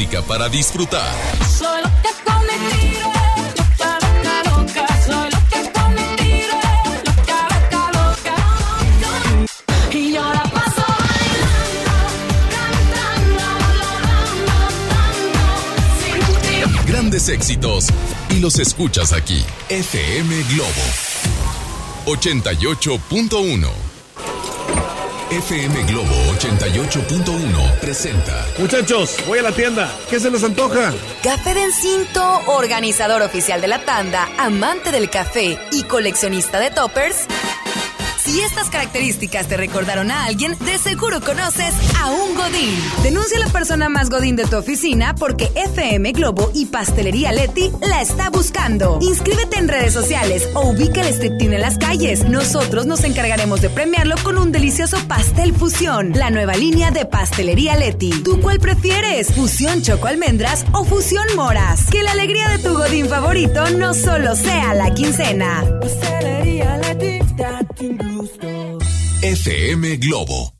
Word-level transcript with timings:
música 0.00 0.22
para 0.22 0.48
disfrutar. 0.48 1.14
Soy 1.58 1.82
loca 1.82 2.10
con 2.24 2.46
mentira, 2.46 3.12
loca, 3.58 3.98
loca, 4.00 4.42
loca. 4.50 4.86
Soy 5.04 5.30
loca 5.30 5.72
con 5.74 5.94
mentira, 5.94 6.60
loca, 7.04 7.38
loca, 7.52 7.82
loca. 7.92 8.36
Y 9.92 10.12
yo 10.14 10.22
la 10.22 10.42
paso 10.44 10.82
bailando, 11.00 11.92
cantando, 12.54 13.44
volando, 14.46 15.44
sin 16.00 16.24
ti. 16.40 16.90
Grandes 16.90 17.28
éxitos 17.28 17.88
y 18.30 18.40
los 18.40 18.58
escuchas 18.58 19.12
aquí. 19.12 19.44
FM 19.68 20.44
Globo 20.44 20.84
88.1. 22.06 23.89
FM 25.30 25.84
Globo 25.84 26.12
88.1 26.40 27.78
presenta 27.78 28.44
Muchachos, 28.58 29.16
voy 29.28 29.38
a 29.38 29.42
la 29.42 29.52
tienda. 29.52 29.88
¿Qué 30.08 30.18
se 30.18 30.28
les 30.28 30.42
antoja? 30.42 30.92
Café 31.22 31.54
de 31.54 31.62
Encinto, 31.62 32.42
organizador 32.46 33.22
oficial 33.22 33.60
de 33.60 33.68
la 33.68 33.78
tanda, 33.84 34.28
amante 34.38 34.90
del 34.90 35.08
café 35.08 35.56
y 35.70 35.84
coleccionista 35.84 36.58
de 36.58 36.70
toppers. 36.72 37.26
Si 38.30 38.40
estas 38.40 38.70
características 38.70 39.48
te 39.48 39.56
recordaron 39.56 40.12
a 40.12 40.24
alguien, 40.24 40.56
de 40.60 40.78
seguro 40.78 41.20
conoces 41.20 41.74
a 41.98 42.12
un 42.12 42.36
Godín. 42.36 42.78
Denuncia 43.02 43.36
a 43.38 43.40
la 43.40 43.48
persona 43.48 43.88
más 43.88 44.08
Godín 44.08 44.36
de 44.36 44.44
tu 44.44 44.56
oficina 44.56 45.16
porque 45.16 45.50
FM 45.56 46.12
Globo 46.12 46.48
y 46.54 46.66
Pastelería 46.66 47.32
Leti 47.32 47.72
la 47.80 48.00
está 48.00 48.30
buscando. 48.30 49.00
Inscríbete 49.00 49.58
en 49.58 49.66
redes 49.66 49.92
sociales 49.92 50.48
o 50.54 50.60
ubica 50.60 51.00
el 51.00 51.12
striptease 51.12 51.56
en 51.56 51.60
las 51.60 51.76
calles. 51.76 52.22
Nosotros 52.22 52.86
nos 52.86 53.02
encargaremos 53.02 53.62
de 53.62 53.68
premiarlo 53.68 54.14
con 54.22 54.38
un 54.38 54.52
delicioso 54.52 54.96
pastel 55.08 55.52
fusión, 55.52 56.12
la 56.12 56.30
nueva 56.30 56.54
línea 56.54 56.92
de 56.92 57.06
Pastelería 57.06 57.74
Leti. 57.74 58.10
¿Tú 58.22 58.40
cuál 58.40 58.60
prefieres? 58.60 59.34
¿Fusión 59.34 59.82
choco 59.82 60.06
almendras 60.06 60.64
o 60.70 60.84
fusión 60.84 61.26
moras? 61.34 61.86
Que 61.90 62.04
la 62.04 62.12
alegría 62.12 62.48
de 62.50 62.58
tu 62.60 62.74
Godín 62.74 63.08
favorito 63.08 63.70
no 63.70 63.92
solo 63.92 64.36
sea 64.36 64.72
la 64.74 64.94
quincena. 64.94 65.64
Pastelería 65.80 66.78
Leti. 66.78 67.20
FM 69.22 69.98
Globo. 70.00 70.59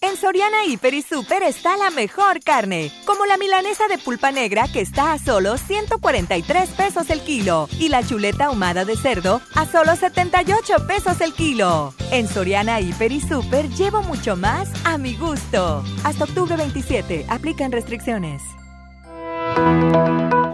En 0.00 0.16
Soriana 0.16 0.64
Hiper 0.66 0.94
y 0.94 1.02
Super 1.02 1.42
está 1.42 1.76
la 1.76 1.90
mejor 1.90 2.40
carne, 2.42 2.92
como 3.06 3.24
la 3.24 3.38
milanesa 3.38 3.88
de 3.88 3.98
pulpa 3.98 4.30
negra 4.30 4.68
que 4.70 4.80
está 4.80 5.12
a 5.12 5.18
solo 5.18 5.56
143 5.56 6.70
pesos 6.70 7.08
el 7.10 7.20
kilo 7.20 7.68
y 7.78 7.88
la 7.88 8.02
chuleta 8.02 8.46
ahumada 8.46 8.84
de 8.84 8.96
cerdo 8.96 9.40
a 9.54 9.64
solo 9.66 9.96
78 9.96 10.86
pesos 10.86 11.20
el 11.20 11.32
kilo. 11.32 11.94
En 12.10 12.28
Soriana 12.28 12.80
Hiper 12.80 13.12
y 13.12 13.20
Super 13.20 13.68
llevo 13.70 14.02
mucho 14.02 14.36
más 14.36 14.68
a 14.84 14.98
mi 14.98 15.16
gusto. 15.16 15.82
Hasta 16.04 16.24
octubre 16.24 16.56
27, 16.56 17.26
aplican 17.28 17.72
restricciones. 17.72 18.42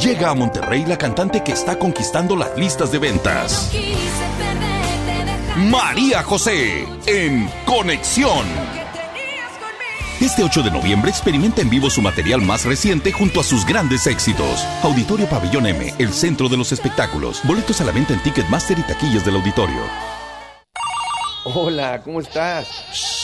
Llega 0.00 0.30
a 0.30 0.34
Monterrey 0.34 0.84
la 0.86 0.98
cantante 0.98 1.44
que 1.44 1.52
está 1.52 1.78
conquistando 1.78 2.34
las 2.34 2.58
listas 2.58 2.90
de 2.90 2.98
ventas. 2.98 3.70
María 5.56 6.24
José 6.24 6.84
en 7.06 7.48
Conexión. 7.64 8.44
Este 10.20 10.42
8 10.42 10.64
de 10.64 10.72
noviembre 10.72 11.10
experimenta 11.12 11.62
en 11.62 11.70
vivo 11.70 11.90
su 11.90 12.02
material 12.02 12.42
más 12.42 12.64
reciente 12.64 13.12
junto 13.12 13.38
a 13.38 13.44
sus 13.44 13.64
grandes 13.64 14.08
éxitos. 14.08 14.66
Auditorio 14.82 15.28
Pabellón 15.28 15.68
M, 15.68 15.94
el 15.96 16.12
centro 16.12 16.48
de 16.48 16.56
los 16.56 16.72
espectáculos. 16.72 17.40
Boletos 17.44 17.80
a 17.80 17.84
la 17.84 17.92
venta 17.92 18.14
en 18.14 18.22
Ticketmaster 18.24 18.76
y 18.76 18.82
taquillas 18.82 19.24
del 19.24 19.36
auditorio. 19.36 19.80
Hola, 21.44 22.02
¿cómo 22.02 22.20
estás? 22.20 23.23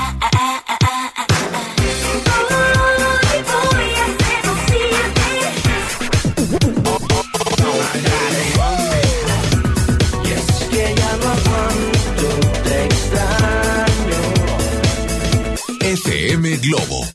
Globo. 16.61 17.07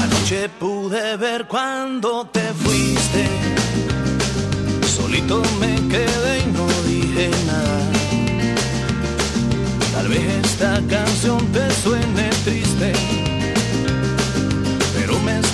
Anoche 0.00 0.48
pude 0.60 1.16
ver 1.16 1.46
cuando 1.48 2.24
te 2.26 2.40
fuiste. 2.52 3.26
Solito 4.86 5.42
me 5.58 5.74
quedé 5.88 6.38
y 6.38 6.52
no 6.52 6.66
dije 6.86 7.30
nada. 7.46 7.80
Tal 9.92 10.08
vez 10.08 10.22
esta 10.44 10.80
canción 10.88 11.44
te 11.52 11.68
suene 11.82 12.30
triste 12.44 13.13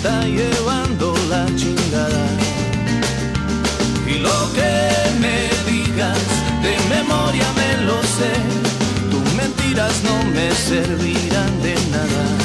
está 0.03 0.23
llevando 0.25 1.15
la 1.29 1.45
chingada. 1.57 2.25
Y 4.07 4.15
lo 4.19 4.39
que 4.55 4.73
me 5.21 5.51
digas 5.71 6.27
de 6.63 6.75
memoria 6.89 7.47
me 7.61 7.85
lo 7.85 8.03
sé, 8.03 8.33
tus 9.11 9.35
mentiras 9.35 10.03
no 10.03 10.17
me 10.31 10.51
servirán 10.53 11.63
de 11.63 11.75
nada. 11.91 12.40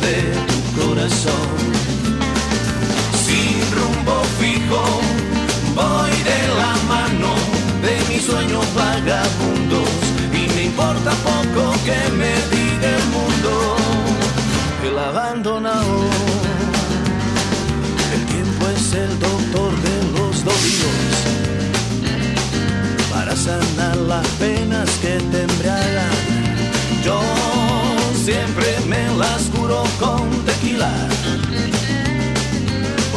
De 0.00 0.16
tu 0.48 0.58
corazón. 0.80 1.48
Sin 3.24 3.60
rumbo 3.76 4.22
fijo, 4.38 4.82
voy 5.74 6.14
de 6.30 6.40
la 6.60 6.72
mano 6.92 7.32
de 7.82 7.94
mis 8.08 8.22
sueños 8.24 8.64
vagabundos 8.74 9.88
y 10.32 10.54
me 10.54 10.62
importa 10.64 11.10
poco 11.28 11.72
que 11.84 12.00
me 12.20 12.32
diga 12.54 12.88
el 12.98 13.04
mundo. 13.16 13.52
El 14.86 14.98
abandonado, 14.98 15.96
el 18.14 18.26
tiempo 18.26 18.68
es 18.76 18.94
el 18.94 19.18
doctor 19.18 19.70
de 19.86 19.96
los 20.16 20.44
dolidos 20.44 20.98
para 23.10 23.36
sanar 23.36 23.96
las 23.96 24.26
penas 24.38 24.88
que 25.02 25.18
te. 25.30 25.52
Yo 27.04 27.20
siempre 28.24 28.71
las 29.22 29.42
con 30.00 30.28
tequila, 30.46 30.92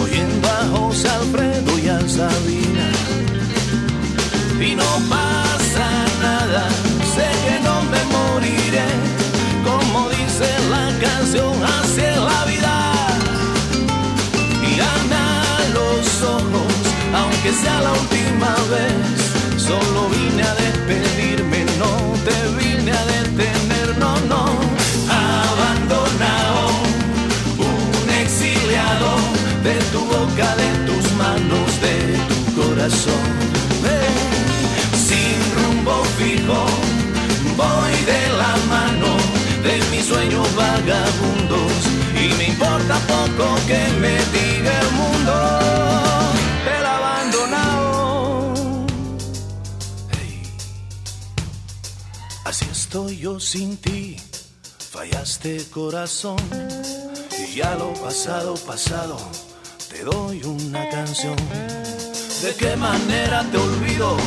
oyendo 0.04 0.48
a 0.48 0.62
José 0.74 1.10
Alfredo 1.10 1.72
y 1.84 1.88
a 1.88 2.00
Sabina. 2.18 2.88
Y 4.68 4.76
no 4.82 4.90
pasa 5.10 5.88
nada, 6.22 6.64
sé 7.14 7.28
que 7.46 7.56
no 7.68 7.76
me 7.94 8.02
moriré, 8.16 8.90
como 9.70 10.10
dice 10.18 10.50
la 10.76 10.88
canción, 11.06 11.54
así 11.78 12.02
es 12.14 12.20
la 12.32 12.42
vida. 12.52 12.76
Y 14.70 14.72
gana 14.84 15.24
los 15.78 16.06
ojos, 16.38 16.74
aunque 17.20 17.52
sea 17.62 17.78
la 17.88 17.92
última 18.02 18.52
vez. 18.74 19.06
Solo 19.68 20.00
vine 20.16 20.44
a 20.44 20.54
despedirme, 20.64 21.25
sin 32.94 33.18
rumbo 35.56 36.04
fijo, 36.20 36.68
voy 37.58 37.94
de 38.06 38.30
la 38.38 38.54
mano 38.70 39.18
de 39.64 39.82
mis 39.90 40.06
sueños 40.06 40.48
vagabundos 40.56 41.72
y 42.14 42.32
me 42.38 42.50
importa 42.50 43.00
poco 43.08 43.56
que 43.66 43.88
me 44.00 44.16
diga 44.36 44.80
el 44.82 44.92
mundo. 44.92 45.34
El 46.78 46.86
abandonado. 46.86 48.54
Así 52.44 52.68
estoy 52.72 53.18
yo 53.18 53.40
sin 53.40 53.78
ti, 53.78 54.18
fallaste 54.92 55.66
corazón 55.72 56.38
y 57.40 57.56
ya 57.56 57.74
lo 57.76 57.94
pasado, 57.94 58.54
pasado, 58.58 59.18
te 59.90 60.04
doy 60.04 60.44
una 60.44 60.88
canción. 60.90 61.36
¿De 62.46 62.54
qué 62.54 62.76
manera 62.76 63.44
te 63.52 63.58
olvido? 63.58 64.18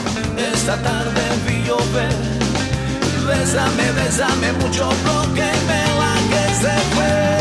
Esta 0.53 0.77
tarde 0.83 1.23
vi 1.47 1.63
llover. 1.63 2.13
Bésame, 3.29 3.93
bésame 3.93 4.53
mucho 4.55 4.89
porque 5.07 5.49
me 5.69 5.83
la 6.01 6.15
que 6.29 6.55
se 6.57 6.77
fue. 6.95 7.38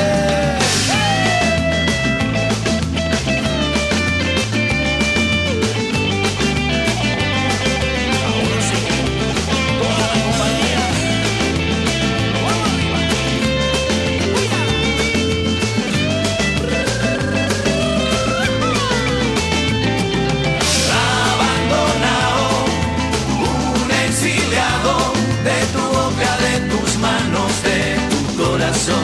Corazón. 28.87 29.03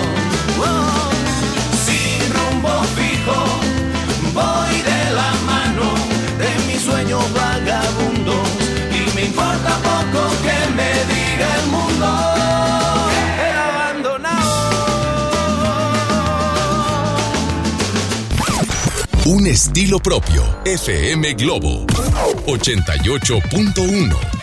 Oh, 0.59 1.11
sin 1.85 2.19
rumbo 2.33 2.83
fijo, 2.95 3.39
voy 4.33 4.81
de 4.81 5.01
la 5.13 5.31
mano 5.45 5.87
de 6.37 6.49
mis 6.67 6.81
sueños 6.81 7.23
vagabundos 7.33 8.47
y 8.91 9.15
me 9.15 9.25
importa 9.25 9.77
poco 9.77 10.21
que 10.43 10.57
me 10.75 10.91
diga 11.13 11.47
el 11.59 11.67
mundo. 11.71 12.07
Un 19.25 19.47
estilo 19.47 19.99
propio. 19.99 20.43
FM 20.65 21.33
Globo 21.33 21.85
88.1. 22.45 24.42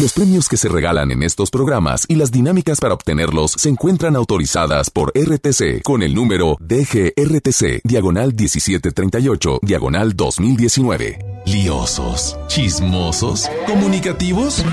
Los 0.00 0.14
premios 0.14 0.48
que 0.48 0.56
se 0.56 0.70
regalan 0.70 1.10
en 1.10 1.22
estos 1.22 1.50
programas 1.50 2.06
y 2.08 2.14
las 2.14 2.32
dinámicas 2.32 2.80
para 2.80 2.94
obtenerlos 2.94 3.52
se 3.52 3.68
encuentran 3.68 4.16
autorizadas 4.16 4.88
por 4.88 5.12
RTC 5.14 5.82
con 5.82 6.02
el 6.02 6.14
número 6.14 6.56
DGRTC, 6.58 7.82
diagonal 7.84 8.28
1738, 8.28 9.58
diagonal 9.60 10.16
2019. 10.16 11.42
Liosos, 11.44 12.38
chismosos, 12.46 13.50
comunicativos. 13.66 14.64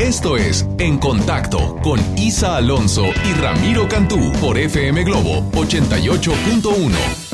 Esto 0.00 0.36
es 0.36 0.66
En 0.78 0.98
Contacto 0.98 1.76
con 1.76 2.00
Isa 2.18 2.56
Alonso 2.56 3.04
y 3.04 3.32
Ramiro 3.40 3.88
Cantú 3.88 4.32
por 4.40 4.58
FM 4.58 5.04
Globo 5.04 5.48
88.1. 5.52 7.25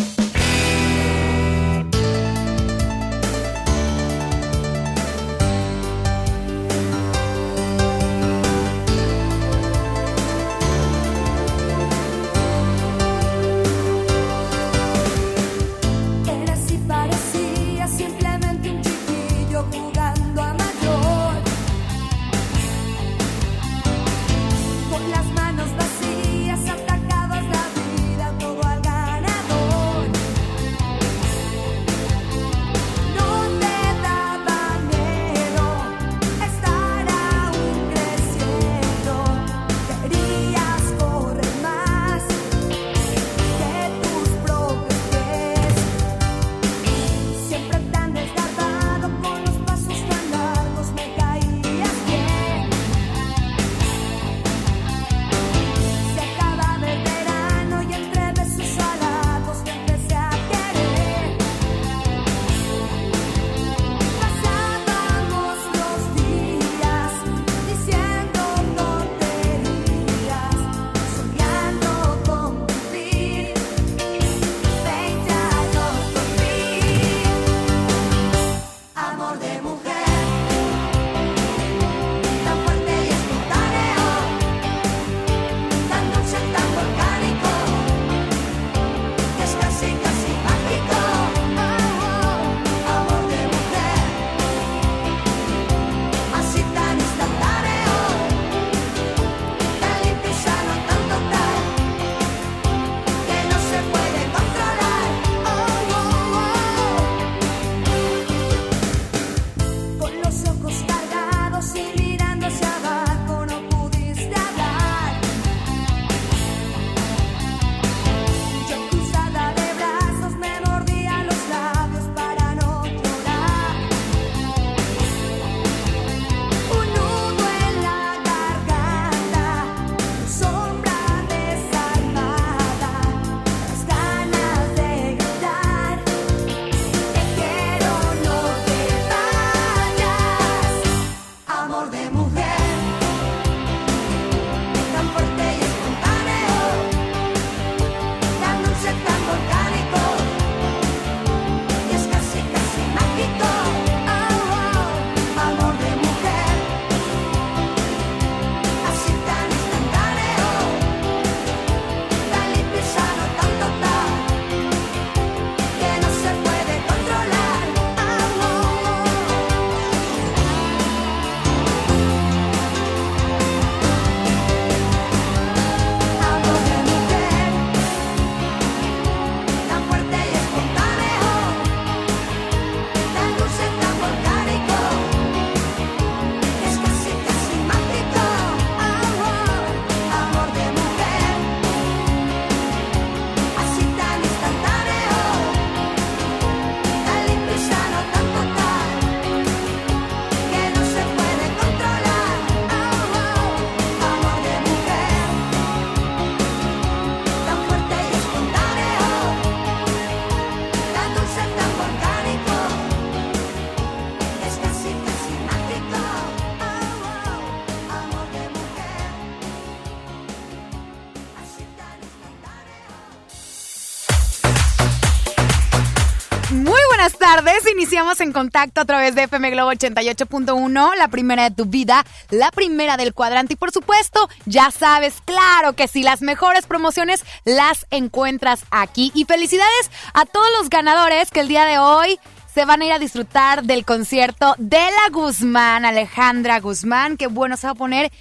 Iniciamos 227.82 228.20
en 228.20 228.32
contacto 228.32 228.80
a 228.80 228.84
través 228.84 229.16
de 229.16 229.24
FM 229.24 229.50
Globo 229.50 229.72
88.1, 229.72 230.96
la 230.96 231.08
primera 231.08 231.50
de 231.50 231.56
tu 231.56 231.64
vida, 231.64 232.06
la 232.30 232.52
primera 232.52 232.96
del 232.96 233.12
cuadrante. 233.12 233.54
Y 233.54 233.56
por 233.56 233.72
supuesto, 233.72 234.28
ya 234.46 234.70
sabes, 234.70 235.14
claro 235.24 235.72
que 235.72 235.88
sí, 235.88 236.04
las 236.04 236.22
mejores 236.22 236.64
promociones 236.66 237.24
las 237.44 237.86
encuentras 237.90 238.66
aquí. 238.70 239.10
Y 239.16 239.24
felicidades 239.24 239.90
a 240.14 240.26
todos 240.26 240.46
los 240.60 240.70
ganadores 240.70 241.32
que 241.32 241.40
el 241.40 241.48
día 241.48 241.64
de 241.64 241.80
hoy 241.80 242.20
se 242.54 242.64
van 242.64 242.82
a 242.82 242.84
ir 242.84 242.92
a 242.92 243.00
disfrutar 243.00 243.64
del 243.64 243.84
concierto 243.84 244.54
de 244.58 244.78
la 244.78 245.10
Guzmán, 245.10 245.84
Alejandra 245.84 246.60
Guzmán. 246.60 247.16
Qué 247.16 247.26
bueno 247.26 247.56
se 247.56 247.66
va 247.66 247.72
a 247.72 247.74
poner. 247.74 248.12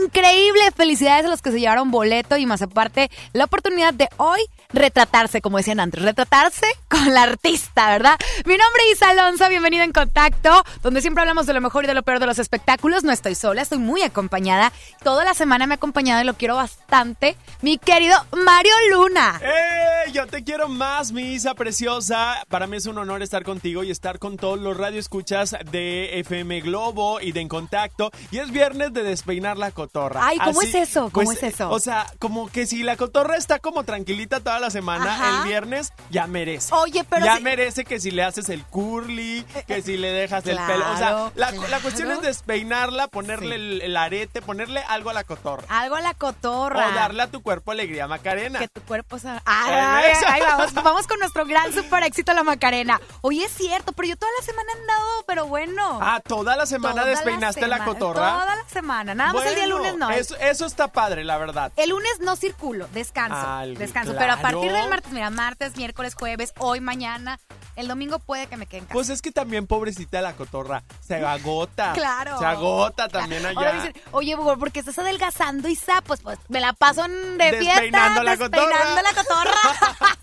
Increíble. 0.00 0.60
Felicidades 0.76 1.24
a 1.24 1.28
los 1.28 1.42
que 1.42 1.50
se 1.50 1.58
llevaron 1.58 1.90
boleto 1.90 2.36
y 2.36 2.46
más 2.46 2.62
aparte 2.62 3.10
la 3.32 3.46
oportunidad 3.46 3.94
de 3.94 4.08
hoy 4.18 4.42
retratarse, 4.72 5.40
como 5.40 5.58
decían 5.58 5.80
antes, 5.80 6.02
retratarse 6.02 6.66
con 6.88 7.12
la 7.12 7.22
artista, 7.22 7.90
¿verdad? 7.90 8.18
Mi 8.44 8.56
nombre 8.56 8.82
es 8.90 8.96
Isa 8.96 9.10
Alonso, 9.10 9.48
bienvenido 9.48 9.84
en 9.84 9.92
Contacto, 9.92 10.64
donde 10.82 11.00
siempre 11.00 11.22
hablamos 11.22 11.46
de 11.46 11.54
lo 11.54 11.60
mejor 11.60 11.84
y 11.84 11.86
de 11.86 11.94
lo 11.94 12.02
peor 12.02 12.20
de 12.20 12.26
los 12.26 12.38
espectáculos. 12.38 13.04
No 13.04 13.12
estoy 13.12 13.34
sola, 13.34 13.62
estoy 13.62 13.78
muy 13.78 14.02
acompañada. 14.02 14.72
Toda 15.02 15.24
la 15.24 15.34
semana 15.34 15.66
me 15.66 15.74
ha 15.74 15.76
acompañado 15.76 16.22
y 16.22 16.24
lo 16.24 16.34
quiero 16.34 16.56
bastante. 16.56 17.36
Mi 17.60 17.78
querido 17.78 18.16
Mario 18.32 18.72
Luna. 18.90 19.40
¡Eh! 19.42 20.10
Yo 20.12 20.26
te 20.26 20.42
quiero 20.42 20.68
más, 20.68 21.12
mi 21.12 21.34
Isa 21.34 21.54
preciosa. 21.54 22.44
Para 22.48 22.66
mí 22.66 22.76
es 22.76 22.86
un 22.86 22.98
honor 22.98 23.22
estar 23.22 23.44
contigo 23.44 23.84
y 23.84 23.90
estar 23.90 24.18
con 24.18 24.36
todos 24.36 24.58
los 24.58 24.76
radioescuchas 24.76 25.56
de 25.70 26.18
FM 26.20 26.60
Globo 26.62 27.20
y 27.20 27.32
de 27.32 27.40
En 27.40 27.48
Contacto. 27.48 28.10
Y 28.30 28.38
es 28.38 28.50
viernes 28.50 28.92
de 28.92 29.02
despeinar 29.02 29.56
la 29.56 29.70
cotorra. 29.70 30.20
Ay, 30.24 30.38
¿cómo 30.38 30.60
Así, 30.60 30.70
es 30.70 30.90
eso? 30.90 31.10
¿Cómo 31.12 31.26
pues, 31.26 31.42
es 31.42 31.54
eso? 31.54 31.70
O 31.70 31.78
sea, 31.78 32.06
como 32.18 32.48
que 32.48 32.66
si 32.66 32.82
la 32.82 32.96
cotorra 32.96 33.36
está 33.36 33.58
como 33.58 33.84
tranquilita 33.84 34.40
toda 34.40 34.60
la 34.62 34.70
semana, 34.70 35.14
Ajá. 35.14 35.38
el 35.42 35.48
viernes 35.48 35.92
ya 36.10 36.26
merece. 36.26 36.74
Oye, 36.74 37.04
pero 37.04 37.26
ya 37.26 37.36
si- 37.36 37.42
merece 37.42 37.84
que 37.84 38.00
si 38.00 38.10
le 38.10 38.22
haces 38.22 38.48
el 38.48 38.64
curly, 38.64 39.44
que 39.66 39.82
si 39.82 39.96
le 39.98 40.10
dejas 40.10 40.46
el 40.46 40.56
pelo. 40.56 40.90
O 40.92 40.96
sea, 40.96 41.30
la, 41.34 41.80
cuestión 41.80 42.10
es 42.12 42.22
despeinarla, 42.22 43.08
ponerle 43.08 43.56
el, 43.56 43.82
el 43.82 43.96
arete, 43.96 44.40
ponerle 44.42 44.80
algo 44.88 45.10
a 45.10 45.12
la 45.12 45.24
cotorra. 45.24 45.64
Algo 45.68 45.96
a 45.96 46.00
la 46.00 46.14
cotorra. 46.14 46.88
O 46.88 46.92
darle 46.92 47.22
a 47.22 47.26
tu 47.26 47.42
cuerpo 47.42 47.72
alegría, 47.72 48.06
Macarena. 48.08 48.58
Que 48.58 48.68
tu 48.68 48.80
cuerpo 48.82 49.18
se... 49.18 49.28
Ay, 49.28 49.40
ay, 49.44 50.10
Eso. 50.12 50.24
ay, 50.28 50.40
vamos, 50.40 50.74
vamos 50.74 51.06
con 51.06 51.18
nuestro 51.18 51.44
gran 51.44 51.72
super 51.72 52.02
éxito, 52.04 52.32
la 52.32 52.42
Macarena. 52.42 53.00
Oye, 53.20 53.44
es 53.44 53.52
cierto, 53.52 53.92
pero 53.92 54.08
yo 54.08 54.16
toda 54.16 54.30
la 54.38 54.44
semana 54.44 54.68
he 54.72 54.80
andado, 54.80 55.24
pero 55.26 55.46
bueno. 55.46 55.98
Ah, 56.00 56.20
toda 56.26 56.56
la 56.56 56.66
semana 56.66 57.02
Toda 57.02 57.06
despeinaste 57.06 57.66
la, 57.66 57.84
cotorra. 57.84 58.20
Toda 58.40 58.56
la 58.56 58.68
semana, 58.68 59.14
nada 59.14 59.32
más 59.32 59.44
el 59.46 59.54
día 59.54 59.64
Bueno, 59.64 59.78
lunes 59.78 59.96
no. 59.96 60.10
Eso, 60.10 60.36
eso 60.36 60.66
está 60.66 60.88
padre, 60.88 61.24
la 61.24 61.38
verdad. 61.38 61.72
El 61.76 61.90
lunes 61.90 62.12
no 62.20 62.36
circulo, 62.36 62.86
descanso. 62.92 63.36
Al- 63.36 63.76
descanso. 63.76 64.12
claro. 64.12 64.22
Pero 64.22 64.32
a 64.48 64.50
partir 64.52 64.72
del 64.72 64.88
martes, 64.90 65.12
mira, 65.12 65.30
martes, 65.30 65.76
miércoles, 65.76 66.14
jueves, 66.14 66.52
hoy, 66.58 66.80
mañana, 66.80 67.38
el 67.76 67.88
domingo 67.88 68.18
puede 68.18 68.46
que 68.46 68.56
me 68.56 68.66
quede 68.66 68.78
en 68.78 68.84
casa. 68.84 68.94
Pues 68.94 69.08
es 69.08 69.22
que 69.22 69.32
también 69.32 69.66
pobrecita 69.66 70.20
la 70.20 70.34
cotorra, 70.34 70.82
se 71.00 71.16
agota. 71.16 71.92
Claro. 72.02 72.38
Se 72.38 72.44
agota 72.44 73.08
también 73.08 73.44
allá. 73.44 73.58
Ahora 73.58 73.72
dicen, 73.74 73.94
oye, 74.10 74.36
porque 74.58 74.80
estás 74.80 74.98
adelgazando 74.98 75.68
y 75.68 75.78
pues, 76.06 76.20
pues 76.20 76.38
me 76.48 76.60
la 76.60 76.72
paso 76.72 77.02
de 77.02 77.50
fiesta. 77.58 77.80
Despeinando 77.80 78.22
la 78.22 78.36
cotorra. 78.36 78.66
despeinando 78.66 79.02
la 79.02 79.14
cotorra. 79.14 80.16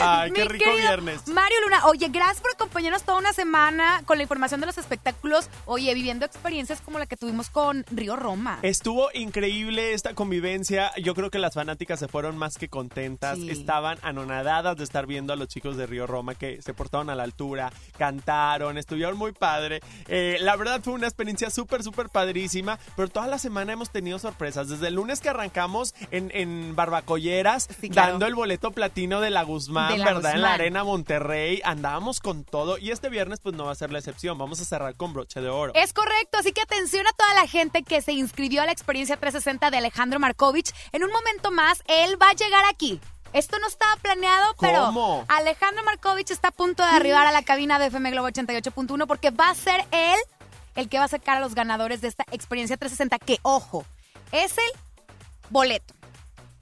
Ay, 0.00 0.30
qué 0.32 0.42
Mi 0.42 0.48
rico 0.48 0.72
viernes. 0.74 1.26
Mario 1.28 1.60
Luna, 1.62 1.86
oye, 1.86 2.08
gracias 2.08 2.40
por 2.40 2.52
acompañarnos 2.52 3.02
toda 3.02 3.18
una 3.18 3.32
semana 3.32 4.02
con 4.06 4.18
la 4.18 4.22
información 4.22 4.60
de 4.60 4.66
los 4.66 4.78
espectáculos. 4.78 5.48
Oye, 5.66 5.92
viviendo 5.94 6.24
experiencias 6.24 6.80
como 6.80 6.98
la 6.98 7.06
que 7.06 7.16
tuvimos 7.16 7.50
con 7.50 7.84
Río 7.90 8.16
Roma. 8.16 8.58
Estuvo 8.62 9.10
increíble 9.12 9.94
esta 9.94 10.14
convivencia. 10.14 10.92
Yo 10.96 11.14
creo 11.14 11.30
que 11.30 11.38
las 11.38 11.54
fanáticas 11.54 11.98
se 11.98 12.08
fueron 12.08 12.36
más 12.36 12.56
que 12.56 12.68
contentas. 12.68 13.38
Sí. 13.38 13.50
Estaban 13.50 13.98
anonadadas 14.02 14.76
de 14.76 14.84
estar 14.84 15.06
viendo 15.06 15.32
a 15.32 15.36
los 15.36 15.48
chicos 15.48 15.76
de 15.76 15.86
Río 15.86 16.06
Roma 16.06 16.34
que 16.34 16.62
se 16.62 16.74
portaron 16.78 17.10
a 17.10 17.14
la 17.14 17.24
altura, 17.24 17.70
cantaron, 17.98 18.78
estuvieron 18.78 19.18
muy 19.18 19.32
padre. 19.32 19.80
Eh, 20.06 20.38
la 20.40 20.56
verdad 20.56 20.80
fue 20.82 20.94
una 20.94 21.06
experiencia 21.08 21.50
súper, 21.50 21.82
súper 21.82 22.08
padrísima. 22.08 22.78
Pero 22.96 23.08
toda 23.08 23.26
la 23.26 23.38
semana 23.38 23.72
hemos 23.74 23.90
tenido 23.90 24.18
sorpresas. 24.18 24.68
Desde 24.68 24.88
el 24.88 24.94
lunes 24.94 25.20
que 25.20 25.28
arrancamos 25.28 25.94
en, 26.10 26.30
en 26.32 26.74
Barbacolleras, 26.76 27.68
Sí, 27.80 27.90
claro. 27.90 28.12
dando 28.12 28.26
el 28.26 28.34
boleto 28.34 28.70
platino 28.70 29.20
de 29.20 29.30
la 29.30 29.42
Guzmán, 29.42 29.92
De 29.92 29.98
la 29.98 30.04
¿verdad? 30.06 30.34
En 30.34 30.42
la. 30.42 30.54
Arena 30.54 30.84
Monterrey. 30.84 31.60
Andábamos 31.64 32.20
con 32.20 32.44
todo. 32.44 32.78
Y 32.78 32.90
este 32.92 33.08
viernes, 33.08 33.40
pues 33.40 33.54
no 33.56 33.64
va 33.66 33.72
a 33.72 33.74
ser 33.74 33.90
la 33.92 33.98
excepción. 33.98 34.38
Vamos 34.38 34.60
a 34.60 34.64
cerrar 34.64 34.94
con 34.96 35.12
broche 35.12 35.40
de 35.40 35.48
oro. 35.48 35.72
Es 35.74 35.92
correcto, 35.92 36.38
así 36.38 36.52
que 36.52 36.60
atención 36.62 37.06
a 37.06 37.12
toda 37.12 37.34
la 37.34 37.46
gente 37.48 37.82
que 37.82 38.00
se 38.00 38.12
inscribió 38.12 38.62
a 38.62 38.66
la 38.66 38.72
experiencia 38.72 39.16
360 39.16 39.70
de 39.70 39.76
Alejandro 39.78 40.20
Markovich. 40.20 40.72
En 40.92 41.02
un 41.04 41.10
momento 41.10 41.50
más, 41.50 41.82
él 41.88 42.20
va 42.20 42.30
a 42.30 42.34
llegar 42.34 42.64
aquí. 42.70 43.00
Esto 43.32 43.58
no 43.58 43.66
estaba 43.66 43.96
planeado, 43.96 44.54
pero 44.60 44.86
¿Cómo? 44.86 45.24
Alejandro 45.28 45.84
Markovich 45.84 46.30
está 46.30 46.48
a 46.48 46.52
punto 46.52 46.82
de 46.82 46.88
arribar 46.88 47.26
a 47.26 47.32
la 47.32 47.42
cabina 47.42 47.78
de 47.78 47.86
FM 47.86 48.10
Globo 48.10 48.28
88.1 48.28 49.06
porque 49.06 49.30
va 49.30 49.50
a 49.50 49.54
ser 49.54 49.84
él 49.90 50.18
el 50.76 50.88
que 50.88 50.98
va 50.98 51.04
a 51.04 51.08
sacar 51.08 51.36
a 51.36 51.40
los 51.40 51.54
ganadores 51.54 52.00
de 52.00 52.08
esta 52.08 52.24
experiencia 52.30 52.76
360, 52.76 53.18
que 53.18 53.38
ojo, 53.42 53.84
es 54.32 54.56
el 54.56 54.80
boleto. 55.50 55.94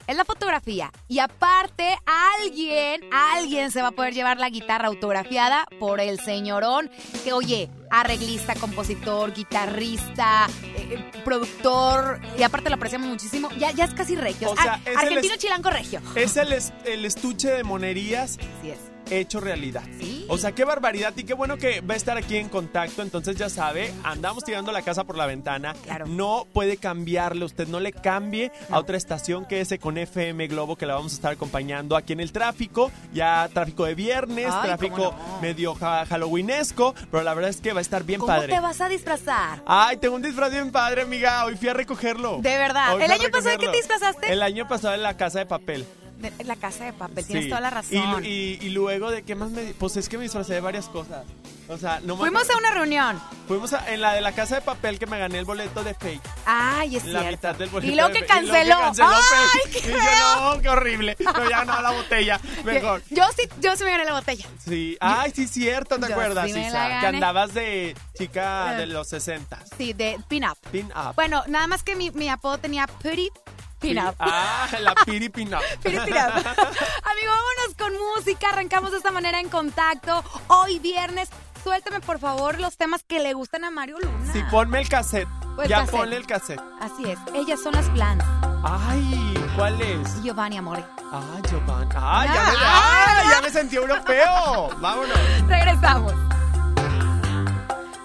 Es 0.07 0.15
la 0.15 0.23
fotografía. 0.25 0.91
Y 1.09 1.19
aparte, 1.19 1.97
alguien, 2.05 3.01
alguien 3.11 3.71
se 3.71 3.81
va 3.81 3.89
a 3.89 3.91
poder 3.91 4.13
llevar 4.13 4.37
la 4.37 4.49
guitarra 4.49 4.87
autografiada 4.87 5.65
por 5.79 5.99
el 5.99 6.19
señorón. 6.19 6.89
Que 7.25 7.33
oye, 7.33 7.69
arreglista, 7.91 8.55
compositor, 8.55 9.33
guitarrista, 9.33 10.47
eh, 10.75 11.11
productor. 11.25 12.19
Y 12.37 12.43
aparte 12.43 12.69
lo 12.69 12.75
apreciamos 12.77 13.07
muchísimo. 13.09 13.49
Ya, 13.57 13.71
ya 13.71 13.83
es 13.85 13.93
casi 13.93 14.15
regio. 14.15 14.51
O 14.51 14.55
sea, 14.55 14.79
argentino 14.95 15.35
chilango 15.37 15.69
regio. 15.69 16.01
Es 16.15 16.37
el, 16.37 16.53
es- 16.53 16.71
el 16.85 17.03
estuche 17.05 17.49
de 17.49 17.63
monerías 17.63 18.37
Así 18.59 18.71
es. 18.71 18.79
Hecho 19.09 19.39
realidad. 19.39 19.83
O 20.29 20.37
sea, 20.37 20.51
qué 20.53 20.63
barbaridad 20.65 21.13
y 21.15 21.23
qué 21.23 21.33
bueno 21.33 21.57
que 21.57 21.81
va 21.81 21.93
a 21.93 21.97
estar 21.97 22.17
aquí 22.17 22.37
en 22.37 22.49
contacto. 22.49 23.01
Entonces 23.01 23.35
ya 23.37 23.49
sabe, 23.49 23.93
andamos 24.03 24.43
tirando 24.43 24.71
la 24.71 24.81
casa 24.81 25.03
por 25.03 25.17
la 25.17 25.25
ventana. 25.25 25.75
No 26.07 26.47
puede 26.53 26.77
cambiarle, 26.77 27.45
usted 27.45 27.67
no 27.67 27.79
le 27.79 27.91
cambie 27.93 28.51
a 28.69 28.79
otra 28.79 28.97
estación 28.97 29.45
que 29.45 29.61
ese 29.61 29.79
con 29.79 29.97
FM 29.97 30.47
Globo 30.47 30.75
que 30.75 30.85
la 30.85 30.95
vamos 30.95 31.13
a 31.13 31.15
estar 31.15 31.31
acompañando 31.33 31.95
aquí 31.95 32.13
en 32.13 32.19
el 32.19 32.31
tráfico. 32.31 32.91
Ya 33.13 33.49
tráfico 33.53 33.85
de 33.85 33.95
viernes, 33.95 34.47
Ay, 34.51 34.67
tráfico 34.67 34.95
cómo 34.95 35.11
no. 35.35 35.41
medio 35.41 35.75
ha- 35.81 36.05
halloweenesco, 36.05 36.93
pero 37.11 37.23
la 37.23 37.33
verdad 37.33 37.49
es 37.49 37.61
que 37.61 37.73
va 37.73 37.79
a 37.79 37.81
estar 37.81 38.03
bien 38.03 38.19
¿Cómo 38.19 38.33
padre. 38.33 38.53
te 38.53 38.59
vas 38.59 38.81
a 38.81 38.89
disfrazar? 38.89 39.61
Ay, 39.65 39.97
tengo 39.97 40.15
un 40.15 40.21
disfraz 40.21 40.51
bien 40.51 40.71
padre, 40.71 41.03
amiga. 41.03 41.45
Hoy 41.45 41.55
fui 41.55 41.69
a 41.69 41.73
recogerlo. 41.73 42.39
De 42.41 42.57
verdad. 42.57 42.95
Hoy 42.95 43.03
¿El 43.03 43.11
año 43.11 43.29
pasado 43.31 43.51
de 43.51 43.57
qué 43.57 43.67
te 43.67 43.77
disfrazaste? 43.77 44.31
El 44.31 44.41
año 44.41 44.67
pasado 44.67 44.93
en 44.93 45.03
la 45.03 45.15
casa 45.17 45.39
de 45.39 45.45
papel. 45.45 45.85
De- 46.17 46.43
la 46.45 46.55
casa 46.55 46.85
de 46.85 46.93
papel, 46.93 47.25
tienes 47.25 47.47
toda 47.49 47.61
la 47.61 47.69
razón. 47.69 48.25
Y, 48.25 48.27
y- 48.29 48.57
y 48.61 48.69
luego 48.69 49.11
de 49.11 49.23
qué 49.23 49.35
más 49.35 49.51
me... 49.51 49.61
Pues 49.75 49.97
es 49.97 50.09
que 50.09 50.17
me 50.17 50.23
disfracé 50.23 50.53
de 50.55 50.61
varias 50.61 50.87
cosas. 50.89 51.25
O 51.69 51.77
sea, 51.77 51.99
no 51.99 52.15
me 52.15 52.21
Fuimos 52.21 52.49
a 52.49 52.57
una 52.57 52.71
reunión. 52.71 53.21
Fuimos 53.47 53.73
a- 53.73 53.93
en 53.93 53.99
la 54.01 54.13
de 54.13 54.21
la 54.21 54.31
casa 54.31 54.55
de 54.55 54.61
papel 54.61 54.97
que 54.99 55.05
me 55.05 55.19
gané 55.19 55.37
el 55.37 55.45
boleto 55.45 55.83
de 55.83 55.93
fake. 55.93 56.21
Ay, 56.45 56.95
es 56.95 57.05
La 57.05 57.19
cierto. 57.19 57.31
mitad 57.37 57.55
del 57.55 57.69
boleto 57.69 57.91
Y 57.91 57.95
de 57.95 58.13
que 58.13 58.19
fake. 58.19 58.23
Y 58.23 58.27
que 58.45 58.47
canceló. 58.47 58.79
canceló 58.79 59.07
¡Ay, 59.09 59.71
fake. 59.71 59.83
qué 59.83 59.89
Y 59.89 59.93
yo, 59.93 60.55
no, 60.55 60.61
qué 60.61 60.69
horrible. 60.69 61.17
No, 61.23 61.49
ya 61.49 61.65
no, 61.65 61.81
la 61.81 61.91
botella. 61.91 62.39
Mejor. 62.63 63.03
Yo 63.09 63.23
sí, 63.37 63.47
yo 63.59 63.75
sí 63.75 63.83
me 63.83 63.91
gané 63.91 64.05
la 64.05 64.13
botella. 64.13 64.45
Sí. 64.65 64.97
Ay, 65.01 65.31
sí, 65.35 65.45
cierto, 65.47 65.99
¿te 65.99 66.07
Yo 66.07 66.13
acuerdas, 66.13 66.47
sí 66.47 66.53
me 66.53 66.69
Que 66.71 66.77
andabas 67.07 67.53
de 67.53 67.95
chica 68.17 68.73
Eh. 68.75 68.77
de 68.79 68.85
los 68.87 69.07
60. 69.09 69.59
Sí, 69.77 69.93
de 69.93 70.17
pin-up. 70.29 70.57
Pin 70.71 70.87
up. 70.95 71.13
Bueno, 71.15 71.43
nada 71.47 71.67
más 71.67 71.83
que 71.83 71.95
mi, 71.95 72.09
mi 72.11 72.29
apodo 72.29 72.57
tenía 72.57 72.87
Pretty 72.87 73.29
Pin-up. 73.79 74.15
Ah, 74.19 74.67
la 74.79 74.95
piri 75.05 75.29
pin 75.29 75.53
up. 75.53 75.61
Piri 75.83 75.99
pin 75.99 76.13
up. 76.15 76.31
Amigo, 76.37 77.31
vámonos 77.31 77.75
con 77.77 77.93
música. 78.15 78.49
Arrancamos 78.49 78.91
de 78.91 78.97
esta 78.97 79.11
manera 79.11 79.39
en 79.39 79.49
contacto. 79.49 80.23
Hoy 80.47 80.79
viernes. 80.79 81.29
Suéltame, 81.63 81.99
por 81.99 82.17
favor, 82.19 82.59
los 82.59 82.77
temas 82.77 83.03
que 83.03 83.19
le 83.19 83.33
gustan 83.33 83.65
a 83.65 83.71
Mario 83.71 83.97
Luna. 83.99 84.31
Sí, 84.31 84.41
ponme 84.49 84.79
el 84.79 84.87
cassette. 84.89 85.27
Pues 85.55 85.67
ya 85.67 85.79
cassette. 85.79 85.95
ponle 85.95 86.15
el 86.15 86.25
cassette. 86.25 86.61
Así 86.79 87.09
es. 87.09 87.19
Ellas 87.33 87.59
son 87.61 87.73
las 87.73 87.89
planas. 87.89 88.25
Ay, 88.63 89.33
¿cuál 89.55 89.79
es? 89.81 90.21
Giovanni 90.23 90.57
Amore. 90.57 90.83
Ah, 91.11 91.21
Giovanni. 91.49 91.89
Ah, 91.95 92.25
ya, 92.25 92.31
me, 92.31 92.57
Ah, 92.59 93.05
ah, 93.07 93.23
ya 93.31 93.41
me 93.41 93.49
sentí 93.49 93.75
europeo. 93.75 94.69
Vámonos. 94.79 95.17
Regresamos. 95.47 96.13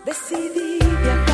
Decidí 0.04 0.78
viajar 0.80 1.31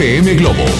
FM 0.00 0.34
Globo 0.34 0.79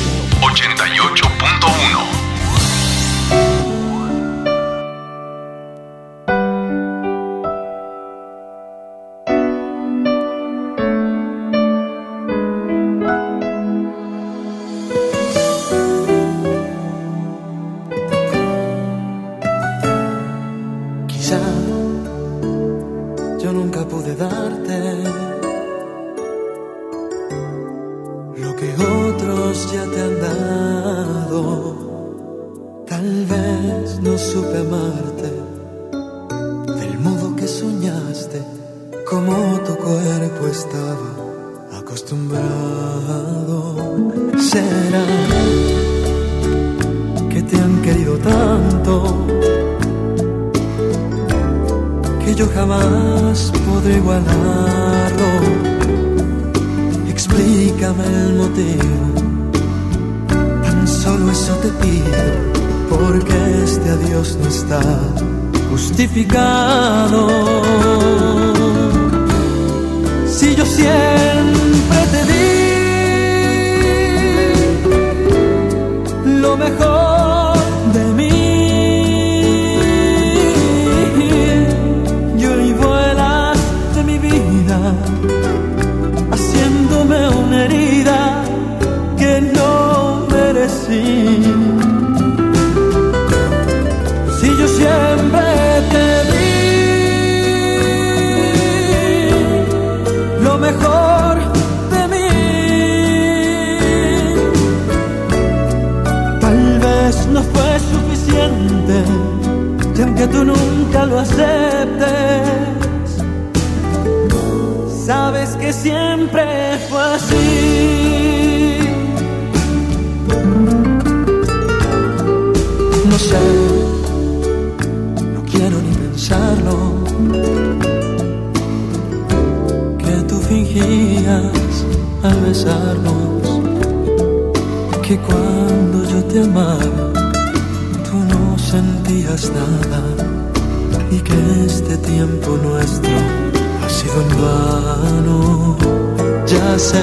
Ya 146.47 146.79
sé 146.79 147.03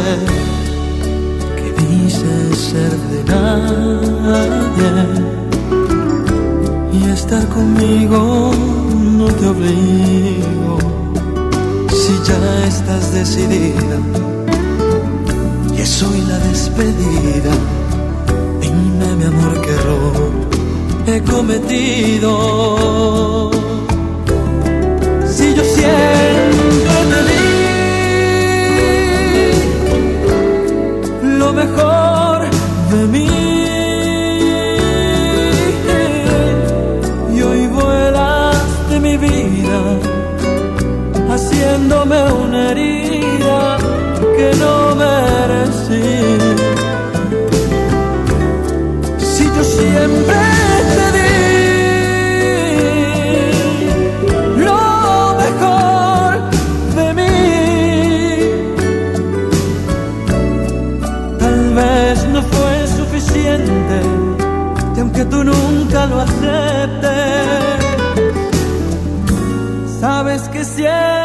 que 1.55 1.69
dices 1.83 2.57
ser 2.57 2.93
de 3.11 3.23
nadie 3.33 4.91
y 6.91 7.09
estar 7.09 7.47
conmigo 7.47 8.51
no 9.17 9.27
te 9.27 9.45
obligo. 9.47 10.77
Si 11.89 12.13
ya 12.27 12.65
estás 12.65 13.13
decidida 13.13 13.97
y 15.75 15.81
es 15.81 16.03
hoy 16.03 16.21
la 16.27 16.37
despedida. 16.49 17.53
Dime, 18.61 19.15
mi 19.17 19.23
amor, 19.23 19.61
qué 19.61 19.71
error 19.71 20.47
he 21.07 21.21
cometido. 21.21 22.31
Si 25.25 25.55
yo 25.55 25.63
siempre 25.63 26.86
haciéndome 41.77 42.19
una 42.31 42.71
herida 42.71 43.77
que 44.35 44.51
no 44.57 44.95
merecí. 44.95 46.01
Si 49.19 49.43
yo 49.45 49.63
siempre 49.63 50.35
te 50.95 51.05
di 51.17 51.31
lo 54.65 54.81
mejor 55.43 56.29
de 56.95 57.07
mí, 57.13 57.37
tal 61.39 61.59
vez 61.75 62.17
no 62.33 62.41
fue 62.41 62.87
suficiente, 62.97 63.95
y 64.95 64.99
aunque 64.99 65.23
tú 65.25 65.43
nunca 65.43 66.05
lo 66.07 66.21
aceptes, 66.21 67.85
sabes 69.99 70.41
que 70.49 70.63
siempre 70.65 71.16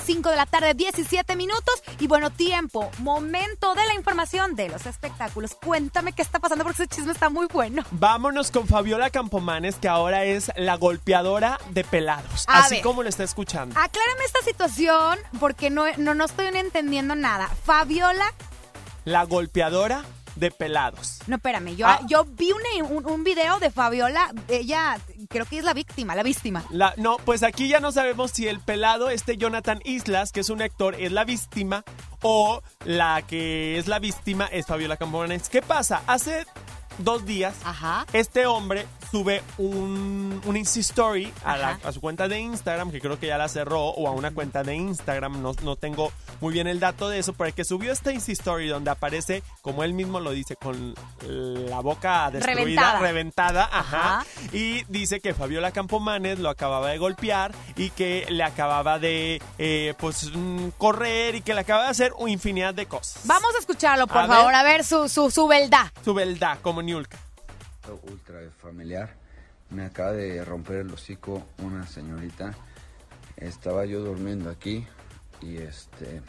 las 0.00 0.06
5 0.06 0.30
de 0.30 0.36
la 0.36 0.46
tarde, 0.46 0.74
17 0.74 1.36
minutos. 1.36 1.82
Y 1.98 2.06
bueno, 2.06 2.30
tiempo, 2.30 2.90
momento 2.98 3.74
de 3.74 3.84
la 3.86 3.94
información 3.94 4.54
de 4.54 4.68
los 4.68 4.86
espectáculos. 4.86 5.54
Cuéntame 5.54 6.12
qué 6.12 6.22
está 6.22 6.38
pasando 6.38 6.64
porque 6.64 6.82
ese 6.82 6.94
chisme 6.94 7.12
está 7.12 7.28
muy 7.28 7.46
bueno. 7.52 7.84
Vámonos 7.90 8.50
con 8.50 8.66
Fabiola 8.66 9.10
Campomanes, 9.10 9.76
que 9.76 9.88
ahora 9.88 10.24
es 10.24 10.50
la 10.56 10.76
golpeadora 10.76 11.58
de 11.70 11.84
pelados. 11.84 12.44
A 12.48 12.60
así 12.60 12.76
ver. 12.76 12.84
como 12.84 13.02
lo 13.02 13.08
está 13.08 13.24
escuchando. 13.24 13.78
Aclárame 13.78 14.24
esta 14.24 14.40
situación 14.42 15.18
porque 15.38 15.70
no, 15.70 15.84
no, 15.98 16.14
no 16.14 16.24
estoy 16.24 16.46
entendiendo 16.46 17.14
nada. 17.14 17.48
Fabiola, 17.64 18.32
La 19.04 19.24
golpeadora 19.24 20.04
de 20.40 20.50
pelados. 20.50 21.18
no, 21.28 21.36
espérame, 21.36 21.76
yo, 21.76 21.86
Ah. 21.86 22.00
yo 22.08 22.24
vi 22.24 22.50
un, 22.52 22.60
un, 22.96 23.06
un 23.06 23.22
video 23.24 23.58
de 23.60 23.70
Fabiola, 23.70 24.32
ella 24.48 24.98
creo 25.28 25.44
que 25.46 25.58
es 25.58 25.64
la 25.64 25.74
víctima, 25.74 26.14
la 26.16 26.22
víctima. 26.22 26.64
La- 26.70 26.94
no, 26.96 27.18
pues 27.18 27.42
aquí 27.42 27.68
ya 27.68 27.78
no 27.78 27.92
sabemos 27.92 28.30
si 28.32 28.48
el 28.48 28.58
pelado, 28.60 29.10
este 29.10 29.36
Jonathan 29.36 29.80
Islas, 29.84 30.32
que 30.32 30.40
es 30.40 30.50
un 30.50 30.62
actor, 30.62 30.94
es 30.96 31.12
la 31.12 31.24
víctima 31.24 31.84
o 32.22 32.62
la 32.84 33.22
que 33.22 33.78
es 33.78 33.86
la 33.86 33.98
víctima 33.98 34.46
es 34.46 34.66
Fabiola 34.66 34.96
Campomanes. 34.96 35.48
¿Qué 35.48 35.62
pasa? 35.62 36.02
Hace 36.06 36.46
dos 36.98 37.24
días, 37.24 37.54
este 38.12 38.46
hombre 38.46 38.86
sube 39.10 39.42
un, 39.58 40.40
un 40.44 40.56
Insta 40.56 40.80
Story 40.80 41.32
a, 41.44 41.56
la- 41.56 41.78
a 41.84 41.92
su 41.92 42.00
cuenta 42.00 42.28
de 42.28 42.38
Instagram, 42.38 42.90
que 42.90 43.00
creo 43.00 43.18
que 43.18 43.26
ya 43.26 43.38
la 43.38 43.48
cerró, 43.48 43.80
o 43.88 44.06
a 44.08 44.12
una 44.12 44.30
cuenta 44.32 44.62
de 44.62 44.74
Instagram, 44.76 45.42
no, 45.42 45.52
no 45.62 45.76
tengo 45.76 46.12
muy 46.40 46.52
bien 46.54 46.66
el 46.66 46.80
dato 46.80 47.08
de 47.08 47.18
eso, 47.18 47.32
pero 47.32 47.48
el 47.48 47.54
que 47.54 47.64
subió 47.64 47.92
esta 47.92 48.12
Insta 48.12 48.32
Story 48.32 48.68
donde 48.68 48.90
aparece, 48.90 49.42
como 49.62 49.82
él 49.84 49.92
mismo 49.94 50.20
lo 50.20 50.30
dice, 50.30 50.56
con 50.56 50.94
la 51.26 51.80
boca 51.80 52.30
destruida, 52.30 52.54
Reventada. 52.60 52.98
reventada, 53.00 53.64
ajá, 53.72 54.18
Ajá. 54.20 54.26
y 54.52 54.84
dice 54.88 55.20
que 55.20 55.34
Fabiola 55.34 55.72
Campomanes 55.72 56.38
lo 56.38 56.48
acababa 56.50 56.90
de 56.90 56.98
golpear 56.98 57.52
y 57.76 57.90
que 57.90 58.26
le 58.28 58.42
acababa 58.44 58.98
de, 58.98 59.42
eh, 59.58 59.94
pues, 59.98 60.30
mm, 60.34 60.68
correr 60.78 61.34
y 61.34 61.42
que 61.42 61.54
le 61.54 61.60
acababa 61.60 61.84
de 61.86 61.90
hacer 61.90 62.12
una 62.18 62.30
infinidad 62.30 62.74
de 62.74 62.86
cosas. 62.86 63.22
Vamos 63.24 63.54
a 63.56 63.58
escucharlo, 63.58 64.06
por 64.06 64.18
A 64.18 64.26
ver. 64.26 64.36
favor, 64.36 64.54
a 64.54 64.62
ver 64.62 64.84
su, 64.84 65.08
su, 65.08 65.30
su 65.30 65.46
beldad. 65.46 65.86
Su 66.04 66.14
beldad, 66.14 66.58
como 66.62 66.80
Niulka. 66.82 67.18
Ultra 67.94 68.40
familiar. 68.58 69.14
Me 69.70 69.84
acaba 69.84 70.12
de 70.12 70.44
romper 70.44 70.78
el 70.78 70.92
hocico 70.92 71.42
una 71.58 71.86
señorita. 71.86 72.54
Estaba 73.36 73.84
yo 73.84 74.00
durmiendo 74.00 74.50
aquí 74.50 74.86
y 75.40 75.56
este 75.58 76.22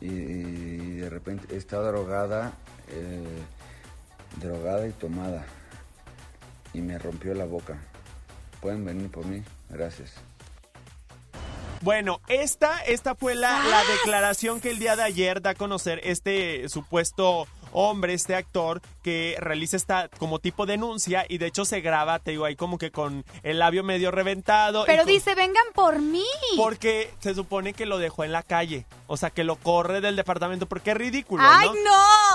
y, 0.00 0.06
y 0.06 0.96
de 0.96 1.08
repente 1.08 1.56
está 1.56 1.78
drogada, 1.78 2.52
eh, 2.88 3.42
drogada 4.40 4.86
y 4.86 4.92
tomada 4.92 5.46
y 6.74 6.80
me 6.80 6.98
rompió 6.98 7.32
la 7.34 7.46
boca. 7.46 7.78
Pueden 8.60 8.84
venir 8.84 9.10
por 9.10 9.24
mí, 9.24 9.42
gracias. 9.70 10.14
Bueno, 11.80 12.20
esta, 12.28 12.80
esta 12.80 13.14
fue 13.14 13.34
la, 13.34 13.62
la 13.64 13.82
declaración 13.84 14.60
que 14.60 14.70
el 14.70 14.78
día 14.78 14.96
de 14.96 15.02
ayer 15.02 15.42
da 15.42 15.50
a 15.50 15.54
conocer 15.54 16.00
este 16.02 16.68
supuesto 16.68 17.46
hombre, 17.74 18.14
este 18.14 18.34
actor, 18.34 18.80
que 19.02 19.36
realiza 19.38 19.76
esta 19.76 20.08
como 20.18 20.38
tipo 20.38 20.64
denuncia 20.64 21.26
y 21.28 21.36
de 21.38 21.46
hecho 21.48 21.66
se 21.66 21.82
graba, 21.82 22.18
te 22.20 22.30
digo, 22.30 22.46
ahí 22.46 22.56
como 22.56 22.78
que 22.78 22.90
con 22.90 23.24
el 23.42 23.58
labio 23.58 23.84
medio 23.84 24.10
reventado. 24.10 24.84
y 24.84 24.86
Pero 24.86 25.02
con- 25.02 25.12
dice, 25.12 25.34
vengan 25.34 25.66
por 25.74 26.00
mí. 26.00 26.24
Porque 26.56 27.12
se 27.20 27.34
supone 27.34 27.74
que 27.74 27.84
lo 27.84 27.98
dejó 27.98 28.24
en 28.24 28.32
la 28.32 28.42
calle. 28.42 28.86
O 29.08 29.16
sea, 29.18 29.28
que 29.30 29.44
lo 29.44 29.56
corre 29.56 30.00
del 30.00 30.16
departamento 30.16 30.66
porque 30.66 30.92
es 30.92 30.96
ridículo, 30.96 31.42
¡Ay, 31.46 31.68
¿no? 31.68 31.74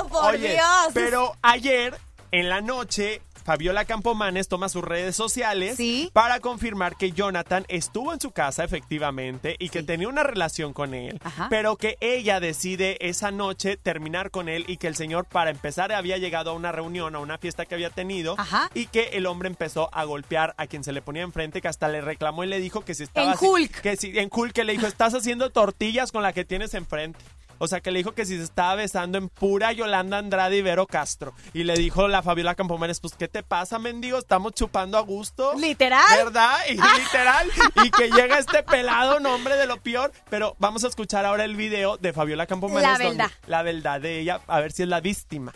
no! 0.04 0.10
¡Por 0.10 0.36
Oye, 0.36 0.54
Dios! 0.54 0.68
Pero 0.94 1.34
ayer, 1.42 1.98
en 2.32 2.50
la 2.50 2.62
noche, 2.62 3.22
Fabiola 3.50 3.84
Campomanes 3.86 4.48
toma 4.48 4.70
sus 4.70 4.84
redes 4.84 5.16
sociales 5.16 5.76
para 6.14 6.40
confirmar 6.40 6.96
que 6.98 7.14
Jonathan 7.14 7.66
estuvo 7.68 8.14
en 8.14 8.22
su 8.22 8.30
casa, 8.30 8.64
efectivamente, 8.64 9.56
y 9.58 9.70
que 9.70 9.82
tenía 9.82 10.08
una 10.08 10.22
relación 10.22 10.72
con 10.72 10.94
él, 10.94 11.20
pero 11.50 11.76
que 11.76 11.98
ella 12.00 12.40
decide 12.40 12.98
esa 13.10 13.32
noche 13.32 13.76
terminar 13.76 14.30
con 14.30 14.50
él 14.50 14.66
y 14.68 14.78
que 14.78 14.86
el 14.86 14.96
señor, 14.96 15.26
para 15.26 15.50
empezar, 15.50 15.92
había 15.92 16.20
llegado 16.20 16.52
a 16.52 16.54
una 16.54 16.72
reunión, 16.72 17.16
a 17.16 17.20
una 17.20 17.40
fiesta 17.40 17.66
que 17.66 17.74
había 17.74 17.90
tenido, 17.90 18.36
y 18.76 18.86
que 18.86 19.06
el 19.14 19.26
hombre 19.26 19.48
empezó 19.50 19.90
a 19.94 20.04
golpear 20.04 20.54
a 20.58 20.68
quien 20.68 20.84
se 20.84 20.92
le 20.92 21.02
ponía 21.02 21.24
enfrente, 21.24 21.60
que 21.60 21.68
hasta 21.70 21.88
le 21.88 22.02
reclamó 22.02 22.44
y 22.44 22.48
le 22.48 22.60
dijo 22.60 22.86
que 22.86 22.94
si 22.94 23.02
estaba 23.02 23.26
En 23.26 23.34
así- 23.34 23.48
Hulk. 23.48 23.82
que 23.82 23.98
si, 23.98 24.16
en 24.20 24.30
Hulk, 24.32 24.54
que 24.54 24.64
le 24.64 24.74
dijo, 24.74 24.86
estás 24.86 25.16
haciendo 25.16 25.50
tortillas 25.50 26.12
con 26.12 26.22
la 26.22 26.34
que 26.34 26.46
tienes 26.46 26.76
enfrente. 26.76 27.18
O 27.60 27.68
sea, 27.68 27.82
que 27.82 27.92
le 27.92 28.00
dijo 28.00 28.14
que 28.14 28.26
si 28.26 28.38
se 28.38 28.44
estaba 28.44 28.76
besando 28.76 29.18
en 29.18 29.30
pura 29.30 29.72
Yolanda 29.74 30.18
Andrade 30.18 30.58
y 30.58 30.62
Vero 30.62 30.88
Castro. 30.88 31.34
Y 31.54 31.64
le 31.66 31.76
dijo 31.76 32.08
la 32.08 32.24
Fabiola 32.24 32.56
Campomanes, 32.56 33.00
pues, 33.00 33.14
¿qué 33.16 33.28
te 33.28 33.44
pasa, 33.44 33.78
mendigo? 33.80 34.18
Estamos 34.18 34.54
chupando 34.54 34.98
a 34.98 35.02
gusto. 35.02 35.54
¿Literal? 35.58 36.04
¿Verdad? 36.18 36.58
Y 36.70 36.74
literal. 36.74 37.48
Y 37.84 37.92
que 37.92 38.10
llega 38.10 38.40
este 38.40 38.64
pelado 38.64 39.20
nombre 39.20 39.56
de 39.58 39.68
lo 39.68 39.78
peor. 39.78 40.12
Pero 40.30 40.56
vamos 40.60 40.84
a 40.84 40.88
escuchar 40.88 41.26
ahora 41.26 41.44
el 41.46 41.56
video 41.56 41.98
de 41.98 42.14
Fabiola 42.14 42.48
Campomanes. 42.48 42.84
La 42.84 42.92
donde- 42.98 43.10
verdad. 43.24 43.32
La 43.48 43.62
verdad 43.62 44.02
de 44.02 44.20
ella, 44.20 44.42
a 44.48 44.60
ver 44.60 44.72
si 44.72 44.84
es 44.84 44.90
la 44.90 45.02
víctima. 45.02 45.54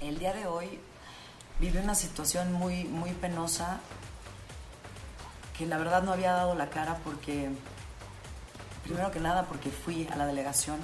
El 0.00 0.18
día 0.18 0.32
de 0.32 0.46
hoy 0.46 0.78
viví 1.58 1.78
una 1.78 1.94
situación 1.94 2.52
muy, 2.52 2.84
muy 2.84 3.10
penosa 3.12 3.80
que 5.56 5.64
la 5.66 5.78
verdad 5.78 6.02
no 6.02 6.12
había 6.12 6.32
dado 6.32 6.54
la 6.54 6.68
cara 6.70 6.98
porque, 7.04 7.50
primero 8.84 9.10
que 9.10 9.20
nada, 9.20 9.46
porque 9.46 9.70
fui 9.70 10.08
a 10.12 10.16
la 10.16 10.26
delegación 10.26 10.78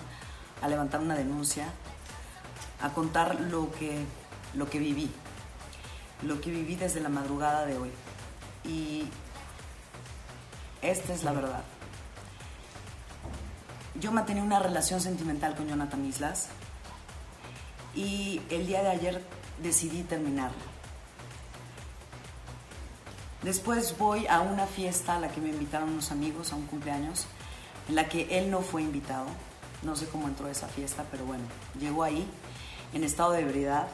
a 0.63 0.69
levantar 0.69 1.01
una 1.01 1.15
denuncia, 1.15 1.67
a 2.81 2.91
contar 2.91 3.41
lo 3.41 3.71
que, 3.73 4.05
lo 4.55 4.69
que 4.69 4.79
viví, 4.79 5.11
lo 6.23 6.41
que 6.41 6.51
viví 6.51 6.77
desde 6.77 7.01
la 7.01 7.09
madrugada 7.09 7.67
de 7.67 7.77
hoy. 7.79 7.91
Y 8.65 9.05
esta 10.83 11.13
es 11.13 11.25
la 11.25 11.33
verdad. 11.33 11.63
Yo 14.01 14.13
mantenía 14.13 14.43
una 14.43 14.61
relación 14.61 15.01
sentimental 15.01 15.57
con 15.57 15.69
Jonathan 15.69 16.05
Islas 16.05 16.49
y 17.95 18.41
el 18.49 18.67
día 18.67 18.83
de 18.83 18.91
ayer 18.91 19.25
decidí 19.61 20.03
terminarla. 20.03 20.57
Después 23.43 23.97
voy 23.99 24.27
a 24.27 24.41
una 24.41 24.67
fiesta 24.67 25.17
a 25.17 25.21
la 25.21 25.29
que 25.29 25.41
me 25.41 25.49
invitaron 25.49 25.91
unos 25.91 26.13
amigos, 26.13 26.53
a 26.53 26.57
un 26.57 26.67
cumpleaños, 26.67 27.27
en 27.89 27.95
la 27.95 28.09
que 28.09 28.39
él 28.39 28.51
no 28.51 28.61
fue 28.61 28.83
invitado. 28.83 29.27
No 29.83 29.97
sé 29.97 30.07
cómo 30.07 30.29
entró 30.29 30.47
a 30.47 30.51
esa 30.51 30.69
fiesta, 30.69 31.05
pero 31.11 31.25
bueno, 31.25 31.45
llegó 31.79 32.03
ahí 32.03 32.27
en 32.93 33.05
estado 33.05 33.33
de 33.33 33.43
ebriedad 33.43 33.89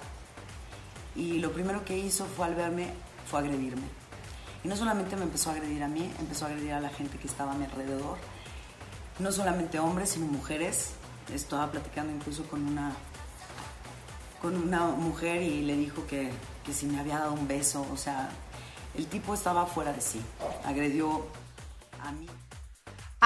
y 1.15 1.39
lo 1.39 1.53
primero 1.53 1.85
que 1.85 1.97
hizo 1.97 2.25
fue 2.27 2.47
al 2.47 2.55
verme, 2.55 2.89
fue 3.31 3.41
agredirme. 3.41 3.87
Y 4.65 4.69
no 4.69 4.77
solamente 4.77 5.15
me 5.17 5.25
empezó 5.25 5.51
a 5.51 5.53
agredir 5.55 5.83
a 5.83 5.89
mí, 5.89 6.11
empezó 6.19 6.47
a 6.47 6.49
agredir 6.49 6.73
a 6.73 6.81
la 6.81 6.89
gente 6.89 7.19
que 7.19 7.27
estaba 7.27 7.53
a 7.53 7.55
mi 7.55 7.65
alrededor. 7.65 8.17
No 9.19 9.31
solamente 9.31 9.79
hombres, 9.79 10.11
sino 10.11 10.27
mujeres. 10.27 10.93
Estaba 11.33 11.71
platicando 11.71 12.13
incluso 12.13 12.45
con 12.45 12.67
una 12.67 12.93
con 14.41 14.57
una 14.57 14.89
mujer 14.89 15.41
y 15.41 15.63
le 15.63 15.75
dijo 15.75 16.07
que, 16.07 16.31
que 16.65 16.75
si 16.75 16.85
me 16.85 17.01
había 17.01 17.19
dado 17.19 17.33
un 17.33 17.49
beso, 17.49 17.87
o 17.91 17.97
sea, 17.97 18.29
el 18.95 19.07
tipo 19.07 19.33
estaba 19.33 19.65
fuera 19.65 19.91
de 19.91 20.03
sí, 20.03 20.21
agredió 20.65 21.27
a 22.03 22.13
mí. 22.13 22.29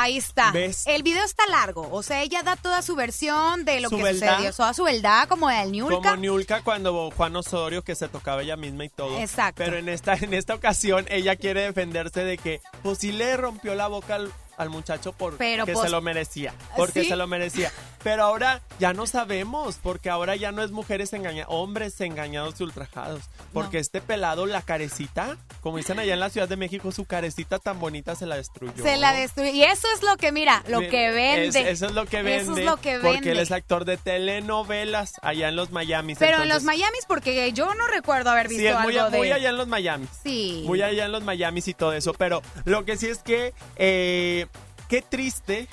Ahí 0.01 0.17
está. 0.17 0.53
¿Ves? 0.53 0.85
El 0.87 1.03
video 1.03 1.25
está 1.25 1.45
largo. 1.49 1.89
O 1.91 2.05
sea, 2.05 2.23
ella 2.23 2.45
da 2.45 2.55
toda 2.55 2.83
su 2.83 2.95
versión 2.95 3.65
de 3.65 3.81
lo 3.81 3.89
Su 3.89 3.97
que 3.97 4.05
verdad. 4.05 4.37
sucedió. 4.37 4.53
Toda 4.53 4.73
su 4.73 4.85
verdad, 4.85 5.27
como 5.29 5.51
el 5.51 5.73
Niulka. 5.73 6.11
Como 6.11 6.17
Niulka 6.17 6.63
cuando 6.63 7.11
Juan 7.11 7.35
Osorio 7.35 7.83
que 7.83 7.97
se 7.97 8.09
tocaba 8.09 8.43
ella 8.43 8.57
misma 8.57 8.85
y 8.85 8.91
todo. 8.91 9.19
Exacto. 9.19 9.61
Pero 9.65 9.77
en 9.77 9.89
esta, 9.89 10.15
en 10.21 10.35
esta 10.35 10.55
ocasión 10.55 11.05
ella 11.09 11.35
quiere 11.35 11.63
defenderse 11.63 12.23
de 12.23 12.39
que 12.39 12.61
pues 12.85 12.99
sí 12.99 13.11
le 13.11 13.37
rompió 13.37 13.75
la 13.75 13.89
boca 13.89 14.15
al, 14.15 14.33
al 14.57 14.71
muchacho 14.71 15.13
porque 15.13 15.39
Pero, 15.39 15.67
pues, 15.67 15.81
se 15.81 15.89
lo 15.89 16.01
merecía. 16.01 16.55
Porque 16.77 17.03
¿sí? 17.03 17.09
se 17.09 17.17
lo 17.17 17.27
merecía. 17.27 17.73
Pero 18.09 18.25
ahora 18.25 18.63
ya 18.81 18.95
no 18.95 19.07
sabemos, 19.07 19.79
porque 19.83 20.09
ahora 20.09 20.35
ya 20.35 20.51
no 20.51 20.63
es 20.63 20.71
mujeres 20.71 21.13
engañadas, 21.13 21.49
hombres 21.51 22.01
engañados 22.01 22.59
y 22.59 22.63
ultrajados. 22.65 23.21
Porque 23.53 23.79
este 23.79 24.01
pelado, 24.01 24.47
la 24.47 24.63
carecita, 24.63 25.37
como 25.61 25.77
dicen 25.77 25.99
allá 25.99 26.15
en 26.15 26.21
la 26.21 26.31
Ciudad 26.31 26.49
de 26.49 26.57
México, 26.57 26.91
su 26.91 27.05
carecita 27.05 27.59
tan 27.59 27.79
bonita 27.79 28.15
se 28.15 28.25
la 28.25 28.37
destruyó. 28.37 28.83
Se 28.83 28.97
la 28.97 29.13
destruyó. 29.13 29.51
Y 29.53 29.63
eso 29.63 29.87
es 29.95 30.03
lo 30.03 30.17
que, 30.17 30.33
mira, 30.33 30.65
lo 30.69 30.81
que 30.81 31.11
vende. 31.11 31.49
es- 31.49 31.55
eso 31.57 31.85
es 31.85 31.93
lo 31.93 32.07
que 32.07 32.23
vende. 32.23 32.37
Eso 32.45 32.57
es 32.57 32.65
lo 32.65 32.79
que 32.79 32.95
Porque 32.99 33.11
vende. 33.17 33.31
él 33.33 33.39
es 33.41 33.53
actor 33.53 33.85
de 33.85 33.99
telenovelas 33.99 35.13
allá 35.21 35.51
en 35.51 35.57
los 35.57 35.71
Miami. 35.71 36.15
Pero 36.15 36.43
en 36.43 36.49
los 36.49 36.63
Miamis, 36.65 37.05
porque 37.07 37.53
yo 37.53 37.75
no 37.75 37.87
recuerdo 37.89 38.31
haber 38.31 38.49
visto 38.49 38.63
Sí, 38.63 38.67
es 38.69 38.81
muy, 38.81 38.97
algo 38.97 39.11
de... 39.11 39.19
muy 39.19 39.33
allá 39.33 39.51
en 39.51 39.57
los 39.59 39.69
Miami. 39.69 40.07
Sí. 40.23 40.63
Muy 40.67 40.81
allá 40.81 41.05
en 41.05 41.13
los 41.13 41.23
Miami 41.25 41.61
y 41.67 41.75
todo 41.75 41.93
eso. 41.93 42.15
Pero 42.15 42.41
lo 42.65 42.87
que 42.87 42.97
sí 42.97 43.07
es 43.09 43.19
que, 43.19 43.53
eh, 43.77 44.47
qué 44.89 45.03
triste 45.03 45.69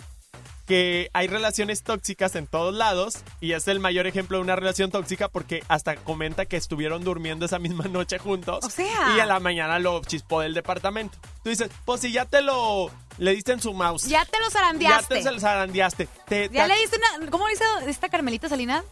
que 0.66 1.10
hay 1.14 1.28
relaciones 1.28 1.84
tóxicas 1.84 2.36
en 2.36 2.48
todos 2.48 2.74
lados 2.74 3.18
y 3.40 3.52
es 3.54 3.68
el 3.68 3.80
mayor 3.80 4.08
ejemplo 4.08 4.38
de 4.38 4.44
una 4.44 4.56
relación 4.56 4.90
tóxica 4.92 5.28
porque 5.28 5.64
hasta 5.68 5.96
comenta 5.96 6.46
que 6.46 6.58
estuvieron 6.58 7.04
durmiendo 7.04 7.46
esa 7.46 7.60
misma 7.60 7.86
noche 7.90 8.18
juntos 8.18 8.66
O 8.66 8.70
sea. 8.70 9.16
y 9.16 9.20
a 9.20 9.26
la 9.26 9.40
mañana 9.40 9.80
lo 9.80 10.02
chispó 10.04 10.42
del 10.42 10.54
departamento. 10.54 11.18
Tú 11.44 11.50
dices, 11.50 11.70
pues 11.86 12.02
si 12.02 12.12
ya 12.12 12.26
te 12.26 12.42
lo 12.42 12.90
le 13.18 13.34
diste 13.34 13.54
en 13.54 13.62
su 13.62 13.74
mouse. 13.74 14.08
Ya 14.10 14.26
te 14.26 14.38
lo 14.40 14.46
Ya 14.46 14.52
zarandeaste. 14.52 15.16
te 15.16 15.24
se 15.24 15.32
lo 15.32 15.40
zarandeaste. 15.40 16.08
Te- 16.28 16.50
Ya 16.52 16.64
te- 16.64 16.74
le 16.74 16.80
diste 16.82 16.98
una... 17.20 17.30
¿Cómo 17.32 17.48
dice 17.48 17.64
esta 17.88 18.10
Carmelita 18.10 18.50
Salinas? 18.50 18.84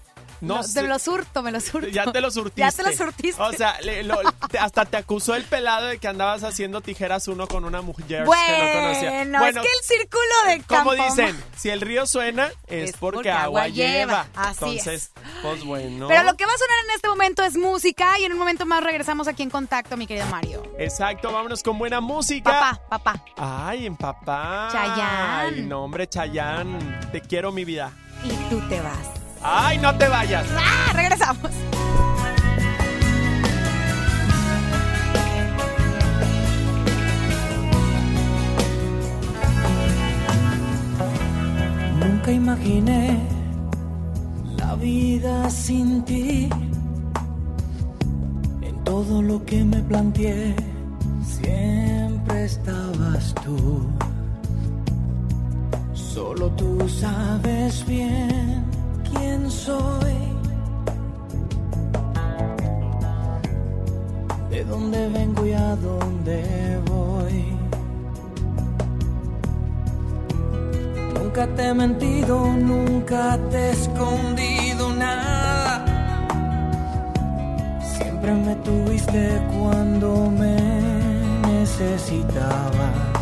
No 0.43 0.61
sé. 0.63 0.81
Me 0.81 0.87
lo 0.89 0.99
surto, 0.99 1.41
me 1.41 1.51
lo 1.51 1.59
surto. 1.59 1.87
Ya 1.87 2.11
te 2.11 2.21
lo 2.21 2.29
surtiste. 2.31 2.61
Ya 2.63 2.71
te 2.71 2.83
lo 2.83 2.91
surtiste. 2.93 3.41
O 3.41 3.51
sea, 3.53 3.79
le- 3.81 4.03
lo- 4.03 4.21
te- 4.49 4.59
hasta 4.59 4.85
te 4.85 4.97
acusó 4.97 5.35
el 5.35 5.43
pelado 5.43 5.87
de 5.87 5.97
que 5.99 6.07
andabas 6.07 6.43
haciendo 6.43 6.81
tijeras 6.81 7.27
uno 7.27 7.47
con 7.47 7.65
una 7.65 7.81
mujer 7.81 8.05
que 8.07 8.19
no 8.19 8.25
conocía. 8.25 9.09
Bueno, 9.39 9.61
es 9.61 9.67
que 9.67 9.71
el 9.79 9.83
círculo 9.99 10.23
de 10.47 10.61
Como 10.63 10.93
dicen, 10.93 11.43
si 11.57 11.69
el 11.69 11.81
río 11.81 12.05
suena 12.05 12.49
es, 12.67 12.91
Es 12.91 12.97
porque, 12.97 13.15
porque 13.17 13.31
agua 13.31 13.61
agua 13.63 13.67
lleva. 13.69 13.93
lleva. 13.93 14.27
Así 14.35 14.57
Entonces, 14.65 15.11
pues 15.41 15.63
bueno. 15.63 16.07
Pero 16.07 16.23
lo 16.23 16.35
que 16.35 16.45
va 16.45 16.51
a 16.53 16.57
sonar 16.57 16.77
en 16.89 16.95
este 16.95 17.07
momento 17.07 17.43
es 17.43 17.55
música 17.57 18.19
y 18.19 18.25
en 18.25 18.33
un 18.33 18.37
momento 18.39 18.65
más 18.65 18.83
regresamos 18.83 19.27
aquí 19.27 19.43
en 19.43 19.49
contacto, 19.49 19.95
mi 19.97 20.07
querido 20.07 20.25
Mario. 20.27 20.63
Exacto, 20.77 21.31
vámonos 21.31 21.63
con 21.63 21.77
buena 21.79 22.01
música. 22.01 22.49
Papá, 22.51 22.81
papá. 22.89 23.25
Ay, 23.37 23.85
en 23.85 23.95
papá. 23.95 24.69
Chayán. 24.71 25.53
Ay, 25.55 25.61
no, 25.61 25.83
hombre, 25.83 26.07
Chayán. 26.07 26.99
Te 27.11 27.21
quiero, 27.21 27.51
mi 27.51 27.63
vida. 27.65 27.91
Y 28.23 28.29
tú 28.49 28.59
te 28.67 28.81
vas. 28.81 29.22
Ay, 29.43 29.77
no 29.77 29.93
te 29.97 30.07
vayas. 30.07 30.47
¡Ah! 30.57 30.93
Regresamos. 30.93 31.51
Nunca 41.99 42.31
imaginé 42.31 43.19
la 44.57 44.75
vida 44.75 45.49
sin 45.49 46.03
ti. 46.03 46.49
En 48.61 48.83
todo 48.85 49.21
lo 49.21 49.43
que 49.43 49.65
me 49.65 49.81
planteé, 49.81 50.55
siempre 51.25 52.45
estabas 52.45 53.35
tú. 53.43 53.85
Solo 55.93 56.49
tú 56.51 56.87
sabes 56.87 57.85
bien 57.85 58.63
quién 59.13 59.49
soy. 59.49 60.13
De 64.49 64.63
dónde 64.65 65.09
vengo 65.09 65.45
y 65.45 65.53
a 65.53 65.75
dónde 65.75 66.79
voy. 66.87 67.63
Nunca 71.15 71.47
te 71.55 71.67
he 71.67 71.73
mentido, 71.73 72.35
nunca 72.53 73.39
te 73.49 73.57
he 73.57 73.71
escondido 73.71 74.93
nada. 74.95 75.85
Siempre 77.97 78.33
me 78.33 78.55
tuviste 78.57 79.41
cuando 79.57 80.29
me 80.29 80.55
necesitabas. 81.47 83.13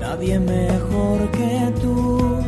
Nadie 0.00 0.38
mejor 0.40 1.30
que 1.32 1.72
tú 1.82 2.42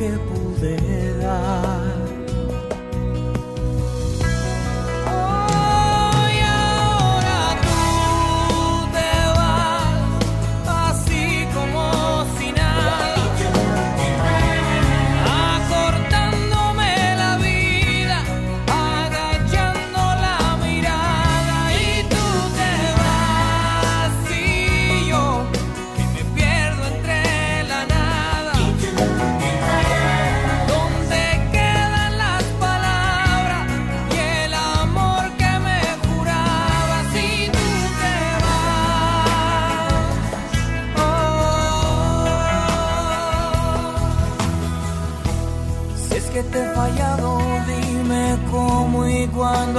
que 0.00 0.08
pude 0.30 1.18
dar. 1.18 1.79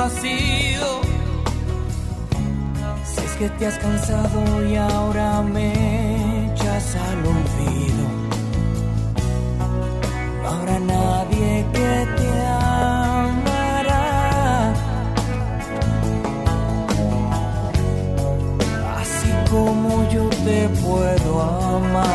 Si 0.10 0.30
es 3.24 3.34
que 3.38 3.50
te 3.50 3.68
has 3.68 3.78
cansado 3.78 4.66
y 4.68 4.76
ahora 4.76 5.44
me 5.44 6.48
echas 6.48 6.96
al 6.96 7.20
olvido. 7.20 8.08
No 10.42 10.50
habrá 10.50 10.80
nadie 10.80 11.66
que 11.72 12.08
te 12.18 12.30
amará. 12.48 14.04
Así 18.98 19.32
como 19.52 20.10
yo 20.10 20.28
te 20.30 20.68
puedo 20.84 21.42
amar. 21.42 22.11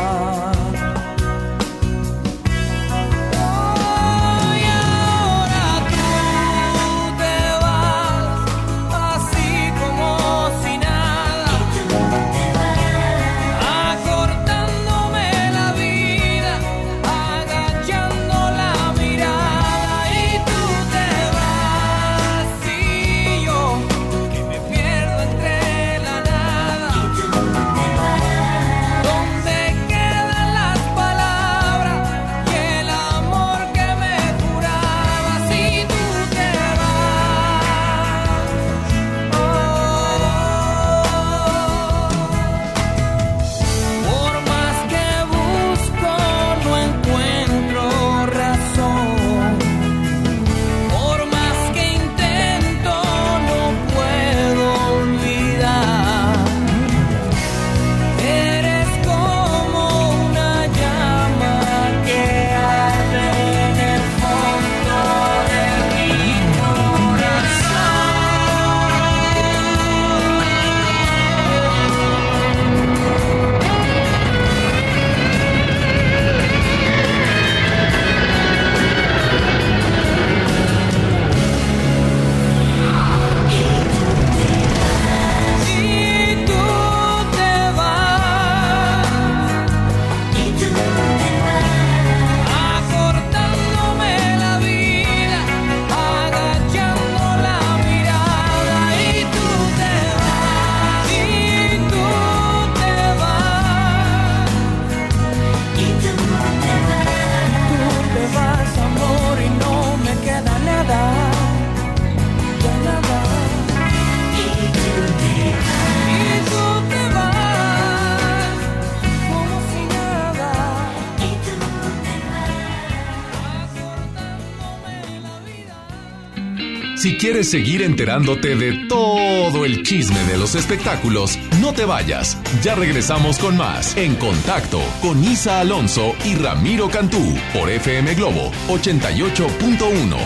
Quieres 127.27 127.51
seguir 127.51 127.81
enterándote 127.81 128.55
de 128.55 128.85
todo 128.87 129.65
el 129.65 129.83
chisme 129.83 130.23
de 130.23 130.37
los 130.37 130.55
espectáculos, 130.55 131.37
no 131.59 131.73
te 131.73 131.83
vayas. 131.83 132.37
Ya 132.63 132.73
regresamos 132.73 133.37
con 133.37 133.57
más 133.57 133.97
En 133.97 134.15
Contacto 134.15 134.79
con 135.01 135.21
Isa 135.21 135.59
Alonso 135.59 136.15
y 136.23 136.35
Ramiro 136.35 136.89
Cantú 136.89 137.37
por 137.53 137.69
FM 137.69 138.15
Globo 138.15 138.49
88.1. 138.69 140.17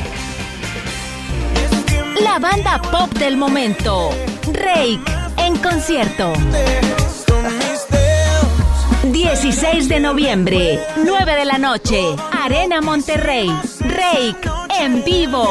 La 2.22 2.38
banda 2.38 2.80
pop 2.80 3.12
del 3.18 3.36
momento. 3.36 4.12
Rake 4.54 5.02
en 5.38 5.58
concierto. 5.58 6.34
16 9.12 9.90
de 9.90 10.00
noviembre, 10.00 10.80
9 11.04 11.36
de 11.36 11.46
la 11.46 11.58
noche, 11.58 12.00
Arena 12.32 12.80
Monterrey. 12.80 13.50
Rake 13.80 14.61
en 14.80 15.04
vivo. 15.04 15.46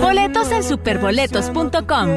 Boletos 0.00 0.50
en 0.50 0.62
superboletos.com. 0.62 2.08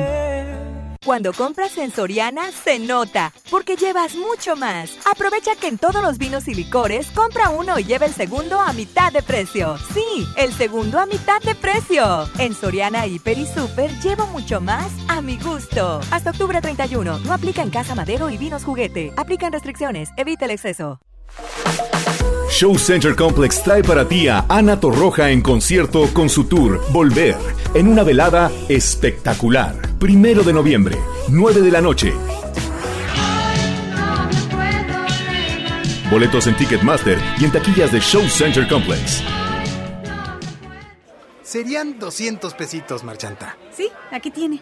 Cuando 1.06 1.32
compras 1.32 1.78
en 1.78 1.90
Soriana, 1.90 2.52
se 2.52 2.80
nota, 2.80 3.32
porque 3.50 3.78
llevas 3.78 4.16
mucho 4.16 4.58
más. 4.58 4.98
Aprovecha 5.10 5.56
que 5.56 5.68
en 5.68 5.78
todos 5.78 6.02
los 6.02 6.18
vinos 6.18 6.50
y 6.50 6.54
licores, 6.54 7.08
compra 7.12 7.50
uno 7.50 7.80
y 7.80 7.86
lleva 7.86 8.06
el 8.06 8.14
segundo 8.14 8.60
a 8.60 8.74
mitad 8.74 9.14
de 9.14 9.22
precio. 9.22 9.78
Sí, 9.94 10.28
el 10.36 10.52
segundo 10.52 11.00
a 11.00 11.06
mitad 11.06 11.40
de 11.42 11.56
precio. 11.56 12.28
En 12.40 12.54
Soriana, 12.54 13.08
Hiper 13.08 13.38
y 13.38 13.46
Super, 13.46 13.90
llevo 14.02 14.28
mucho 14.28 14.60
más 14.60 14.92
a 15.08 15.22
mi 15.22 15.38
gusto. 15.38 16.02
Hasta 16.12 16.32
octubre 16.32 16.60
31, 16.60 17.20
no 17.20 17.34
aplica 17.34 17.62
en 17.62 17.70
Casa 17.70 17.96
Madero 17.96 18.30
y 18.30 18.38
Vinos 18.38 18.66
Juguete. 18.66 19.14
Aplican 19.16 19.54
restricciones, 19.54 20.10
evita 20.18 20.44
el 20.44 20.52
exceso. 20.52 21.00
Show 22.50 22.78
Center 22.78 23.14
Complex 23.14 23.62
trae 23.62 23.84
para 23.84 24.08
ti 24.08 24.28
a 24.30 24.46
Ana 24.48 24.80
Torroja 24.80 25.32
en 25.32 25.42
concierto 25.42 26.10
con 26.14 26.30
su 26.30 26.46
tour 26.46 26.82
Volver, 26.92 27.36
en 27.74 27.88
una 27.88 28.04
velada 28.04 28.50
espectacular. 28.70 29.76
Primero 30.00 30.44
de 30.44 30.54
noviembre, 30.54 30.98
9 31.28 31.62
de 31.62 31.72
la 31.72 31.82
noche. 31.82 32.14
Boletos 36.10 36.48
en 36.48 36.56
Ticketmaster 36.56 37.20
y 37.38 37.46
en 37.46 37.52
taquillas 37.52 37.92
de 37.92 38.00
Show 38.00 38.24
Center 38.30 38.66
Complex. 38.68 39.22
Serían 41.44 42.00
200 42.00 42.54
pesitos, 42.54 43.04
Marchanta. 43.04 43.58
Sí, 43.72 43.90
aquí 44.12 44.32
tiene. 44.32 44.62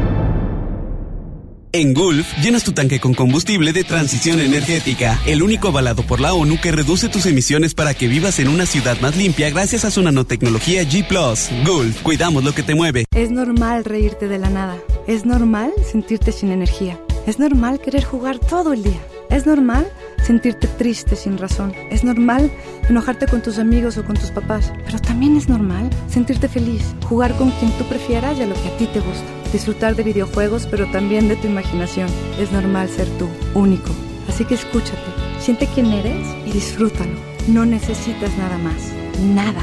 En 1.73 1.93
Gulf, 1.93 2.27
llenas 2.43 2.65
tu 2.65 2.73
tanque 2.73 2.99
con 2.99 3.13
combustible 3.13 3.71
de 3.71 3.85
transición 3.85 4.41
energética, 4.41 5.17
el 5.25 5.41
único 5.41 5.69
avalado 5.69 6.03
por 6.03 6.19
la 6.19 6.33
ONU 6.33 6.59
que 6.59 6.73
reduce 6.73 7.07
tus 7.07 7.25
emisiones 7.25 7.73
para 7.73 7.93
que 7.93 8.09
vivas 8.09 8.39
en 8.39 8.49
una 8.49 8.65
ciudad 8.65 8.99
más 8.99 9.15
limpia 9.15 9.49
gracias 9.51 9.85
a 9.85 9.91
su 9.91 10.01
nanotecnología 10.01 10.83
G⁇ 10.83 11.07
Gulf, 11.65 12.01
cuidamos 12.01 12.43
lo 12.43 12.53
que 12.53 12.63
te 12.63 12.75
mueve. 12.75 13.05
Es 13.15 13.31
normal 13.31 13.85
reírte 13.85 14.27
de 14.27 14.37
la 14.37 14.49
nada. 14.49 14.77
Es 15.07 15.25
normal 15.25 15.71
sentirte 15.89 16.33
sin 16.33 16.51
energía. 16.51 16.99
Es 17.25 17.39
normal 17.39 17.79
querer 17.79 18.03
jugar 18.03 18.37
todo 18.37 18.73
el 18.73 18.83
día. 18.83 18.99
Es 19.29 19.45
normal 19.45 19.89
sentirte 20.23 20.67
triste 20.67 21.15
sin 21.15 21.37
razón. 21.37 21.73
Es 21.89 22.03
normal 22.03 22.51
enojarte 22.89 23.27
con 23.27 23.41
tus 23.41 23.59
amigos 23.59 23.97
o 23.97 24.03
con 24.03 24.15
tus 24.15 24.31
papás. 24.31 24.71
Pero 24.85 24.99
también 24.99 25.37
es 25.37 25.49
normal 25.49 25.89
sentirte 26.09 26.47
feliz, 26.47 26.83
jugar 27.07 27.35
con 27.35 27.51
quien 27.51 27.71
tú 27.77 27.83
prefieras 27.85 28.37
y 28.37 28.43
a 28.43 28.47
lo 28.47 28.55
que 28.55 28.67
a 28.67 28.77
ti 28.77 28.87
te 28.87 28.99
gusta. 28.99 29.25
Disfrutar 29.51 29.95
de 29.95 30.03
videojuegos, 30.03 30.67
pero 30.69 30.89
también 30.91 31.27
de 31.27 31.35
tu 31.35 31.47
imaginación. 31.47 32.07
Es 32.39 32.51
normal 32.51 32.89
ser 32.89 33.07
tú, 33.17 33.27
único. 33.53 33.91
Así 34.29 34.45
que 34.45 34.55
escúchate, 34.55 34.97
siente 35.39 35.67
quién 35.73 35.87
eres 35.87 36.27
y 36.45 36.51
disfrútalo. 36.51 37.17
No 37.47 37.65
necesitas 37.65 38.37
nada 38.37 38.57
más. 38.59 38.93
Nada. 39.19 39.61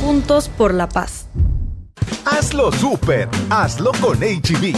Juntos 0.00 0.48
por 0.48 0.74
la 0.74 0.88
paz. 0.88 1.26
Hazlo 2.24 2.72
super, 2.72 3.28
hazlo 3.50 3.92
con 4.00 4.18
HB. 4.18 4.74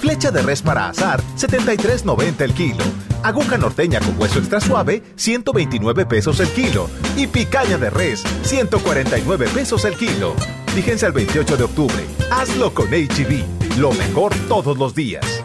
Flecha 0.00 0.30
de 0.30 0.42
res 0.42 0.62
para 0.62 0.88
azar, 0.88 1.20
73.90 1.36 2.40
el 2.40 2.54
kilo. 2.54 2.84
Aguja 3.26 3.58
norteña 3.58 3.98
con 3.98 4.16
hueso 4.20 4.38
extra 4.38 4.60
suave, 4.60 5.02
129 5.16 6.06
pesos 6.06 6.38
el 6.38 6.48
kilo. 6.50 6.88
Y 7.16 7.26
picaña 7.26 7.76
de 7.76 7.90
res, 7.90 8.22
149 8.42 9.48
pesos 9.52 9.84
el 9.84 9.96
kilo. 9.96 10.36
Fíjense 10.68 11.06
al 11.06 11.12
28 11.12 11.56
de 11.56 11.64
octubre. 11.64 12.06
Hazlo 12.30 12.72
con 12.72 12.86
HB. 12.86 13.78
Lo 13.78 13.90
mejor 13.90 14.32
todos 14.46 14.78
los 14.78 14.94
días. 14.94 15.44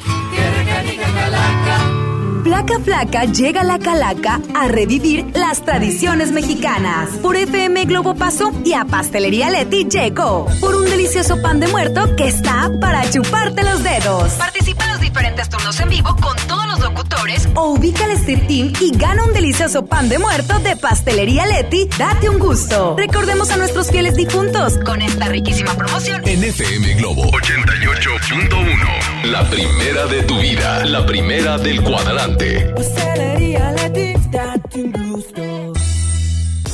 Placa 2.79 2.83
Flaca 2.83 3.25
llega 3.25 3.61
a 3.61 3.63
la 3.65 3.79
Calaca 3.79 4.39
a 4.53 4.67
revivir 4.69 5.25
las 5.35 5.61
tradiciones 5.61 6.31
mexicanas. 6.31 7.09
Por 7.21 7.35
FM 7.35 7.83
Globo 7.85 8.15
Paso 8.15 8.53
y 8.63 8.73
a 8.73 8.85
Pastelería 8.85 9.49
Leti 9.49 9.85
llegó. 9.85 10.47
Por 10.61 10.75
un 10.75 10.85
delicioso 10.85 11.41
pan 11.41 11.59
de 11.59 11.67
muerto 11.67 12.15
que 12.15 12.27
está 12.27 12.71
para 12.79 13.09
chuparte 13.09 13.63
los 13.63 13.83
dedos. 13.83 14.33
Participa 14.33 14.90
diferentes 15.11 15.49
turnos 15.49 15.77
en 15.81 15.89
vivo 15.89 16.15
con 16.21 16.37
todos 16.47 16.65
los 16.67 16.79
locutores 16.79 17.49
o 17.53 17.71
ubica 17.71 18.05
al 18.05 18.11
Street 18.11 18.47
Team 18.47 18.71
y 18.79 18.97
gana 18.97 19.25
un 19.25 19.33
delicioso 19.33 19.85
pan 19.85 20.07
de 20.07 20.19
muerto 20.19 20.57
de 20.59 20.77
Pastelería 20.77 21.45
Leti. 21.45 21.89
Date 21.97 22.29
un 22.29 22.39
gusto. 22.39 22.95
Recordemos 22.97 23.51
a 23.51 23.57
nuestros 23.57 23.91
fieles 23.91 24.15
difuntos 24.15 24.77
con 24.77 25.01
esta 25.01 25.27
riquísima 25.27 25.73
promoción. 25.73 26.21
En 26.25 26.41
FM 26.41 26.93
Globo 26.93 27.23
88.1. 27.23 29.25
La 29.25 29.43
primera 29.49 30.07
de 30.07 30.23
tu 30.23 30.39
vida. 30.39 30.85
La 30.85 31.05
primera 31.05 31.57
del 31.57 31.83
cuadrante. 31.83 32.71
Pastelería 32.73 33.73
Leti, 33.73 34.13
date 34.31 34.81
un 34.81 34.91
gusto. 34.93 35.90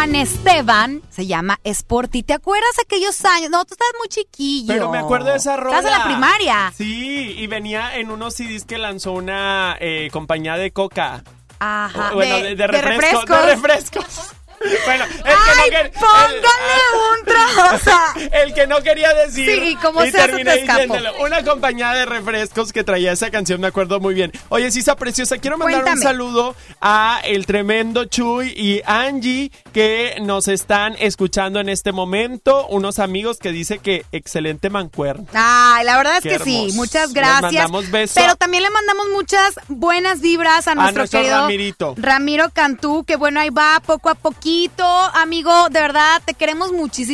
Juan 0.00 0.16
Esteban, 0.16 1.02
se 1.10 1.26
llama 1.26 1.60
Sporty. 1.62 2.22
¿Te 2.22 2.32
acuerdas 2.32 2.70
aquellos 2.82 3.22
años? 3.26 3.50
No, 3.50 3.66
tú 3.66 3.74
estás 3.74 3.86
muy 3.98 4.08
chiquillo. 4.08 4.72
Pero 4.72 4.90
me 4.90 4.96
acuerdo 4.96 5.30
de 5.30 5.36
esa 5.36 5.58
rola. 5.58 5.76
Estás 5.76 5.92
en 5.92 5.98
la 5.98 6.04
primaria. 6.06 6.72
Sí, 6.74 7.34
y 7.36 7.46
venía 7.48 7.94
en 7.96 8.10
unos 8.10 8.32
CDs 8.34 8.64
que 8.64 8.78
lanzó 8.78 9.12
una 9.12 9.76
eh, 9.78 10.08
compañía 10.10 10.56
de 10.56 10.70
coca. 10.70 11.22
Ajá. 11.58 12.12
O, 12.12 12.14
bueno, 12.14 12.36
de, 12.38 12.56
de 12.56 12.66
refrescos. 12.66 13.26
De 13.26 13.42
refrescos. 13.42 14.06
refrescos. 14.06 14.30
Bueno, 14.84 15.04
¡Ay, 15.24 15.70
que 15.70 15.76
no 15.76 15.78
quer- 15.84 15.92
póngale 15.98 16.34
un 16.36 16.40
trago! 16.42 17.09
O 17.74 17.78
sea, 17.78 18.14
el 18.42 18.52
que 18.54 18.66
no 18.66 18.82
quería 18.82 19.12
decir. 19.14 19.48
Sí, 19.48 19.76
y 20.04 20.10
se 20.10 20.12
terminé 20.12 20.56
diciéndolo. 20.56 21.12
Una 21.20 21.42
compañía 21.42 21.92
de 21.92 22.06
refrescos 22.06 22.72
que 22.72 22.84
traía 22.84 23.12
esa 23.12 23.30
canción, 23.30 23.60
me 23.60 23.68
acuerdo 23.68 24.00
muy 24.00 24.14
bien. 24.14 24.32
Oye, 24.48 24.70
Sisa 24.70 24.96
Preciosa, 24.96 25.38
quiero 25.38 25.58
mandar 25.58 25.84
un 25.84 26.00
saludo 26.00 26.54
a 26.80 27.20
el 27.24 27.46
tremendo 27.46 28.04
Chuy 28.06 28.48
y 28.56 28.82
Angie 28.86 29.52
que 29.72 30.16
nos 30.20 30.48
están 30.48 30.96
escuchando 30.98 31.60
en 31.60 31.68
este 31.68 31.92
momento. 31.92 32.66
Unos 32.68 32.98
amigos 32.98 33.38
que 33.38 33.52
dice 33.52 33.78
que 33.78 34.04
excelente 34.12 34.70
mancuerno. 34.70 35.26
Ay, 35.32 35.84
la 35.84 35.96
verdad 35.96 36.16
es 36.16 36.22
Qué 36.22 36.30
que 36.30 36.38
sí, 36.40 36.68
muchas 36.74 37.08
Les 37.08 37.14
gracias. 37.14 37.52
mandamos 37.52 37.90
beso. 37.90 38.14
Pero 38.16 38.36
también 38.36 38.62
le 38.62 38.70
mandamos 38.70 39.06
muchas 39.12 39.54
buenas 39.68 40.20
vibras 40.20 40.66
a 40.68 40.74
nuestro, 40.74 41.00
nuestro 41.00 41.20
querido 41.20 41.40
Ramirito. 41.40 41.94
Ramiro 41.96 42.50
Cantú, 42.50 43.04
que 43.04 43.16
bueno, 43.16 43.40
ahí 43.40 43.50
va 43.50 43.80
poco 43.84 44.08
a 44.08 44.14
poquito. 44.14 44.84
Amigo, 45.14 45.68
de 45.70 45.80
verdad, 45.80 46.20
te 46.24 46.34
queremos 46.34 46.72
muchísimo 46.72 47.10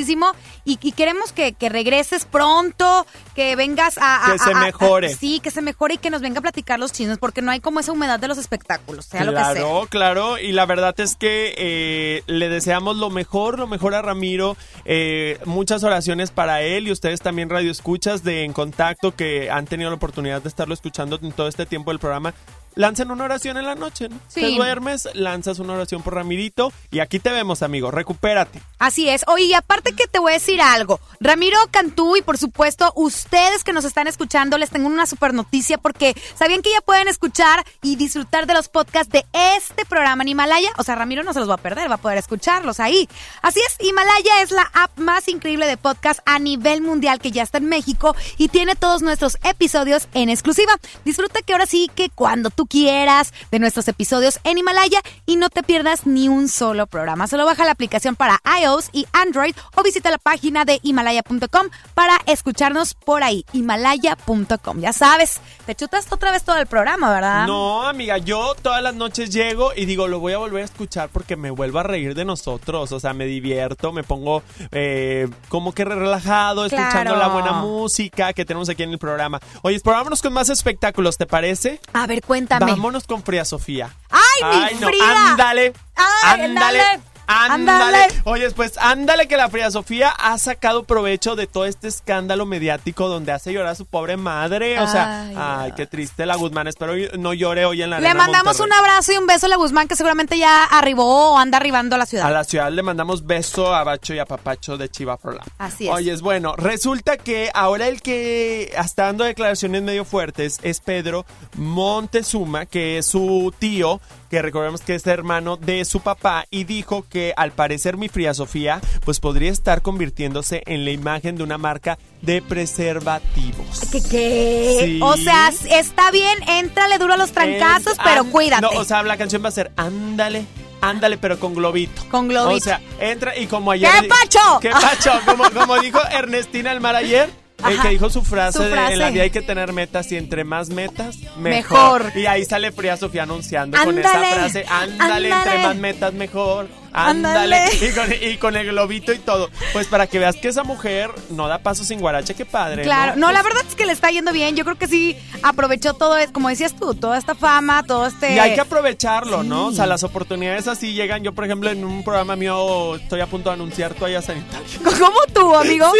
y, 0.64 0.78
y 0.82 0.92
queremos 0.92 1.32
que, 1.32 1.52
que 1.52 1.68
regreses 1.68 2.24
pronto, 2.24 3.06
que 3.34 3.56
vengas 3.56 3.98
a... 3.98 4.26
a- 4.28 4.32
Que 4.32 4.38
se 4.38 4.52
a- 4.52 4.60
mejore. 4.60 5.14
sí, 5.14 5.40
que 5.40 5.50
se 5.50 5.62
mejore 5.62 5.94
y 5.94 5.98
que 5.98 6.10
nos 6.10 6.20
venga 6.22 6.38
a 6.38 6.42
platicar 6.42 6.78
los 6.78 6.92
chismes, 6.92 7.18
porque 7.18 7.42
no 7.42 7.50
hay 7.50 7.60
como 7.60 7.80
esa 7.80 7.92
humedad 7.92 8.18
de 8.20 8.28
los 8.28 8.38
espectáculos, 8.38 9.06
sea 9.06 9.24
lo 9.24 9.32
que 9.32 9.38
sea. 9.38 9.52
Claro, 9.52 9.86
claro, 9.90 10.38
y 10.38 10.52
la 10.52 10.66
verdad 10.66 10.94
es 11.00 11.16
que 11.16 11.54
eh, 11.56 12.22
le 12.26 12.48
deseamos 12.48 12.96
lo 12.96 13.10
mejor, 13.10 13.58
lo 13.58 13.66
mejor 13.66 13.94
a 13.94 14.02
Ramiro, 14.02 14.56
eh, 14.84 15.38
muchas 15.44 15.82
oraciones 15.84 16.30
para 16.30 16.62
él 16.62 16.88
y 16.88 16.92
ustedes 16.92 17.20
también 17.20 17.50
radio 17.50 17.70
escuchas 17.70 18.22
de 18.24 18.44
En 18.44 18.52
Contacto 18.52 19.14
que 19.14 19.50
han 19.50 19.66
tenido 19.66 19.90
la 19.90 19.96
oportunidad 19.96 20.42
de 20.42 20.48
estarlo 20.48 20.74
escuchando 20.74 21.18
en 21.22 21.32
todo 21.32 21.48
este 21.48 21.66
tiempo 21.66 21.90
del 21.90 21.98
programa. 21.98 22.34
Lancen 22.76 23.10
una 23.10 23.24
oración 23.24 23.56
en 23.56 23.64
la 23.64 23.74
noche, 23.74 24.10
¿no? 24.10 24.20
Sí. 24.28 24.42
Te 24.42 24.50
duermes, 24.50 25.08
lanzas 25.14 25.60
una 25.60 25.72
oración 25.72 26.02
por 26.02 26.14
Ramirito 26.14 26.70
y 26.90 26.98
aquí 26.98 27.18
te 27.18 27.30
vemos, 27.30 27.62
amigo, 27.62 27.90
recupérate. 27.90 28.60
Así 28.78 29.08
es. 29.08 29.24
Oye, 29.28 29.44
y 29.44 29.54
aparte 29.54 29.94
que 29.94 30.06
te 30.06 30.18
voy 30.18 30.32
a 30.32 30.34
decir 30.34 30.60
algo. 30.60 31.00
Ramiro 31.18 31.58
Cantú 31.70 32.16
y 32.16 32.22
por 32.22 32.36
supuesto 32.36 32.92
ustedes 32.94 33.64
que 33.64 33.72
nos 33.72 33.86
están 33.86 34.08
escuchando, 34.08 34.58
les 34.58 34.68
tengo 34.68 34.88
una 34.88 35.06
super 35.06 35.32
noticia 35.32 35.78
porque 35.78 36.14
sabían 36.34 36.60
que 36.60 36.70
ya 36.70 36.82
pueden 36.82 37.08
escuchar 37.08 37.64
y 37.82 37.96
disfrutar 37.96 38.46
de 38.46 38.52
los 38.52 38.68
podcasts 38.68 39.10
de 39.10 39.24
este 39.56 39.86
programa 39.86 40.22
en 40.24 40.28
Himalaya. 40.28 40.68
O 40.76 40.82
sea, 40.82 40.96
Ramiro 40.96 41.22
no 41.22 41.32
se 41.32 41.40
los 41.40 41.48
va 41.48 41.54
a 41.54 41.56
perder, 41.56 41.90
va 41.90 41.94
a 41.94 41.98
poder 41.98 42.18
escucharlos 42.18 42.78
ahí. 42.78 43.08
Así 43.40 43.60
es, 43.60 43.78
Himalaya 43.80 44.42
es 44.42 44.50
la 44.50 44.70
app 44.74 44.98
más 44.98 45.28
increíble 45.28 45.66
de 45.66 45.78
podcast 45.78 46.20
a 46.26 46.38
nivel 46.38 46.82
mundial 46.82 47.20
que 47.20 47.30
ya 47.30 47.42
está 47.42 47.56
en 47.56 47.70
México 47.70 48.14
y 48.36 48.48
tiene 48.48 48.76
todos 48.76 49.00
nuestros 49.00 49.38
episodios 49.44 50.08
en 50.12 50.28
exclusiva. 50.28 50.74
Disfruta 51.06 51.40
que 51.40 51.54
ahora 51.54 51.64
sí 51.64 51.90
que 51.94 52.10
cuando 52.10 52.50
tú 52.50 52.65
quieras 52.66 53.32
de 53.50 53.58
nuestros 53.58 53.88
episodios 53.88 54.40
en 54.44 54.58
Himalaya 54.58 55.00
y 55.26 55.36
no 55.36 55.48
te 55.48 55.62
pierdas 55.62 56.06
ni 56.06 56.28
un 56.28 56.48
solo 56.48 56.86
programa. 56.86 57.26
Solo 57.26 57.44
baja 57.44 57.64
la 57.64 57.72
aplicación 57.72 58.16
para 58.16 58.40
iOS 58.62 58.90
y 58.92 59.06
Android 59.12 59.54
o 59.74 59.82
visita 59.82 60.10
la 60.10 60.18
página 60.18 60.64
de 60.64 60.80
himalaya.com 60.82 61.68
para 61.94 62.18
escucharnos 62.26 62.94
por 62.94 63.22
ahí. 63.22 63.44
Himalaya.com. 63.52 64.80
Ya 64.80 64.92
sabes, 64.92 65.40
te 65.64 65.74
chutas 65.74 66.10
otra 66.12 66.30
vez 66.30 66.44
todo 66.44 66.56
el 66.56 66.66
programa, 66.66 67.10
¿verdad? 67.12 67.46
No, 67.46 67.82
amiga, 67.86 68.18
yo 68.18 68.54
todas 68.60 68.82
las 68.82 68.94
noches 68.94 69.30
llego 69.30 69.72
y 69.74 69.86
digo, 69.86 70.08
lo 70.08 70.20
voy 70.20 70.32
a 70.32 70.38
volver 70.38 70.62
a 70.62 70.64
escuchar 70.64 71.08
porque 71.12 71.36
me 71.36 71.50
vuelvo 71.50 71.78
a 71.78 71.82
reír 71.82 72.14
de 72.14 72.24
nosotros. 72.24 72.92
O 72.92 73.00
sea, 73.00 73.12
me 73.12 73.26
divierto, 73.26 73.92
me 73.92 74.02
pongo 74.02 74.42
eh, 74.72 75.28
como 75.48 75.72
que 75.72 75.84
relajado, 75.84 76.66
escuchando 76.66 77.16
la 77.16 77.28
buena 77.28 77.52
música 77.52 78.32
que 78.32 78.44
tenemos 78.44 78.68
aquí 78.68 78.82
en 78.82 78.90
el 78.90 78.98
programa. 78.98 79.40
Oye, 79.62 79.80
vámonos 79.84 80.22
con 80.22 80.32
más 80.32 80.48
espectáculos, 80.48 81.16
¿te 81.16 81.26
parece? 81.26 81.80
A 81.92 82.06
ver, 82.06 82.22
cuéntame. 82.22 82.55
Vámonos 82.58 83.04
con 83.04 83.22
Fría 83.22 83.44
Sofía. 83.44 83.90
¡Ay, 84.10 84.74
mi 84.74 84.80
no, 84.80 84.86
Frida! 84.88 85.30
ándale. 85.30 85.72
¡Ay, 85.96 86.40
ándale. 86.42 86.82
Ándale! 87.26 88.06
Oye, 88.24 88.50
pues 88.50 88.78
ándale 88.78 89.28
que 89.28 89.36
la 89.36 89.48
Fría 89.48 89.70
Sofía 89.70 90.10
ha 90.10 90.36
sacado 90.38 90.84
provecho 90.84 91.36
de 91.36 91.46
todo 91.46 91.66
este 91.66 91.88
escándalo 91.88 92.46
mediático 92.46 93.08
donde 93.08 93.32
hace 93.32 93.52
llorar 93.52 93.72
a 93.72 93.74
su 93.74 93.86
pobre 93.86 94.16
madre. 94.16 94.78
O 94.80 94.86
sea, 94.86 95.22
Ay, 95.22 95.34
ay, 95.36 95.72
qué 95.76 95.86
triste 95.86 96.26
la 96.26 96.36
Guzmán. 96.36 96.66
Espero 96.68 96.94
no 97.18 97.34
llore 97.34 97.64
hoy 97.64 97.82
en 97.82 97.90
la 97.90 98.00
Le 98.00 98.14
mandamos 98.14 98.60
un 98.60 98.72
abrazo 98.72 99.12
y 99.12 99.16
un 99.16 99.26
beso 99.26 99.46
a 99.46 99.48
la 99.48 99.56
Guzmán 99.56 99.88
que 99.88 99.96
seguramente 99.96 100.38
ya 100.38 100.64
arribó 100.64 101.32
o 101.32 101.38
anda 101.38 101.58
arribando 101.58 101.96
a 101.96 101.98
la 101.98 102.06
ciudad. 102.06 102.26
A 102.26 102.30
la 102.30 102.44
ciudad 102.44 102.70
le 102.70 102.82
mandamos 102.82 103.26
beso 103.26 103.74
a 103.74 103.84
Bacho 103.84 104.14
y 104.14 104.18
a 104.18 104.24
Papacho 104.26 104.76
de 104.76 104.88
Chivafrola. 104.88 105.42
Así 105.58 105.88
es. 105.88 105.94
Oye, 105.94 106.12
es 106.12 106.22
bueno, 106.22 106.54
resulta 106.56 107.16
que 107.16 107.50
ahora 107.54 107.88
el 107.88 108.02
que 108.02 108.72
está 108.76 109.04
dando 109.06 109.24
declaraciones 109.24 109.82
medio 109.82 110.04
fuertes 110.04 110.58
es 110.62 110.80
Pedro 110.80 111.24
Montezuma, 111.56 112.66
que 112.66 112.98
es 112.98 113.06
su 113.06 113.52
tío, 113.58 114.00
que 114.30 114.42
recordemos 114.42 114.80
que 114.80 114.94
es 114.94 115.06
hermano 115.06 115.56
de 115.56 115.84
su 115.84 116.00
papá, 116.00 116.46
y 116.50 116.64
dijo 116.64 117.04
que 117.08 117.32
al 117.36 117.52
parecer 117.52 117.96
mi 117.96 118.08
Fría 118.08 118.34
Sofía, 118.34 118.80
pues 119.04 119.20
podría 119.20 119.50
estar 119.50 119.82
convirtiéndose 119.82 120.62
en 120.66 120.84
la 120.84 120.90
imagen 120.90 121.36
de 121.36 121.42
una 121.42 121.58
marca 121.58 121.98
de 122.22 122.42
preservativos. 122.42 123.80
¿Qué? 123.92 124.02
qué? 124.10 124.80
Sí. 124.84 125.00
O 125.02 125.16
sea, 125.16 125.50
está 125.70 126.10
bien, 126.10 126.38
éntrale 126.48 126.98
duro 126.98 127.14
a 127.14 127.16
los 127.16 127.32
trancazos, 127.32 127.92
Es- 127.92 127.98
pero 128.02 128.24
cuídate. 128.26 128.62
No, 128.62 128.80
o 128.80 128.84
sea, 128.84 129.02
la 129.02 129.16
canción 129.16 129.44
va 129.44 129.48
a 129.48 129.52
ser 129.52 129.70
Ándale. 129.76 130.46
Ándale, 130.80 131.16
pero 131.16 131.40
con 131.40 131.54
globito. 131.54 132.02
Con 132.10 132.28
globito. 132.28 132.56
O 132.56 132.60
sea, 132.60 132.80
entra 133.00 133.36
y 133.36 133.46
como 133.46 133.70
ayer. 133.70 133.90
¡Qué 134.02 134.08
pacho! 134.08 134.38
¡Qué 134.60 134.70
pacho! 134.70 135.10
Como, 135.24 135.50
como 135.50 135.78
dijo 135.80 135.98
Ernestina 136.10 136.70
el 136.72 136.80
mar 136.80 136.94
ayer. 136.94 137.30
El 137.64 137.80
que 137.80 137.88
dijo 137.88 138.10
su 138.10 138.22
frase, 138.22 138.58
Su 138.58 138.64
de 138.64 138.70
en 138.70 138.98
la 138.98 139.10
vida 139.10 139.22
hay 139.22 139.30
que 139.30 139.40
tener 139.42 139.72
metas 139.72 140.12
y 140.12 140.16
entre 140.16 140.44
más 140.44 140.68
metas, 140.68 141.16
mejor. 141.38 142.02
Mejor. 142.04 142.12
Y 142.14 142.26
ahí 142.26 142.44
sale 142.44 142.70
Fría 142.70 142.96
Sofía 142.96 143.22
anunciando 143.22 143.78
con 143.82 143.98
esa 143.98 144.10
frase, 144.10 144.64
ándale, 144.68 145.28
entre 145.30 145.50
ándale. 145.50 145.62
más 145.62 145.76
metas, 145.76 146.12
mejor. 146.12 146.68
Ándale. 146.92 147.64
Y 147.80 147.92
con, 147.92 148.12
y 148.20 148.36
con 148.38 148.56
el 148.56 148.66
globito 148.66 149.12
y 149.12 149.18
todo. 149.18 149.50
Pues 149.72 149.86
para 149.86 150.06
que 150.06 150.18
veas 150.18 150.36
que 150.36 150.48
esa 150.48 150.64
mujer 150.64 151.10
no 151.30 151.48
da 151.48 151.58
paso 151.58 151.84
sin 151.84 152.00
guarache, 152.00 152.34
qué 152.34 152.44
padre. 152.44 152.82
Claro, 152.82 153.14
no, 153.16 153.32
la 153.32 153.42
Pues- 153.42 153.54
verdad 153.54 153.68
es 153.68 153.74
que 153.74 153.86
le 153.86 153.92
está 153.92 154.10
yendo 154.10 154.32
bien. 154.32 154.56
Yo 154.56 154.64
creo 154.64 154.76
que 154.76 154.86
sí 154.88 155.16
aprovechó 155.42 155.94
todo, 155.94 156.16
como 156.32 156.48
decías 156.48 156.74
tú, 156.76 156.94
toda 156.94 157.18
esta 157.18 157.34
fama, 157.34 157.82
todo 157.84 158.06
este. 158.06 158.34
Y 158.34 158.38
hay 158.38 158.54
que 158.54 158.60
aprovecharlo, 158.60 159.42
¿no? 159.42 159.66
O 159.66 159.72
sea, 159.72 159.86
las 159.86 160.02
oportunidades 160.04 160.68
así 160.68 160.92
llegan. 160.94 161.22
Yo, 161.22 161.32
por 161.32 161.44
ejemplo, 161.44 161.70
en 161.70 161.84
un 161.84 162.02
programa 162.04 162.36
mío 162.36 162.96
estoy 162.96 163.20
a 163.20 163.26
punto 163.26 163.50
de 163.50 163.54
anunciar 163.54 163.94
toallas 163.94 164.24
sanitarias. 164.26 164.70
¿Cómo 164.84 165.18
tú, 165.32 165.54
amigo? 165.54 165.90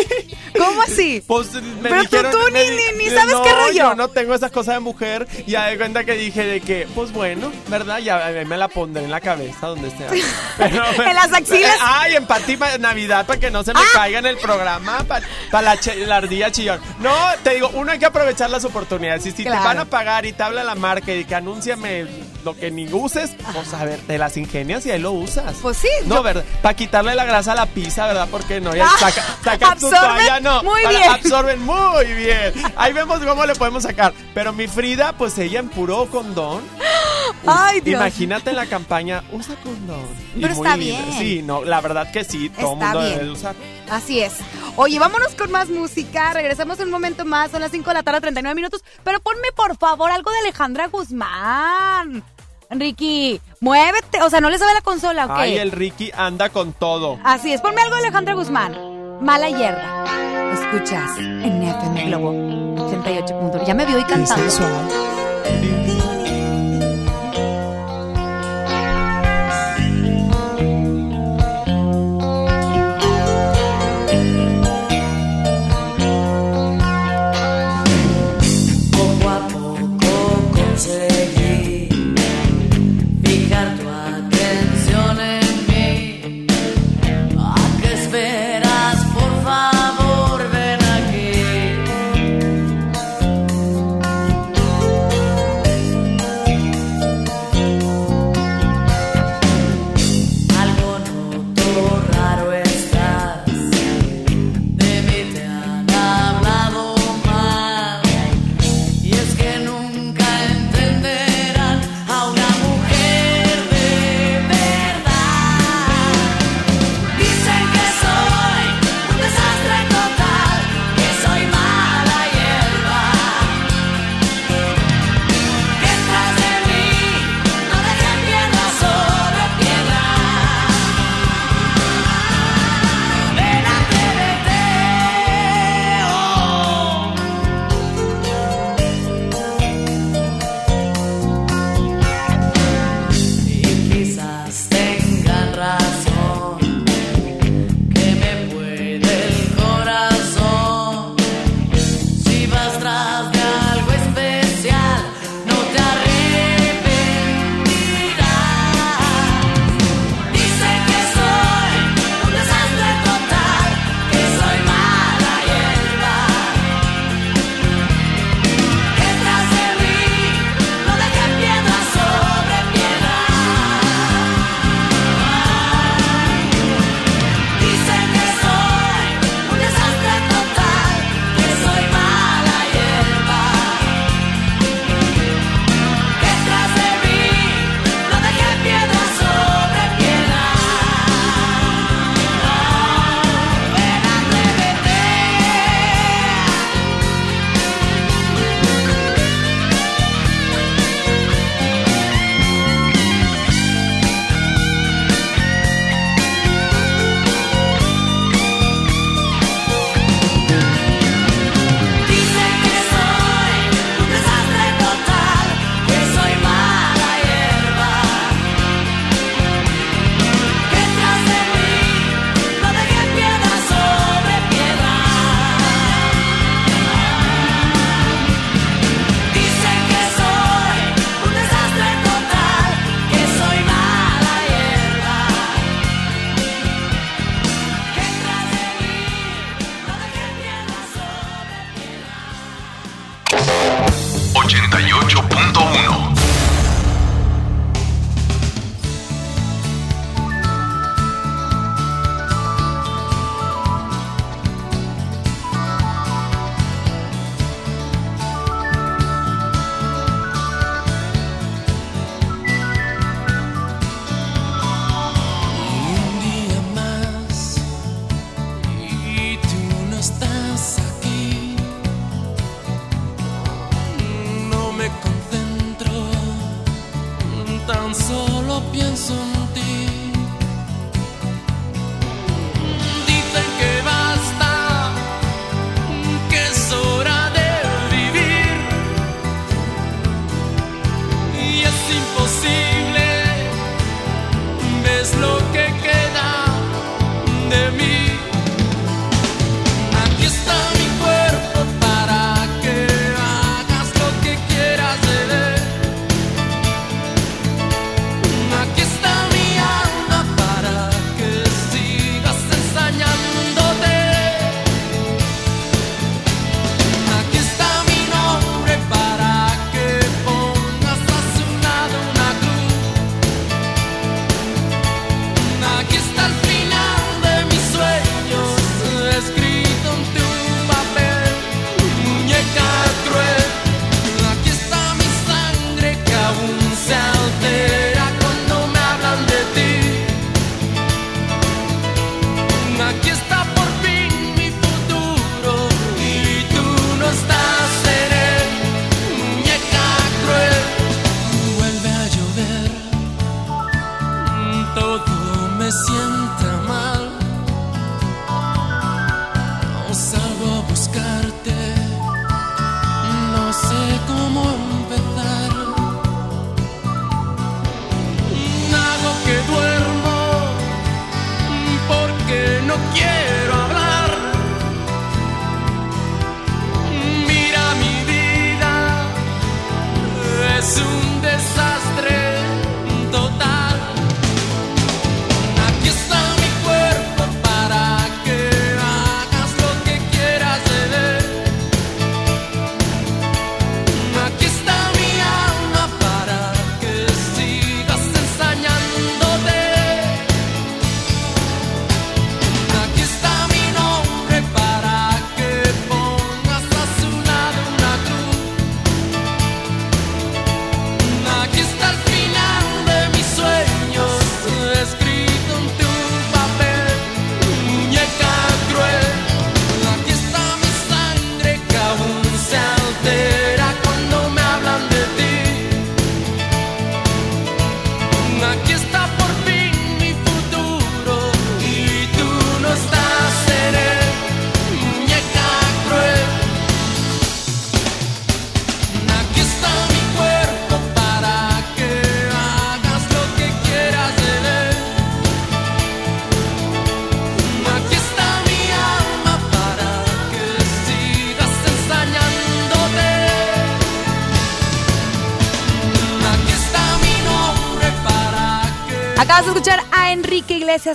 ¿Cómo 0.56 0.82
así? 0.82 1.22
Pues 1.26 1.52
me 1.52 1.62
Pero 1.90 1.96
tú- 2.04 2.10
dijeron, 2.10 2.32
tú 2.32 2.38
me 2.52 2.70
ni- 2.70 3.04
ni- 3.04 3.10
sabes 3.10 3.32
no, 3.32 3.42
qué 3.42 3.52
rollo. 3.52 3.72
Yo 3.76 3.94
no 3.94 4.08
tengo 4.08 4.34
esa 4.34 4.50
cosa 4.50 4.72
de 4.74 4.80
mujer. 4.80 5.26
Y 5.46 5.52
ya 5.52 5.66
de 5.66 5.76
cuenta 5.76 6.04
que 6.04 6.12
dije 6.12 6.44
de 6.44 6.60
que, 6.60 6.86
pues 6.94 7.12
bueno, 7.12 7.52
¿verdad? 7.68 7.98
Ya 7.98 8.18
mí 8.36 8.44
me 8.44 8.56
la 8.56 8.68
pondré 8.68 9.04
en 9.04 9.10
la 9.10 9.20
cabeza 9.20 9.66
donde 9.68 9.88
esté. 9.88 10.06
Pero- 10.58 10.75
En 10.98 11.14
las 11.14 11.32
axilas. 11.32 11.76
Ay, 11.80 12.16
en 12.16 12.26
Pati 12.26 12.56
pa- 12.56 12.78
Navidad 12.78 13.26
para 13.26 13.38
que 13.40 13.50
no 13.50 13.62
se 13.64 13.72
me 13.74 13.80
caiga 13.92 14.18
en 14.18 14.26
el 14.26 14.36
programa. 14.38 15.04
Para 15.04 15.62
la, 15.62 15.76
che- 15.80 15.96
la 16.06 16.16
ardilla 16.16 16.50
chillón. 16.50 16.80
No, 17.00 17.14
te 17.42 17.54
digo, 17.54 17.70
uno 17.74 17.92
hay 17.92 17.98
que 17.98 18.06
aprovechar 18.06 18.50
las 18.50 18.64
oportunidades. 18.64 19.24
Y 19.26 19.32
si 19.32 19.44
Claro. 19.44 19.60
te 19.62 19.66
van 19.68 19.78
a 19.78 19.84
pagar 19.84 20.26
y 20.26 20.32
te 20.32 20.42
habla 20.42 20.64
la 20.64 20.74
marca 20.74 21.12
y 21.12 21.24
que 21.24 21.34
anúnciame 21.34 22.06
lo 22.46 22.56
que 22.56 22.70
ni 22.70 22.86
uses, 22.92 23.32
pues 23.52 23.74
a 23.74 23.84
ver, 23.84 23.98
te 24.06 24.16
las 24.18 24.36
ingenias 24.36 24.86
y 24.86 24.92
ahí 24.92 25.00
lo 25.00 25.10
usas. 25.12 25.56
Pues 25.60 25.76
sí. 25.76 25.88
No, 26.06 26.14
yo- 26.16 26.22
¿verdad? 26.22 26.44
Para 26.62 26.74
quitarle 26.74 27.14
la 27.14 27.24
grasa 27.24 27.52
a 27.52 27.54
la 27.56 27.66
pizza, 27.66 28.06
¿verdad? 28.06 28.28
Porque 28.30 28.60
no, 28.60 28.74
ya 28.74 28.86
Ah, 28.86 28.96
saca, 28.98 29.22
saca 29.44 29.58
tu 29.76 29.86
absorben 29.86 30.00
toalla, 30.00 30.40
no. 30.40 30.62
muy 30.62 30.82
para- 30.82 30.98
bien. 30.98 31.10
Absorben 31.10 31.62
muy 31.62 32.04
bien. 32.14 32.52
Ahí 32.76 32.92
vemos 32.92 33.18
cómo 33.18 33.44
le 33.44 33.54
podemos 33.56 33.82
sacar. 33.82 34.14
Pero 34.32 34.52
mi 34.52 34.68
Frida, 34.68 35.12
pues 35.18 35.36
ella 35.38 35.58
en 35.58 35.68
puro 35.68 36.06
condón. 36.06 36.62
Ay, 37.46 37.80
Dios. 37.80 38.00
Imagínate 38.00 38.50
en 38.50 38.56
la 38.56 38.66
campaña, 38.66 39.24
usa 39.32 39.56
condón. 39.62 40.06
Pero 40.40 40.52
está 40.52 40.76
libre. 40.76 41.02
bien. 41.02 41.18
Sí, 41.18 41.42
no, 41.42 41.64
la 41.64 41.80
verdad 41.80 42.10
que 42.12 42.22
sí, 42.24 42.48
todo 42.50 42.72
el 42.74 42.78
Está 42.78 42.84
mundo 42.86 43.00
bien. 43.00 43.12
debe 43.14 43.24
de 43.24 43.30
usar. 43.32 43.54
Así 43.90 44.20
es. 44.20 44.34
Oye, 44.76 44.98
vámonos 44.98 45.34
con 45.34 45.50
más 45.50 45.68
música. 45.68 46.32
Regresamos 46.32 46.78
en 46.78 46.86
un 46.86 46.90
momento 46.92 47.24
más. 47.24 47.50
Son 47.50 47.60
las 47.60 47.70
5 47.72 47.90
de 47.90 47.94
la 47.94 48.02
tarde, 48.04 48.20
39 48.20 48.54
minutos. 48.54 48.84
Pero 49.04 49.18
ponme, 49.20 49.48
por 49.54 49.76
favor, 49.76 50.10
algo 50.12 50.30
de 50.30 50.38
Alejandra 50.38 50.86
Guzmán. 50.88 52.22
Ricky, 52.70 53.40
muévete. 53.60 54.22
O 54.22 54.30
sea, 54.30 54.40
no 54.40 54.50
le 54.50 54.58
sabe 54.58 54.74
la 54.74 54.80
consola, 54.80 55.26
¿ok? 55.26 55.32
Ay, 55.34 55.56
el 55.58 55.72
Ricky 55.72 56.10
anda 56.16 56.48
con 56.50 56.72
todo. 56.72 57.18
Así 57.24 57.52
es. 57.52 57.60
Ponme 57.60 57.80
algo 57.82 57.96
de 57.96 58.02
Alejandra 58.02 58.34
Guzmán. 58.34 58.76
Mala 59.20 59.48
hierba. 59.48 60.04
Escuchas 60.52 61.18
en 61.18 61.62
FM 61.62 62.06
Globo 62.06 62.86
88. 62.86 63.64
Ya 63.66 63.74
me 63.74 63.84
vio 63.86 63.98
y 63.98 64.04
cantando. 64.04 64.42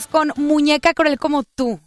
Con 0.10 0.32
Muñeca 0.36 0.94
Cruel 0.94 1.18
como 1.18 1.44
tú. 1.44 1.80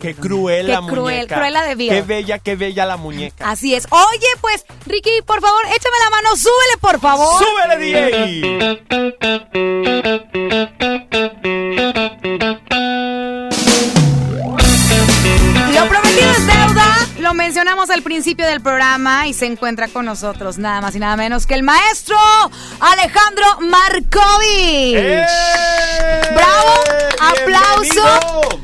Qué 0.00 0.14
cruel 0.14 0.66
Qué 0.66 0.72
la 0.72 0.80
cruel, 0.80 1.16
muñeca. 1.16 1.36
cruel 1.36 1.54
la 1.54 1.62
de 1.62 1.74
Bill. 1.74 1.88
Qué 1.90 2.02
bella, 2.02 2.38
qué 2.38 2.56
bella 2.56 2.84
la 2.84 2.96
muñeca. 2.98 3.48
Así 3.48 3.74
es. 3.74 3.86
Oye, 3.90 4.26
pues, 4.40 4.64
Ricky, 4.86 5.22
por 5.24 5.40
favor, 5.40 5.60
échame 5.66 5.96
la 6.04 6.10
mano, 6.10 6.36
súbele, 6.36 6.76
por 6.80 7.00
favor. 7.00 7.42
¡Súbele, 7.42 8.40
Lo 10.02 10.27
al 17.98 18.04
principio 18.04 18.46
del 18.46 18.60
programa 18.60 19.26
y 19.26 19.34
se 19.34 19.46
encuentra 19.46 19.88
con 19.88 20.04
nosotros 20.06 20.56
nada 20.56 20.80
más 20.80 20.94
y 20.94 21.00
nada 21.00 21.16
menos 21.16 21.46
que 21.46 21.54
el 21.54 21.62
maestro 21.64 22.16
Alejandro 22.78 23.44
Markovich. 23.60 24.94
¡Eh! 24.96 25.26
¡Bravo! 26.32 26.80
¡Aplauso! 27.20 28.60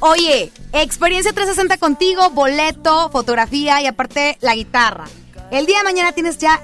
Oye, 0.00 0.52
experiencia 0.72 1.32
360 1.32 1.78
contigo, 1.78 2.30
boleto, 2.30 3.10
fotografía 3.10 3.80
y 3.82 3.86
aparte 3.86 4.38
la 4.40 4.54
guitarra. 4.54 5.04
El 5.50 5.66
día 5.66 5.78
de 5.78 5.84
mañana 5.84 6.12
tienes 6.12 6.38
ya 6.38 6.60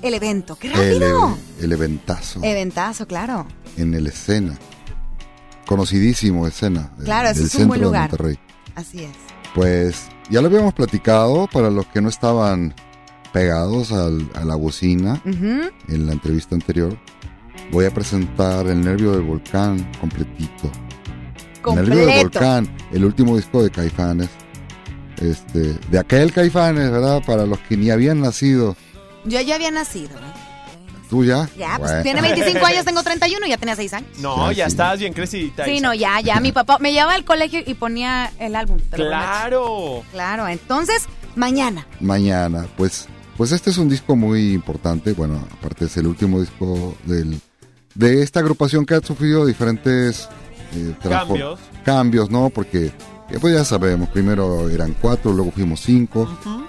el 0.00 0.14
evento. 0.14 0.56
¡Qué 0.56 0.68
El, 0.68 0.72
rápido! 1.00 1.38
el 1.60 1.72
eventazo 1.72 2.40
Eventazo, 2.42 3.06
claro. 3.06 3.46
en 3.76 3.92
el 3.94 4.06
escena. 4.06 4.56
Conocidísimo 5.66 6.46
escena. 6.46 6.90
del- 6.96 7.04
Claro, 7.04 7.28
ese 7.28 7.40
del 7.40 7.48
es 7.48 7.54
un 7.56 7.68
buen 7.68 7.82
lugar. 7.82 8.08
Monterrey. 8.08 8.38
Así 8.74 9.04
es. 9.04 9.10
Pues 9.56 10.08
ya 10.30 10.40
lo 10.42 10.48
habíamos 10.48 10.74
platicado 10.74 11.48
para 11.50 11.70
los 11.70 11.86
que 11.86 12.00
no 12.02 12.08
estaban 12.10 12.74
pegados 13.32 13.90
al- 13.90 14.30
a 14.34 14.44
la 14.44 14.54
bocina 14.54 15.20
en 15.88 16.06
la 16.06 16.12
entrevista 16.12 16.54
anterior. 16.54 16.96
Voy 17.72 17.86
a 17.86 17.90
presentar 17.90 18.66
El 18.66 18.82
Nervio 18.84 19.12
del 19.12 19.22
Volcán 19.22 19.90
completito. 19.98 20.70
El 21.66 21.74
Nervio 21.74 21.96
del 22.06 22.20
Completo. 22.20 22.38
Volcán, 22.38 22.76
el 22.92 23.04
último 23.04 23.34
disco 23.36 23.62
de 23.62 23.70
Caifanes. 23.70 24.28
Este, 25.20 25.72
de 25.90 25.98
aquel 25.98 26.32
Caifanes, 26.32 26.90
¿verdad? 26.90 27.22
Para 27.26 27.46
los 27.46 27.58
que 27.60 27.76
ni 27.78 27.88
habían 27.90 28.20
nacido. 28.20 28.76
Yo 29.24 29.40
ya 29.40 29.54
había 29.54 29.70
nacido, 29.70 30.10
¿eh? 30.18 30.32
¿Tú 31.10 31.24
ya? 31.24 31.48
Ya, 31.56 31.76
pues 31.78 31.90
Bueno. 31.90 32.02
tiene 32.02 32.20
25 32.20 32.66
años, 32.66 32.84
tengo 32.84 33.02
31 33.02 33.46
y 33.46 33.50
ya 33.50 33.56
tenía 33.58 33.76
6 33.76 33.92
años. 33.94 34.10
No, 34.18 34.50
Ya, 34.50 34.56
ya 34.58 34.64
sí. 34.64 34.70
estás 34.72 34.98
bien 34.98 35.12
crecidita. 35.12 35.64
Sí, 35.64 35.80
no, 35.80 35.94
ya, 35.94 36.20
ya. 36.20 36.40
Mi 36.40 36.50
papá 36.52 36.78
me 36.80 36.92
llevaba 36.92 37.14
al 37.14 37.24
colegio 37.24 37.60
y 37.64 37.74
ponía 37.74 38.32
el 38.40 38.56
álbum. 38.56 38.78
Claro. 38.90 40.02
Claro, 40.12 40.48
entonces, 40.48 41.04
mañana. 41.36 41.86
Mañana, 42.00 42.66
pues 42.76 43.08
Pues 43.36 43.52
este 43.52 43.68
es 43.68 43.76
un 43.76 43.90
disco 43.90 44.16
muy 44.16 44.54
importante, 44.54 45.12
bueno, 45.12 45.46
aparte 45.58 45.84
es 45.84 45.96
el 45.98 46.06
último 46.06 46.40
disco 46.40 46.96
del, 47.04 47.38
de 47.94 48.22
esta 48.22 48.40
agrupación 48.40 48.86
que 48.86 48.94
ha 48.94 49.00
sufrido 49.02 49.44
diferentes 49.44 50.26
eh, 50.74 50.94
Cambios. 51.02 51.60
cambios, 51.84 52.30
¿no? 52.30 52.48
Porque 52.48 52.86
eh, 52.86 53.38
pues 53.38 53.54
ya 53.54 53.62
sabemos, 53.66 54.08
primero 54.08 54.70
eran 54.70 54.96
cuatro, 55.00 55.32
luego 55.34 55.50
fuimos 55.50 55.80
cinco, 55.80 56.26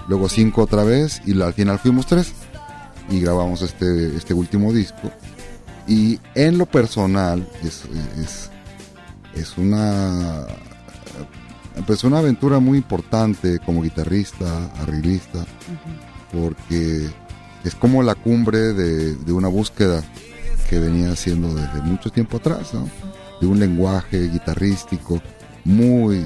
luego 0.10 0.28
cinco 0.28 0.64
otra 0.64 0.84
vez 0.84 1.22
y 1.26 1.34
la- 1.36 1.46
al 1.48 1.54
final 1.54 1.80
fuimos 1.80 2.06
tres 2.06 2.34
y 3.10 3.22
grabamos 3.22 3.62
este, 3.62 4.16
este 4.16 4.34
último 4.34 4.74
disco. 4.74 5.12
Y 5.88 6.20
en 6.36 6.58
lo 6.58 6.66
personal 6.66 7.48
es, 7.64 7.84
es, 8.22 8.50
es 9.36 9.58
una 9.58 10.46
pues 11.86 12.04
una 12.04 12.20
aventura 12.20 12.60
muy 12.60 12.80
importante 12.80 13.60
como 13.60 13.84
guitarrista, 13.84 14.66
arreglista, 14.82 15.46
porque 16.32 17.08
es 17.64 17.76
como 17.76 18.02
la 18.02 18.16
cumbre 18.16 18.74
de, 18.74 19.16
de 19.16 19.32
una 19.32 19.48
búsqueda 19.48 20.04
que 20.70 20.80
venía 20.80 21.12
haciendo 21.12 21.54
desde 21.54 21.82
mucho 21.82 22.10
tiempo 22.10 22.38
atrás, 22.38 22.74
¿no? 22.74 22.90
De 23.40 23.48
un 23.48 23.60
lenguaje 23.60 24.28
guitarrístico 24.28 25.22
muy 25.64 26.26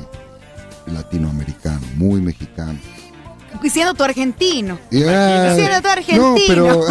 latinoamericano, 0.87 1.81
muy 1.95 2.21
mexicano. 2.21 2.79
Siendo 3.69 3.93
tú 3.93 4.03
argentino. 4.03 4.79
Yeah. 4.89 5.55
Siendo 5.55 5.81
tú 5.81 5.87
argentino. 5.87 6.31
No, 6.31 6.35
pero 6.47 6.85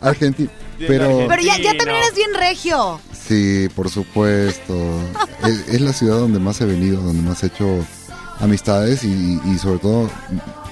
argentino. 0.00 0.50
Pero 0.78 1.18
Pero 1.28 1.42
ya, 1.42 1.58
ya 1.58 1.76
también 1.76 1.98
eres 1.98 2.14
bien 2.14 2.30
regio. 2.38 3.00
sí, 3.12 3.68
por 3.74 3.90
supuesto. 3.90 4.74
es, 5.46 5.68
es 5.68 5.80
la 5.80 5.92
ciudad 5.92 6.18
donde 6.18 6.38
más 6.38 6.60
he 6.60 6.64
venido, 6.64 7.00
donde 7.00 7.22
más 7.22 7.42
he 7.42 7.46
hecho 7.48 7.84
amistades 8.40 9.04
y, 9.04 9.40
y 9.44 9.58
sobre 9.58 9.78
todo 9.78 10.10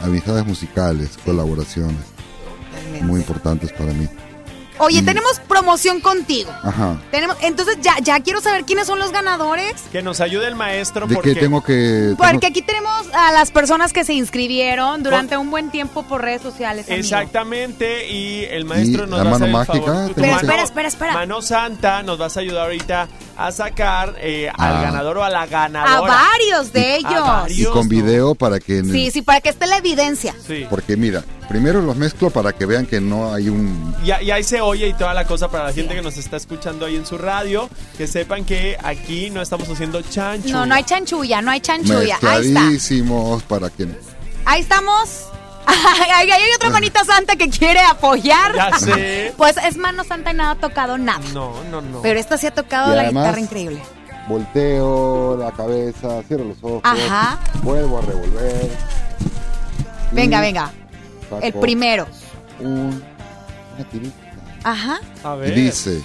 amistades 0.03 0.47
musicales, 0.47 1.11
colaboraciones 1.25 1.99
muy 3.03 3.21
importantes 3.21 3.73
para 3.73 3.93
mí. 3.93 4.09
Oye, 4.79 5.03
Mm. 5.03 5.07
tenemos 5.07 5.41
promoción 5.49 6.01
contigo. 6.01 6.51
Ajá. 6.63 6.97
Tenemos, 7.11 7.37
entonces 7.43 7.79
ya, 7.81 7.97
ya 8.03 8.21
quiero 8.21 8.41
saber 8.41 8.65
quiénes 8.65 8.87
son 8.87 8.99
los 8.99 9.11
ganadores. 9.13 9.75
Que 9.93 10.03
nos 10.03 10.21
ayude 10.21 10.47
el 10.47 10.55
maestro 10.55 11.07
¿De 11.07 11.15
porque 11.15 11.35
qué 11.35 11.41
tengo 11.41 11.63
que...? 11.63 12.15
Porque 12.17 12.47
aquí 12.47 12.63
tenemos 12.63 13.07
a 13.13 13.33
las 13.33 13.51
personas 13.51 13.93
que 13.93 14.05
se 14.05 14.15
inscribieron 14.15 15.03
durante 15.03 15.37
un 15.37 15.51
buen 15.51 15.71
tiempo 15.71 16.03
por 16.05 16.23
redes 16.23 16.43
sociales. 16.43 16.87
amigo. 16.87 17.01
Exactamente, 17.01 18.09
y 18.09 18.45
el 18.45 18.65
maestro 18.65 19.05
Y 19.07 19.11
nos 19.11 19.19
la 19.19 19.25
va 19.25 19.31
a 19.31 19.33
mano 19.33 19.37
hacer 19.37 19.47
el 19.49 19.53
mágica, 19.53 19.73
favor. 19.93 20.09
Tu 20.09 20.15
tengo 20.15 20.27
Espera, 20.27 20.33
mano- 20.37 20.41
espera, 20.41 20.63
espera, 20.65 20.89
espera. 20.89 21.13
Mano 21.15 21.43
Santa 21.43 22.03
nos 22.03 22.19
vas 22.19 22.37
a 22.37 22.41
ayudar 22.41 22.65
ahorita 22.65 23.09
a 23.37 23.53
sacar 23.53 24.15
eh, 24.21 24.49
al 24.57 24.77
Ah. 24.77 24.83
ganador 24.83 25.19
o 25.19 25.25
a 25.25 25.31
la 25.31 25.43
A 25.43 25.47
ganadora. 25.47 26.13
varios 26.13 26.73
de 26.73 26.97
ellos. 26.97 27.51
Y 27.51 27.65
con 27.67 27.89
video 27.89 28.35
para 28.35 28.59
que... 28.61 28.83
Sí, 28.85 29.11
sí, 29.11 29.23
para 29.23 29.41
que 29.41 29.49
esté 29.51 29.67
la 29.67 29.77
evidencia. 29.79 30.35
Porque 30.71 30.97
mira, 30.97 31.25
primero 31.49 31.81
los 31.81 31.97
mezclo 31.97 32.31
para 32.31 32.53
que 32.53 32.67
vean 32.67 32.87
que 32.87 33.01
no 33.01 33.33
hay 33.33 33.49
un... 33.49 33.95
Y, 34.05 34.09
y 34.25 34.31
ahí 34.31 34.45
se 34.45 34.61
oye 34.61 34.89
y 34.89 34.93
toda 34.95 35.15
la 35.15 35.27
cosa 35.27 35.49
para 35.51 35.65
la 35.65 35.73
gente 35.73 35.95
que 35.95 36.03
nos 36.03 36.17
está 36.19 36.37
escuchando 36.37 36.85
ahí 36.87 36.97
en 36.97 37.07
su 37.07 37.17
radio, 37.19 37.69
que 37.97 38.07
sepan 38.07 38.45
que 38.45 38.77
aquí 38.83 39.31
no 39.31 39.41
estamos 39.43 39.69
haciendo 39.69 40.03
chancho. 40.03 40.51
No, 40.51 40.67
no 40.67 40.75
hay 40.75 40.85
chanchulla, 40.85 41.41
no 41.43 41.51
hay 41.51 41.61
chanchulla. 41.61 42.19
Ahí 42.23 42.55
está. 42.55 43.47
Para 43.49 43.71
que... 43.71 43.89
Ahí 44.45 44.61
estamos. 44.61 45.27
Ahí 46.15 46.31
hay 46.31 46.43
otra 46.57 46.71
manita 46.71 47.05
santa 47.05 47.37
que 47.37 47.49
quiere 47.51 47.81
apoyar. 47.81 48.55
Ya 48.55 48.79
sé. 48.79 49.35
Pues 49.37 49.57
es 49.59 49.77
mano 49.77 50.03
santa 50.05 50.31
y 50.31 50.35
nada 50.35 50.53
ha 50.53 50.55
tocado 50.57 50.97
nada. 50.97 51.21
No, 51.35 51.63
no, 51.71 51.81
no. 51.83 52.01
Pero 52.03 52.19
esta 52.19 52.39
sí 52.39 52.47
ha 52.47 52.55
tocado 52.55 52.93
Y 52.93 52.97
la 52.97 53.03
además- 53.03 53.25
guitarra 53.25 53.41
increíble. 53.41 53.83
Volteo 54.29 55.37
la 55.39 55.51
cabeza, 55.53 56.23
cierro 56.29 56.45
los 56.45 56.59
ojos, 56.63 56.83
Ajá. 56.85 57.39
vuelvo 57.63 57.99
a 57.99 58.03
revolver. 58.03 58.71
y 60.13 60.15
Venga, 60.15 60.41
El 61.43 61.53
primero. 61.55 62.07
un- 62.61 63.03
una 63.77 63.85
tirita. 63.91 64.17
Ajá. 64.65 64.99
A 65.23 65.37
Y 65.47 65.51
dice 65.53 66.03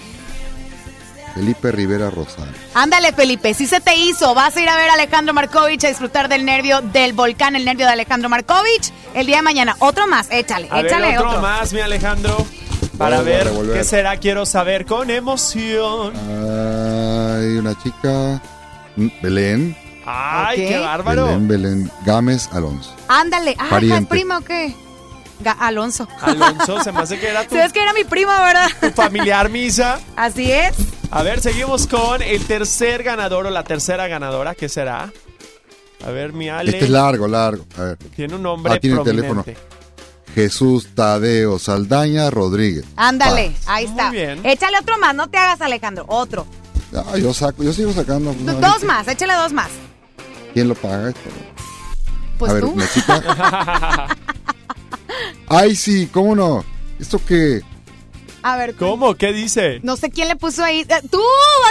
Felipe 1.34 1.72
Rivera 1.72 2.10
Rosales. 2.10 2.54
Ándale, 2.74 3.12
Felipe, 3.12 3.52
si 3.54 3.66
se 3.66 3.80
te 3.80 3.96
hizo, 3.96 4.34
vas 4.34 4.56
a 4.56 4.60
ir 4.60 4.68
a 4.68 4.76
ver 4.76 4.88
a 4.88 4.92
Alejandro 4.94 5.34
Markovich 5.34 5.84
a 5.84 5.88
disfrutar 5.88 6.28
del 6.28 6.44
nervio 6.44 6.80
del 6.80 7.12
volcán, 7.12 7.56
el 7.56 7.64
nervio 7.64 7.86
de 7.86 7.92
Alejandro 7.92 8.28
Markovich, 8.28 8.92
el 9.14 9.26
día 9.26 9.36
de 9.38 9.42
mañana. 9.42 9.74
Otro 9.80 10.06
más, 10.06 10.28
échale, 10.30 10.68
A 10.70 10.76
ver, 10.76 10.86
échale 10.86 11.18
otro, 11.18 11.30
otro. 11.30 11.40
más, 11.42 11.72
mi 11.72 11.80
Alejandro. 11.80 12.46
Para 12.96 13.22
ver 13.22 13.50
qué 13.72 13.82
será, 13.82 14.16
quiero 14.18 14.46
saber 14.46 14.86
con 14.86 15.10
emoción. 15.10 16.12
Hay 16.14 17.56
una 17.56 17.76
chica, 17.82 18.40
mm, 18.94 19.08
Belén. 19.20 19.76
Ay, 20.06 20.68
qué 20.68 20.78
bárbaro. 20.78 21.26
Belén, 21.26 21.48
Belén 21.48 21.90
Gámez 22.06 22.48
Alonso. 22.52 22.94
Ándale, 23.08 23.56
ah, 23.58 23.66
Pariente. 23.70 24.02
¿es 24.02 24.06
primo 24.08 24.36
o 24.36 24.40
qué? 24.42 24.72
Ga- 25.44 25.56
Alonso. 25.58 26.08
Alonso, 26.20 26.82
se 26.82 26.90
me 26.92 27.00
hace 27.00 27.18
que 27.20 27.28
era 27.28 27.44
tu, 27.48 27.54
¿Sabes 27.54 27.72
que 27.72 27.80
era 27.82 27.92
mi 27.92 28.04
primo, 28.04 28.30
verdad? 28.32 28.68
tu 28.80 28.90
familiar, 28.90 29.48
Misa. 29.50 30.00
Así 30.16 30.50
es. 30.50 30.74
A 31.10 31.22
ver, 31.22 31.40
seguimos 31.40 31.86
con 31.86 32.22
el 32.22 32.44
tercer 32.46 33.02
ganador 33.02 33.46
o 33.46 33.50
la 33.50 33.62
tercera 33.64 34.08
ganadora. 34.08 34.54
¿Qué 34.54 34.68
será? 34.68 35.12
A 36.04 36.10
ver, 36.10 36.32
mi 36.32 36.48
Ale. 36.48 36.72
Este 36.72 36.84
es 36.86 36.90
largo, 36.90 37.28
largo. 37.28 37.64
A 37.78 37.82
ver. 37.82 37.96
Tiene 38.16 38.34
un 38.34 38.42
nombre 38.42 38.72
Ah, 38.74 38.78
tiene 38.80 38.96
prominente. 38.96 39.32
teléfono. 39.32 39.44
Jesús 40.34 40.88
Tadeo 40.94 41.58
Saldaña 41.60 42.28
Rodríguez. 42.30 42.84
Ándale, 42.96 43.54
ahí 43.66 43.84
está. 43.84 44.08
Muy 44.08 44.16
bien. 44.16 44.40
Échale 44.44 44.78
otro 44.80 44.98
más, 44.98 45.14
no 45.14 45.28
te 45.28 45.38
hagas, 45.38 45.60
Alejandro. 45.60 46.04
Otro. 46.08 46.44
Ah, 46.94 47.16
yo 47.16 47.32
saco, 47.32 47.62
yo 47.62 47.72
sigo 47.72 47.92
sacando. 47.92 48.34
Dos 48.34 48.82
más, 48.82 49.06
échale 49.06 49.34
dos 49.34 49.52
más. 49.52 49.68
¿Quién 50.52 50.68
lo 50.68 50.74
paga 50.74 51.10
esto? 51.10 51.20
Pues 52.38 52.50
a 52.50 52.54
ver, 52.54 52.64
tú. 52.64 52.70
una 52.72 52.88
chica. 52.92 53.22
Ay, 55.48 55.76
sí, 55.76 56.08
¿cómo 56.12 56.34
no? 56.34 56.64
¿Esto 56.98 57.20
qué? 57.26 57.60
A 58.42 58.58
ver. 58.58 58.74
¿Cómo? 58.74 59.14
¿Qué 59.14 59.32
dice? 59.32 59.80
No 59.82 59.96
sé 59.96 60.10
quién 60.10 60.28
le 60.28 60.36
puso 60.36 60.62
ahí. 60.62 60.80
Eh, 60.80 61.00
¡Tú! 61.10 61.18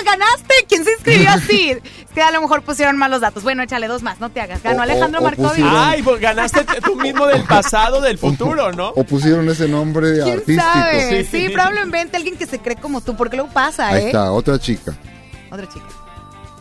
¡Ganaste! 0.04 0.54
¿Quién 0.68 0.84
se 0.84 0.91
inscribió 0.94 1.30
así? 1.32 1.70
es 1.70 1.82
que 2.16 2.22
a 2.22 2.32
lo 2.32 2.41
mejor 2.41 2.64
pusieron 2.64 2.98
mal 2.98 3.12
los 3.12 3.22
datos. 3.22 3.44
Bueno, 3.44 3.62
échale 3.62 3.88
dos 3.88 4.02
más, 4.02 4.20
no 4.20 4.32
te 4.32 4.41
hagas. 4.41 4.64
Ganó 4.64 4.80
O- 4.80 4.82
Alejandro 4.82 5.22
o- 5.22 5.52
Ay, 5.70 6.02
pues 6.02 6.20
ganaste 6.20 6.66
tú 6.84 6.96
mismo 6.96 7.28
del 7.28 7.44
pasado, 7.44 8.02
del 8.02 8.18
futuro, 8.18 8.72
¿no? 8.72 8.89
O 8.89 9.04
pusieron 9.04 9.48
ese 9.50 9.68
nombre 9.68 10.14
¿Quién 10.24 10.39
artístico. 10.39 10.62
sabe? 10.64 11.28
Sí, 11.30 11.50
probablemente 11.50 12.18
alguien 12.18 12.38
que 12.38 12.48
se 12.48 12.58
cree 12.60 12.76
como 12.78 13.02
tú, 13.02 13.16
porque 13.16 13.36
luego 13.38 13.52
pasa, 13.54 13.89
Ahí 13.89 14.06
¿eh? 14.06 14.08
está, 14.08 14.32
otra 14.32 14.58
chica. 14.58 14.96
Otra 15.52 15.70
chica. 15.70 15.86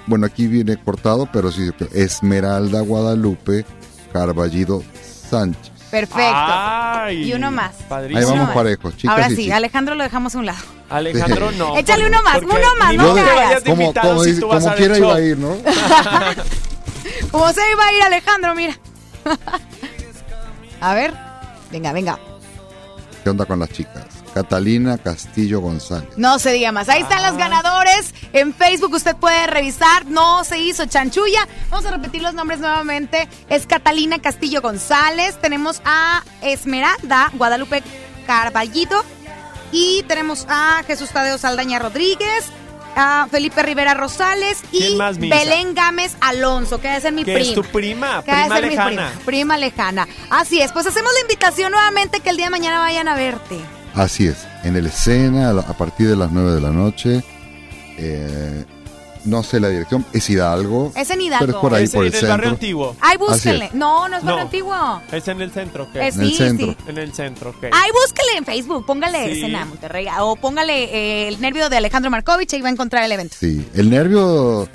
Bueno, 0.06 0.26
aquí 0.26 0.46
viene 0.46 0.76
cortado, 0.76 1.26
pero 1.32 1.50
sí. 1.50 1.70
Esmeralda 1.92 2.80
Guadalupe 2.82 3.64
Carballido 4.12 4.82
Sánchez. 5.30 5.71
Perfecto. 5.92 6.22
Ay, 6.24 7.28
y 7.28 7.34
uno 7.34 7.50
más. 7.50 7.74
padrísimo. 7.86 8.18
Ahí 8.18 8.38
vamos 8.38 8.54
parejos, 8.54 8.96
chicas 8.96 9.14
Ahora 9.14 9.28
sí. 9.28 9.52
Alejandro 9.52 9.94
lo 9.94 10.02
dejamos 10.02 10.34
a 10.34 10.38
un 10.38 10.46
lado. 10.46 10.64
Alejandro 10.88 11.52
no. 11.58 11.76
Échale 11.76 12.06
uno 12.06 12.22
más, 12.22 12.38
uno 12.42 12.54
más, 12.78 12.94
no 12.94 13.14
te 13.14 13.22
vayas 13.22 13.62
Como, 13.62 13.92
como, 13.92 14.24
si 14.24 14.40
tú 14.40 14.48
como 14.48 14.74
quiera 14.74 14.96
iba 14.96 15.14
a 15.14 15.20
ir, 15.20 15.36
¿no? 15.36 15.54
¿Cómo 17.30 17.52
se 17.52 17.60
iba 17.70 17.84
a 17.86 17.92
ir 17.92 18.02
Alejandro? 18.04 18.54
Mira. 18.54 18.78
a 20.80 20.94
ver. 20.94 21.12
Venga, 21.70 21.92
venga. 21.92 22.18
¿Qué 23.22 23.28
onda 23.28 23.44
con 23.44 23.58
las 23.58 23.68
chicas? 23.68 24.21
Catalina 24.34 24.98
Castillo 24.98 25.60
González. 25.60 26.08
No 26.16 26.38
se 26.38 26.52
diga 26.52 26.72
más. 26.72 26.88
Ahí 26.88 27.02
están 27.02 27.22
los 27.22 27.36
ganadores. 27.36 28.14
En 28.32 28.54
Facebook 28.54 28.94
usted 28.94 29.14
puede 29.16 29.46
revisar. 29.46 30.06
No 30.06 30.42
se 30.44 30.58
hizo 30.58 30.86
chanchulla. 30.86 31.46
Vamos 31.70 31.84
a 31.86 31.90
repetir 31.90 32.22
los 32.22 32.34
nombres 32.34 32.58
nuevamente. 32.60 33.28
Es 33.48 33.66
Catalina 33.66 34.20
Castillo 34.20 34.62
González. 34.62 35.36
Tenemos 35.40 35.82
a 35.84 36.22
Esmeralda 36.40 37.30
Guadalupe 37.34 37.82
Carballito. 38.26 39.04
Y 39.70 40.02
tenemos 40.04 40.46
a 40.48 40.82
Jesús 40.86 41.10
Tadeo 41.10 41.36
Saldaña 41.38 41.78
Rodríguez. 41.78 42.46
A 42.94 43.26
Felipe 43.30 43.62
Rivera 43.62 43.94
Rosales. 43.94 44.62
Y. 44.70 44.98
Belén 45.18 45.74
Gámez 45.74 46.14
Alonso, 46.20 46.78
que 46.78 46.88
debe 46.88 47.00
ser 47.00 47.12
mi 47.12 47.24
Que 47.24 47.34
prima. 47.34 47.48
es 47.48 47.54
tu 47.54 47.64
prima, 47.64 48.22
Que 48.22 48.32
prima 48.32 48.54
ser 48.56 48.64
mi 48.64 48.70
lejana. 48.70 48.88
prima, 49.08 49.24
prima 49.24 49.58
lejana. 49.58 50.08
Así 50.30 50.60
es. 50.60 50.72
Pues 50.72 50.86
hacemos 50.86 51.10
la 51.14 51.20
invitación 51.20 51.72
nuevamente 51.72 52.20
que 52.20 52.28
el 52.30 52.36
día 52.36 52.46
de 52.46 52.50
mañana 52.50 52.80
vayan 52.80 53.08
a 53.08 53.14
verte. 53.14 53.58
Así 53.94 54.26
es, 54.26 54.46
en 54.64 54.76
el 54.76 54.86
escena 54.86 55.50
a, 55.50 55.52
la- 55.52 55.62
a 55.62 55.76
partir 55.76 56.08
de 56.08 56.16
las 56.16 56.30
9 56.32 56.52
de 56.52 56.60
la 56.60 56.70
noche. 56.70 57.22
eh, 57.98 58.64
no 59.24 59.44
sé 59.44 59.60
la 59.60 59.68
dirección, 59.68 60.04
es 60.12 60.28
Hidalgo. 60.28 60.92
Es 60.96 61.08
en 61.10 61.20
Hidalgo. 61.20 61.46
Pero 61.46 61.58
es 61.58 61.60
por 61.62 61.74
ahí, 61.74 61.84
Es 61.84 61.90
por 61.92 62.04
el 62.06 62.12
en 62.12 62.18
el 62.24 62.28
barrio 62.28 62.50
antiguo. 62.50 62.96
Ay, 63.00 63.16
búsquenle. 63.18 63.66
es. 63.66 63.74
No, 63.74 64.08
no 64.08 64.16
es 64.16 64.22
barrio 64.24 64.36
No. 64.38 64.42
antiguo. 64.42 65.02
Es 65.12 65.28
en 65.28 65.40
el 65.42 65.52
centro, 65.52 65.86
¿qué? 65.92 66.00
Eh, 66.00 66.08
En 66.12 66.20
el 66.22 66.34
centro. 66.34 66.66
sí. 66.66 66.76
En 66.88 66.98
el 66.98 67.14
centro, 67.14 67.54
¿qué? 67.60 67.70
Ay, 67.72 67.90
búsquele 67.92 68.38
en 68.38 68.44
Facebook, 68.44 68.84
póngale 68.84 69.26
Sí. 69.26 69.38
escena 69.42 69.64
Monterrey 69.64 70.06
o 70.18 70.34
póngale 70.34 70.84
eh, 70.84 71.28
el 71.28 71.40
nervio 71.40 71.68
de 71.68 71.76
Alejandro 71.76 72.10
Markovich 72.10 72.52
y 72.54 72.60
va 72.62 72.68
a 72.68 72.72
encontrar 72.72 73.04
el 73.04 73.12
evento. 73.12 73.36
Sí, 73.38 73.64
el 73.74 73.90
nervio. 73.90 74.68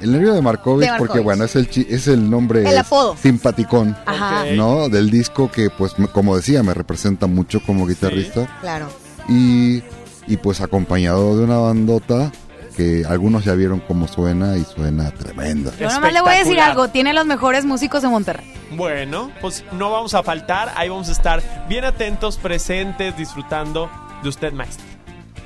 El 0.00 0.12
nervio 0.12 0.34
de 0.34 0.42
Markovich, 0.42 0.80
De 0.84 0.90
Markovich. 0.90 1.08
porque 1.08 1.20
bueno, 1.22 1.44
es 1.44 1.56
el, 1.56 1.70
chi- 1.70 1.86
es 1.88 2.06
el 2.08 2.28
nombre 2.30 2.68
El 2.68 2.76
apodo. 2.78 3.16
simpaticón, 3.16 3.96
Ajá. 4.04 4.44
¿no? 4.54 4.88
Del 4.88 5.10
disco 5.10 5.50
que, 5.50 5.70
pues, 5.70 5.94
como 6.12 6.36
decía, 6.36 6.62
me 6.62 6.74
representa 6.74 7.26
mucho 7.26 7.60
como 7.64 7.86
guitarrista. 7.86 8.46
Claro. 8.60 8.88
Y, 9.28 9.82
y 10.26 10.36
pues 10.36 10.60
acompañado 10.60 11.38
de 11.38 11.44
una 11.44 11.56
bandota 11.58 12.30
que 12.76 13.04
algunos 13.08 13.44
ya 13.46 13.54
vieron 13.54 13.80
cómo 13.80 14.06
suena 14.06 14.58
y 14.58 14.64
suena 14.64 15.10
tremenda. 15.10 15.72
Yo 15.80 15.88
nomás 15.88 16.12
le 16.12 16.20
voy 16.20 16.34
a 16.34 16.38
decir 16.40 16.60
algo, 16.60 16.88
tiene 16.88 17.14
los 17.14 17.24
mejores 17.24 17.64
músicos 17.64 18.02
de 18.02 18.08
Monterrey. 18.08 18.52
Bueno, 18.76 19.30
pues 19.40 19.64
no 19.72 19.90
vamos 19.90 20.12
a 20.12 20.22
faltar, 20.22 20.72
ahí 20.76 20.90
vamos 20.90 21.08
a 21.08 21.12
estar 21.12 21.42
bien 21.70 21.86
atentos, 21.86 22.36
presentes, 22.36 23.16
disfrutando 23.16 23.90
de 24.22 24.28
usted, 24.28 24.52
maestro. 24.52 24.84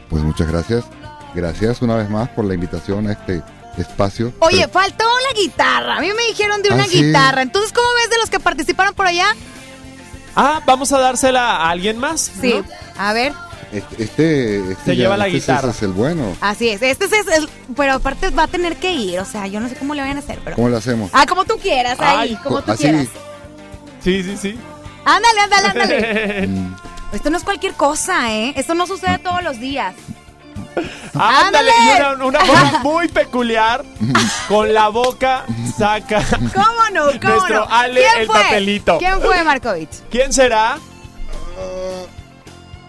Pues 0.09 0.24
muchas 0.24 0.48
gracias. 0.51 0.84
Gracias 1.32 1.80
una 1.82 1.94
vez 1.94 2.11
más 2.11 2.28
por 2.30 2.44
la 2.44 2.55
invitación 2.55 3.07
a 3.07 3.12
este 3.12 3.42
espacio. 3.79 4.33
Oye, 4.41 4.66
faltó 4.68 5.05
la 5.29 5.41
guitarra. 5.41 5.97
A 5.97 6.01
mí 6.01 6.09
me 6.09 6.27
dijeron 6.29 6.62
de 6.62 6.71
Ah, 6.71 6.75
una 6.75 6.85
sí. 6.87 7.03
guitarra. 7.05 7.43
Entonces, 7.43 7.73
¿cómo 7.73 7.87
ves 8.01 8.11
de 8.11 8.18
los 8.18 8.31
que 8.31 8.41
participaron 8.41 8.95
por 8.95 9.07
allá? 9.07 9.27
Ah, 10.37 10.61
vamos 10.66 10.93
a 10.93 10.99
dársela 10.99 11.57
a 11.57 11.71
alguien 11.71 11.99
más. 11.99 12.31
Sí. 12.41 12.55
¿no? 12.55 12.64
A 12.99 13.12
ver. 13.12 13.33
Este, 13.73 14.03
este, 14.03 14.73
este 14.73 14.85
Se 14.85 14.97
lleva 14.97 15.16
la 15.16 15.27
este- 15.29 15.39
guitarra. 15.39 15.71
Es 15.71 15.83
el 15.83 15.93
bueno. 15.93 16.37
Así 16.41 16.68
es. 16.68 16.83
Este 16.83 17.05
es 17.05 17.12
el. 17.12 17.49
Pero 17.77 17.95
aparte 17.95 18.31
va 18.31 18.45
a 18.45 18.49
tener 18.49 18.77
que 18.77 18.93
ir. 18.93 19.21
O 19.21 19.25
sea, 19.25 19.47
yo 19.47 19.61
no 19.61 19.68
sé 19.68 19.77
cómo 19.77 19.95
le 19.95 20.03
vayan 20.03 20.16
a 20.16 20.21
hacer, 20.21 20.41
pero. 20.45 20.57
¿Cómo 20.57 20.68
lo 20.68 20.77
hacemos? 20.77 21.11
Ah, 21.12 21.25
como 21.27 21.45
tú 21.45 21.57
quieras, 21.59 21.99
ahí. 22.01 22.31
Ay, 22.31 22.39
como 22.43 22.62
tú 22.62 22.73
Así. 22.73 22.83
quieras. 22.85 23.07
Sí, 24.03 24.23
sí, 24.25 24.37
sí. 24.37 24.59
Ándale, 25.05 25.41
ándale, 25.41 25.68
ándale. 25.68 26.47
Mm, 26.49 26.75
Esto 27.12 27.31
no 27.31 27.37
es 27.39 27.45
cualquier 27.45 27.75
cosa, 27.75 28.33
¿eh? 28.33 28.53
Esto 28.57 28.75
no 28.75 28.87
sucede 28.87 29.18
todos 29.18 29.43
los 29.43 29.59
días. 29.61 29.95
Ándale, 31.14 31.70
y 31.70 32.01
una, 32.01 32.24
una 32.24 32.40
forma 32.40 32.78
muy 32.82 33.09
peculiar, 33.09 33.84
con 34.48 34.72
la 34.72 34.88
boca 34.88 35.44
saca 35.76 36.22
¿Cómo 36.30 36.90
no? 36.92 37.07
¿Cómo 37.20 37.34
nuestro 37.34 37.61
no? 37.61 37.66
Ale 37.68 38.01
¿Quién 38.01 38.20
el 38.20 38.26
fue? 38.26 38.42
papelito. 38.42 38.98
¿Quién 38.98 39.20
fue, 39.20 39.44
Markovich? 39.44 39.90
¿Quién 40.11 40.32
será? 40.32 40.78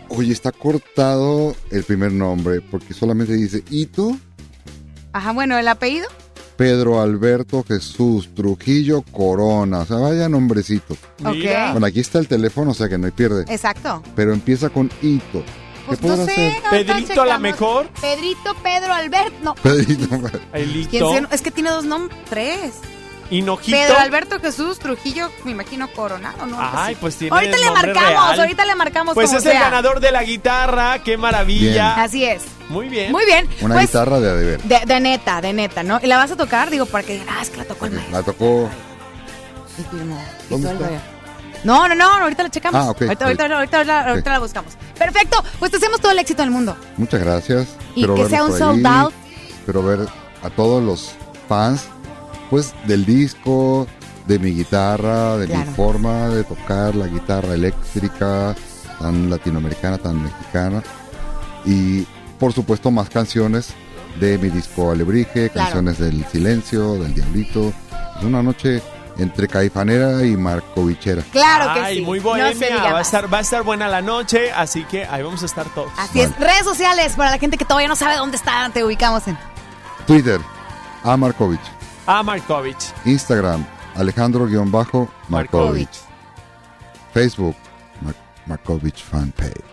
Oye, 0.10 0.34
está 0.34 0.52
cortado 0.52 1.56
el 1.72 1.84
primer 1.84 2.12
nombre 2.12 2.62
porque 2.62 2.94
solamente 2.94 3.34
dice 3.34 3.64
Ito, 3.70 4.18
Ajá, 5.14 5.32
bueno, 5.32 5.58
¿el 5.58 5.68
apellido? 5.68 6.08
Pedro 6.56 7.02
Alberto 7.02 7.66
Jesús 7.68 8.30
Trujillo 8.36 9.02
Corona. 9.02 9.80
O 9.80 9.86
sea, 9.86 9.98
vaya 9.98 10.30
nombrecito. 10.30 10.96
Mira. 11.20 11.72
Bueno, 11.72 11.88
aquí 11.88 12.00
está 12.00 12.20
el 12.20 12.28
teléfono, 12.28 12.72
o 12.72 12.74
sea 12.74 12.88
que 12.88 12.98
no 12.98 13.08
hay 13.08 13.12
pierde. 13.12 13.46
Exacto. 13.48 14.04
Pero 14.16 14.32
empieza 14.32 14.70
con 14.70 14.90
Ito. 15.02 15.44
¿Qué 15.90 15.98
Pues 15.98 16.02
no 16.02 16.26
sé. 16.26 16.62
ahorita 16.66 16.70
Pedrito, 16.70 17.22
a 17.22 17.26
la 17.26 17.36
checamos. 17.36 17.42
mejor. 17.42 17.88
Pedrito, 18.02 18.54
Pedro, 18.64 18.94
Alberto. 18.94 19.34
No. 19.44 19.56
Pedrito. 19.56 20.08
¿Quién 20.10 20.42
Elito. 20.54 21.14
se- 21.30 21.36
Es 21.36 21.42
que 21.42 21.52
tiene 21.52 21.70
dos 21.72 21.86
nombres. 21.86 22.18
Tres. 22.30 22.74
Hinojito. 23.30 23.78
Pedro 23.78 23.98
Alberto 23.98 24.40
Jesús 24.42 24.78
Trujillo, 24.80 25.32
me 25.46 25.52
imagino 25.52 25.88
Coronado, 25.94 26.46
¿no? 26.46 26.60
Algo 26.60 26.72
Ay, 26.78 26.94
así. 26.94 26.98
pues 27.00 27.16
tiene 27.16 27.34
Ahorita 27.34 27.58
le 27.58 27.66
nombre 27.66 27.88
marcamos, 27.94 28.10
real. 28.10 28.40
ahorita 28.42 28.66
le 28.66 28.76
marcamos 28.76 29.14
Pues 29.14 29.28
como 29.28 29.40
es 29.40 29.46
el 29.46 29.52
sea. 29.54 29.62
ganador 29.62 30.00
de 30.02 30.12
la 30.12 30.24
guitarra, 30.24 31.00
qué 31.00 31.16
maravilla. 31.16 32.04
Así 32.04 32.26
es. 32.26 32.44
Muy 32.68 32.90
bien. 32.90 33.10
Muy 33.14 33.26
bien. 33.26 33.48
Una 33.62 33.76
pues, 33.76 33.88
guitarra 33.88 34.20
de 34.20 34.30
a 34.56 34.58
de 34.86 35.00
neta, 35.00 35.40
de 35.40 35.54
neta, 35.54 35.82
¿no? 35.82 36.00
¿Y 36.04 36.08
la 36.08 36.18
vas 36.18 36.32
a 36.32 36.36
tocar? 36.36 36.70
Digo, 36.70 36.86
para 36.88 37.06
que 37.06 37.14
digan, 37.14 37.30
ah, 37.32 37.42
es 37.42 37.50
que 37.50 37.58
la 37.58 37.64
tocó 37.64 37.86
el 37.86 37.94
maestro. 37.94 38.18
La 38.18 38.24
tocó. 38.24 38.70
Y 39.78 39.84
firmó. 39.84 40.22
No, 41.64 41.88
no, 41.88 41.96
no, 41.96 42.06
ahorita 42.12 42.44
la 42.44 42.50
checamos. 42.50 42.82
Ah, 42.86 42.90
ok, 42.90 43.02
ahorita, 43.04 43.26
ahorita, 43.26 43.46
ok. 43.46 43.52
ahorita, 43.54 43.78
ahorita, 43.78 44.00
ahorita 44.10 44.30
Ok. 44.30 44.34
la 44.34 44.40
buscamos. 44.40 44.74
Perfecto, 45.02 45.44
pues 45.58 45.72
te 45.72 45.78
hacemos 45.78 46.00
todo 46.00 46.12
el 46.12 46.20
éxito 46.20 46.44
del 46.44 46.52
mundo. 46.52 46.76
Muchas 46.98 47.22
gracias. 47.22 47.68
Y 47.96 48.02
Espero 48.02 48.16
que 48.16 48.30
sea 48.30 48.46
un 48.46 48.56
sold 48.58 48.86
ahí. 48.86 48.94
out. 49.04 49.14
Espero 49.50 49.84
ver 49.84 50.00
a 50.44 50.50
todos 50.52 50.84
los 50.84 51.12
fans, 51.50 51.86
pues, 52.52 52.74
del 52.86 53.04
disco, 53.06 53.88
de 54.28 54.38
mi 54.38 54.52
guitarra, 54.52 55.38
de 55.38 55.48
Claro. 55.48 55.66
mi 55.72 55.76
forma 55.76 56.30
de 56.30 56.44
tocar 56.44 56.94
la 56.96 57.08
guitarra 57.08 57.56
eléctrica, 57.56 58.56
tan 59.00 59.30
latinoamericana, 59.30 59.98
tan 59.98 60.22
mexicana. 60.22 60.84
Y, 61.66 62.06
por 62.40 62.54
supuesto, 62.54 62.92
más 62.92 63.10
canciones 63.10 63.70
de 64.20 64.38
mi 64.38 64.50
disco 64.50 64.92
Alebrije, 64.92 65.50
Claro. 65.50 65.66
canciones 65.70 65.98
del 65.98 66.24
Silencio, 66.26 66.94
del 66.96 67.14
Diablito. 67.16 67.74
Es 68.20 68.24
una 68.24 68.44
noche 68.44 68.82
entre 69.22 69.48
caifanera 69.48 70.24
y 70.26 70.36
marcovichera. 70.38 71.22
Claro 71.32 71.74
que 71.74 71.80
Ay, 71.80 71.96
sí. 71.98 72.02
muy 72.02 72.20
No 72.20 72.24
se 72.24 72.30
bohemia. 72.30 72.68
diga 72.68 72.84
va, 72.84 72.90
a 72.90 72.94
más. 72.94 73.08
estar, 73.08 73.34
va 73.34 73.38
a 73.38 73.42
estar 73.42 73.64
buena 73.64 73.88
la 73.88 74.02
noche, 74.02 74.52
así 74.52 74.84
que 74.86 75.06
ahí 75.06 75.22
vamos 75.24 75.42
a 75.44 75.46
estar 75.46 75.66
todos. 75.76 75.92
Así 75.98 76.22
es. 76.22 76.36
Redes 76.40 76.64
sociales 76.64 77.14
para 77.16 77.32
la 77.32 77.38
gente 77.38 77.58
que 77.58 77.66
todavía 77.66 77.88
no 77.88 77.96
sabe 77.96 78.16
dónde 78.18 78.38
está, 78.38 78.70
te 78.74 78.84
ubicamos 78.84 79.28
en. 79.28 79.38
Twitter, 80.08 80.40
a 81.04 81.16
Markovich. 81.18 81.60
A 82.08 82.24
Markovich. 82.24 82.94
Instagram, 83.06 83.66
Alejandro-Markovich. 83.96 85.90
Facebook, 87.14 87.56
Mar- 88.02 88.16
Markovich 88.48 89.04
Fanpage. 89.04 89.64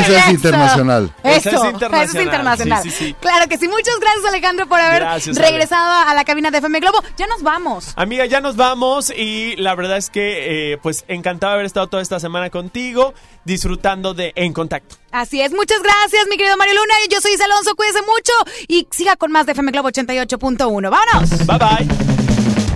Ese 0.00 0.16
es 0.16 0.22
¡Eso! 0.22 0.30
internacional. 0.30 1.14
Eso, 1.22 1.28
Esa 1.36 1.48
es 1.50 1.54
eso 1.54 1.70
internacional. 1.70 2.02
es 2.16 2.24
internacional. 2.24 2.82
Sí, 2.82 2.90
sí, 2.90 2.96
sí. 3.06 3.16
Claro 3.20 3.48
que 3.48 3.58
sí. 3.58 3.68
Muchas 3.68 3.98
gracias, 4.00 4.24
Alejandro, 4.26 4.66
por 4.66 4.80
haber 4.80 5.00
Gracias, 5.02 5.36
Ale. 5.38 5.46
regresado 5.48 6.08
a 6.08 6.14
la 6.14 6.24
cabina 6.24 6.50
de 6.50 6.58
FM 6.58 6.80
Globo. 6.80 7.02
Ya 7.16 7.26
nos 7.26 7.42
vamos. 7.42 7.92
Amiga, 7.96 8.26
ya 8.26 8.40
nos 8.40 8.56
vamos 8.56 9.10
y 9.16 9.56
la 9.56 9.74
verdad 9.74 9.96
es 9.96 10.10
que, 10.10 10.72
eh, 10.72 10.78
pues, 10.78 11.04
encantado 11.08 11.52
de 11.52 11.54
haber 11.54 11.66
estado 11.66 11.86
toda 11.88 12.02
esta 12.02 12.20
semana 12.20 12.50
contigo, 12.50 13.14
disfrutando 13.44 14.14
de 14.14 14.32
En 14.36 14.52
Contacto. 14.52 14.96
Así 15.10 15.40
es. 15.42 15.52
Muchas 15.52 15.82
gracias, 15.82 16.26
mi 16.30 16.36
querido 16.36 16.56
Mario 16.56 16.74
Luna. 16.74 16.94
Yo 17.10 17.20
soy 17.20 17.32
Isa 17.32 17.44
Alonso. 17.44 17.74
Cuídese 17.74 18.00
mucho 18.02 18.32
y 18.68 18.86
siga 18.90 19.16
con 19.16 19.30
más 19.30 19.46
de 19.46 19.52
FM 19.52 19.70
Globo 19.72 19.88
88.1. 19.90 20.90
¡Vámonos! 20.90 21.46
Bye, 21.46 21.58
bye. 21.58 22.21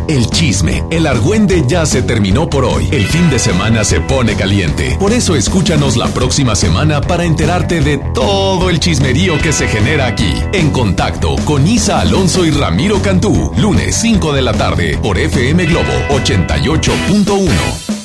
El 0.08 0.30
chisme, 0.30 0.84
el 0.90 1.04
argüende 1.06 1.64
ya 1.66 1.84
se 1.84 2.00
terminó 2.00 2.48
por 2.48 2.64
hoy. 2.64 2.88
El 2.92 3.04
fin 3.06 3.28
de 3.28 3.40
semana 3.40 3.82
se 3.82 4.00
pone 4.00 4.36
caliente. 4.36 4.96
Por 5.00 5.12
eso 5.12 5.34
escúchanos 5.34 5.96
la 5.96 6.06
próxima 6.08 6.54
semana 6.54 7.00
para 7.00 7.24
enterarte 7.24 7.80
de 7.80 7.98
todo 8.14 8.70
el 8.70 8.78
chismerío 8.78 9.36
que 9.38 9.52
se 9.52 9.66
genera 9.66 10.06
aquí. 10.06 10.32
En 10.52 10.70
contacto 10.70 11.34
con 11.44 11.66
Isa 11.66 11.98
Alonso 12.00 12.44
y 12.44 12.52
Ramiro 12.52 13.02
Cantú. 13.02 13.52
Lunes 13.56 13.96
5 13.96 14.32
de 14.32 14.42
la 14.42 14.52
tarde 14.52 14.96
por 15.02 15.18
FM 15.18 15.66
Globo 15.66 15.92
88.1. 16.10 17.96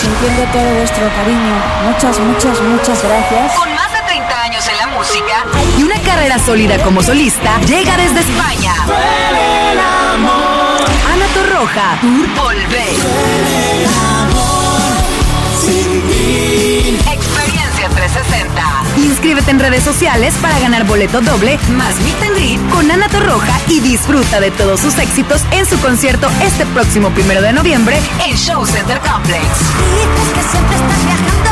Sintiendo 0.00 0.52
todo 0.52 0.74
vuestro 0.78 1.04
cariño. 1.16 1.62
Muchas, 1.84 2.18
muchas, 2.18 2.62
muchas 2.62 3.02
gracias. 3.02 3.71
En 4.68 4.76
la 4.76 4.86
música 4.96 5.44
y 5.78 5.82
una 5.82 6.00
carrera 6.02 6.38
sólida 6.38 6.78
como 6.82 7.02
solista, 7.02 7.60
llega 7.62 7.96
desde 7.96 8.20
España. 8.20 8.74
Ana 11.12 11.26
Torroja, 11.34 11.98
Tour 12.00 12.28
Volver. 12.36 12.94
Experiencia 17.12 17.88
360. 17.88 18.62
Inscríbete 18.98 19.50
en 19.50 19.58
redes 19.58 19.82
sociales 19.82 20.34
para 20.40 20.58
ganar 20.60 20.84
boleto 20.84 21.20
doble 21.20 21.58
más 21.70 21.98
meet 22.00 22.22
and 22.22 22.36
greet 22.36 22.60
con 22.70 22.90
Ana 22.90 23.08
Torroja 23.08 23.58
y 23.68 23.80
disfruta 23.80 24.38
de 24.40 24.50
todos 24.50 24.80
sus 24.80 24.98
éxitos 24.98 25.42
en 25.50 25.66
su 25.66 25.78
concierto 25.80 26.28
este 26.42 26.66
próximo 26.66 27.10
primero 27.10 27.42
de 27.42 27.52
noviembre 27.52 27.98
en 28.24 28.36
Show 28.36 28.64
Center 28.66 29.00
Complex. 29.00 29.42
que 29.42 30.42
siempre 30.50 30.76
estás 30.76 31.04
viajando, 31.04 31.51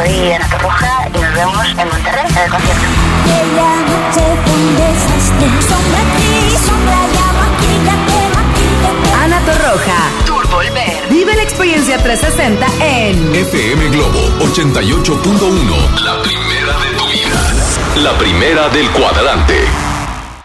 soy 0.00 0.32
Ana 0.32 0.48
Torroja 0.48 1.08
y 1.08 1.18
nos 1.18 1.34
vemos 1.34 1.66
en 1.78 1.88
Monterrey 1.88 2.26
en 2.28 2.38
el 2.38 2.50
concierto. 2.50 2.86
Aquella 3.22 3.70
noche 3.90 4.22
fue 4.44 4.54
un 4.54 4.76
desastre. 4.76 5.46
Sombra 5.68 6.00
aquí, 6.00 6.56
sombra 6.66 6.96
allá, 7.04 7.26
maquíllate, 7.42 8.18
maquíllate. 8.36 9.24
Ana 9.24 9.40
Torroja, 9.40 9.98
Tour 10.24 10.48
Volver. 10.48 11.08
Vive 11.10 11.34
la 11.36 11.42
experiencia 11.42 11.98
360 11.98 12.66
en 12.80 13.34
FM 13.34 13.88
Globo 13.90 14.20
88.1. 14.40 16.00
La 16.02 16.22
primera 16.22 16.78
de 16.78 16.90
tu 16.96 17.06
vida. 17.06 17.40
La 17.96 18.16
primera 18.18 18.68
del 18.70 18.90
cuadrante. 18.90 19.89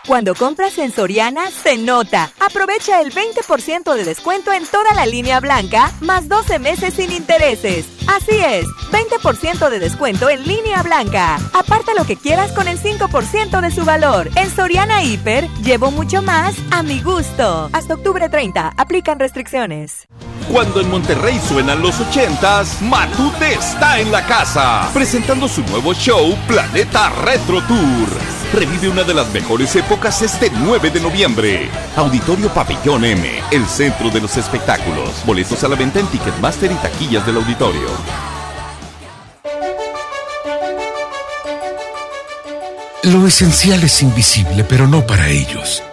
Cuando 0.07 0.35
compras 0.35 0.77
en 0.77 0.91
Soriana, 0.91 1.49
se 1.49 1.77
nota. 1.77 2.31
Aprovecha 2.39 3.01
el 3.01 3.11
20% 3.11 3.95
de 3.95 4.03
descuento 4.03 4.53
en 4.53 4.63
toda 4.67 4.93
la 4.93 5.07
línea 5.07 5.39
blanca, 5.39 5.91
más 6.01 6.29
12 6.29 6.59
meses 6.59 6.93
sin 6.93 7.11
intereses. 7.11 7.87
Así 8.07 8.37
es, 8.37 8.67
20% 8.91 9.67
de 9.67 9.79
descuento 9.79 10.29
en 10.29 10.47
línea 10.47 10.83
blanca. 10.83 11.39
Aparta 11.53 11.95
lo 11.95 12.05
que 12.05 12.17
quieras 12.17 12.51
con 12.51 12.67
el 12.67 12.77
5% 12.77 13.61
de 13.61 13.71
su 13.71 13.83
valor. 13.83 14.29
En 14.35 14.51
Soriana 14.51 15.03
Hiper, 15.03 15.49
llevo 15.63 15.89
mucho 15.89 16.21
más 16.21 16.53
a 16.69 16.83
mi 16.83 17.01
gusto. 17.01 17.71
Hasta 17.73 17.95
octubre 17.95 18.29
30, 18.29 18.73
aplican 18.77 19.19
restricciones. 19.19 20.07
Cuando 20.51 20.79
en 20.79 20.89
Monterrey 20.89 21.39
suenan 21.39 21.81
los 21.81 21.99
ochentas, 21.99 22.81
Matute 22.81 23.53
está 23.53 23.99
en 23.99 24.11
la 24.11 24.25
casa, 24.25 24.89
presentando 24.93 25.47
su 25.47 25.61
nuevo 25.63 25.93
show 25.93 26.37
Planeta 26.47 27.09
Retro 27.09 27.61
Tour. 27.63 28.07
Revive 28.53 28.89
una 28.89 29.03
de 29.03 29.15
las 29.15 29.27
mejores 29.33 29.75
épocas 29.75 30.21
este 30.21 30.51
9 30.51 30.91
de 30.91 30.99
noviembre. 31.01 31.69
Auditorio 31.95 32.49
Pabellón 32.49 33.03
M, 33.03 33.27
el 33.51 33.65
centro 33.65 34.09
de 34.11 34.21
los 34.21 34.37
espectáculos. 34.37 35.25
Boletos 35.25 35.63
a 35.63 35.67
la 35.67 35.75
venta 35.75 35.99
en 35.99 36.07
Ticketmaster 36.07 36.71
y 36.71 36.75
taquillas 36.75 37.25
del 37.25 37.37
auditorio. 37.37 37.89
Lo 43.03 43.27
esencial 43.27 43.83
es 43.83 44.01
invisible, 44.01 44.63
pero 44.63 44.87
no 44.87 45.05
para 45.05 45.27
ellos. 45.27 45.83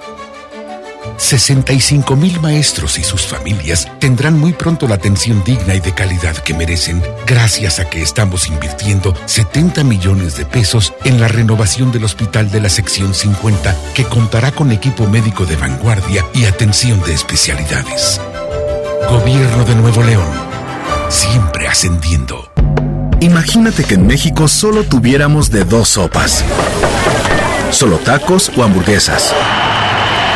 65 1.16 2.16
mil 2.16 2.40
maestros 2.40 2.98
y 2.98 3.05
sus 3.05 3.22
familias 3.26 3.89
tendrán 3.98 4.39
muy 4.39 4.52
pronto 4.52 4.89
la 4.89 4.97
atención 4.97 5.43
digna 5.44 5.74
y 5.74 5.80
de 5.80 5.93
calidad 5.93 6.36
que 6.36 6.55
merecen 6.55 7.02
gracias 7.26 7.78
a 7.78 7.89
que 7.89 8.02
estamos 8.02 8.48
invirtiendo 8.48 9.14
70 9.26 9.84
millones 9.84 10.36
de 10.36 10.44
pesos 10.44 10.93
en 11.05 11.20
la 11.20 11.28
renovación 11.28 11.93
del 11.93 12.05
hospital 12.05 12.51
de 12.51 12.60
la 12.60 12.68
sección 12.68 13.14
50 13.14 13.76
que 13.94 14.05
contará 14.05 14.52
con 14.52 14.72
equipo 14.72 15.06
médico 15.06 15.47
de 15.47 15.56
vanguardia 15.56 16.24
y 16.34 16.44
atención 16.44 17.01
de 17.02 17.14
especialidades. 17.14 18.20
Gobierno 19.09 19.64
de 19.64 19.74
Nuevo 19.74 20.02
León, 20.02 20.28
siempre 21.09 21.68
ascendiendo. 21.68 22.51
Imagínate 23.20 23.84
que 23.84 23.94
en 23.94 24.06
México 24.06 24.48
solo 24.48 24.82
tuviéramos 24.84 25.51
de 25.51 25.64
dos 25.64 25.90
sopas. 25.90 26.44
Solo 27.70 27.98
tacos 27.98 28.51
o 28.56 28.64
hamburguesas. 28.64 29.32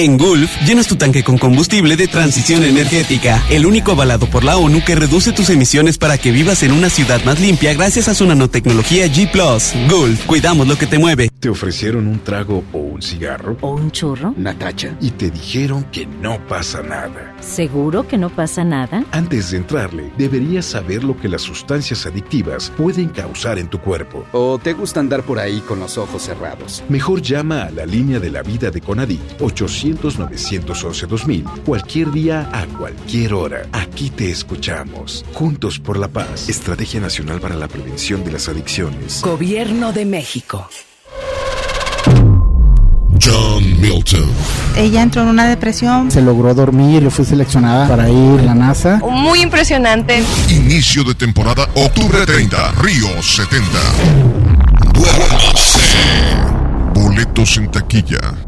En 0.00 0.16
Gulf, 0.16 0.48
llenas 0.64 0.86
tu 0.86 0.94
tanque 0.94 1.24
con 1.24 1.38
combustible 1.38 1.96
de 1.96 2.06
transición 2.06 2.62
energética, 2.62 3.42
el 3.50 3.66
único 3.66 3.90
avalado 3.90 4.30
por 4.30 4.44
la 4.44 4.56
ONU 4.56 4.80
que 4.84 4.94
reduce 4.94 5.32
tus 5.32 5.50
emisiones 5.50 5.98
para 5.98 6.18
que 6.18 6.30
vivas 6.30 6.62
en 6.62 6.70
una 6.70 6.88
ciudad 6.88 7.20
más 7.24 7.40
limpia 7.40 7.74
gracias 7.74 8.06
a 8.06 8.14
su 8.14 8.24
nanotecnología 8.24 9.08
G⁇ 9.08 9.28
Gulf, 9.90 10.24
cuidamos 10.24 10.68
lo 10.68 10.78
que 10.78 10.86
te 10.86 11.00
mueve. 11.00 11.30
¿Te 11.40 11.48
ofrecieron 11.48 12.06
un 12.06 12.20
trago 12.20 12.62
o 12.72 12.78
un 12.78 13.02
cigarro? 13.02 13.56
¿O 13.60 13.74
un 13.74 13.90
churro? 13.90 14.34
Natacha. 14.36 14.96
Y 15.00 15.10
te 15.10 15.32
dijeron 15.32 15.82
que 15.90 16.06
no 16.06 16.38
pasa 16.46 16.80
nada. 16.80 17.34
¿Seguro 17.40 18.06
que 18.06 18.18
no 18.18 18.30
pasa 18.30 18.62
nada? 18.62 19.04
Antes 19.10 19.50
de 19.50 19.56
entrarle, 19.56 20.12
deberías 20.16 20.66
saber 20.66 21.02
lo 21.02 21.16
que 21.16 21.28
las 21.28 21.42
sustancias 21.42 22.06
adictivas 22.06 22.72
pueden 22.76 23.08
causar 23.08 23.58
en 23.58 23.66
tu 23.66 23.80
cuerpo. 23.80 24.24
¿O 24.30 24.58
te 24.58 24.74
gusta 24.74 25.00
andar 25.00 25.24
por 25.24 25.40
ahí 25.40 25.60
con 25.60 25.80
los 25.80 25.98
ojos 25.98 26.22
cerrados? 26.22 26.84
Mejor 26.88 27.20
llama 27.20 27.62
a 27.62 27.70
la 27.72 27.84
línea 27.84 28.20
de 28.20 28.30
la 28.30 28.42
vida 28.42 28.70
de 28.70 28.80
Conadic 28.80 29.20
800-911-2000 29.94 31.64
cualquier 31.64 32.10
día 32.10 32.48
a 32.52 32.66
cualquier 32.66 33.34
hora. 33.34 33.62
Aquí 33.72 34.10
te 34.10 34.30
escuchamos. 34.30 35.24
Juntos 35.34 35.78
por 35.78 35.98
la 35.98 36.08
paz. 36.08 36.48
Estrategia 36.48 37.00
Nacional 37.00 37.40
para 37.40 37.56
la 37.56 37.68
Prevención 37.68 38.24
de 38.24 38.32
las 38.32 38.48
Adicciones. 38.48 39.22
Gobierno 39.22 39.92
de 39.92 40.04
México. 40.04 40.68
John 43.20 43.80
Milton. 43.80 44.30
Ella 44.76 45.02
entró 45.02 45.22
en 45.22 45.28
una 45.28 45.48
depresión. 45.48 46.10
Se 46.10 46.22
logró 46.22 46.54
dormir, 46.54 47.02
yo 47.02 47.10
fui 47.10 47.24
seleccionada 47.24 47.88
para 47.88 48.08
ir 48.08 48.40
a 48.40 48.42
la 48.42 48.54
NASA. 48.54 49.00
Muy 49.10 49.42
impresionante. 49.42 50.22
Inicio 50.48 51.02
de 51.04 51.14
temporada, 51.14 51.68
octubre 51.74 52.24
30, 52.24 52.72
Río 52.80 53.22
70. 53.22 53.66
Duérmase. 54.94 55.80
Boletos 56.94 57.56
en 57.56 57.70
taquilla. 57.70 58.47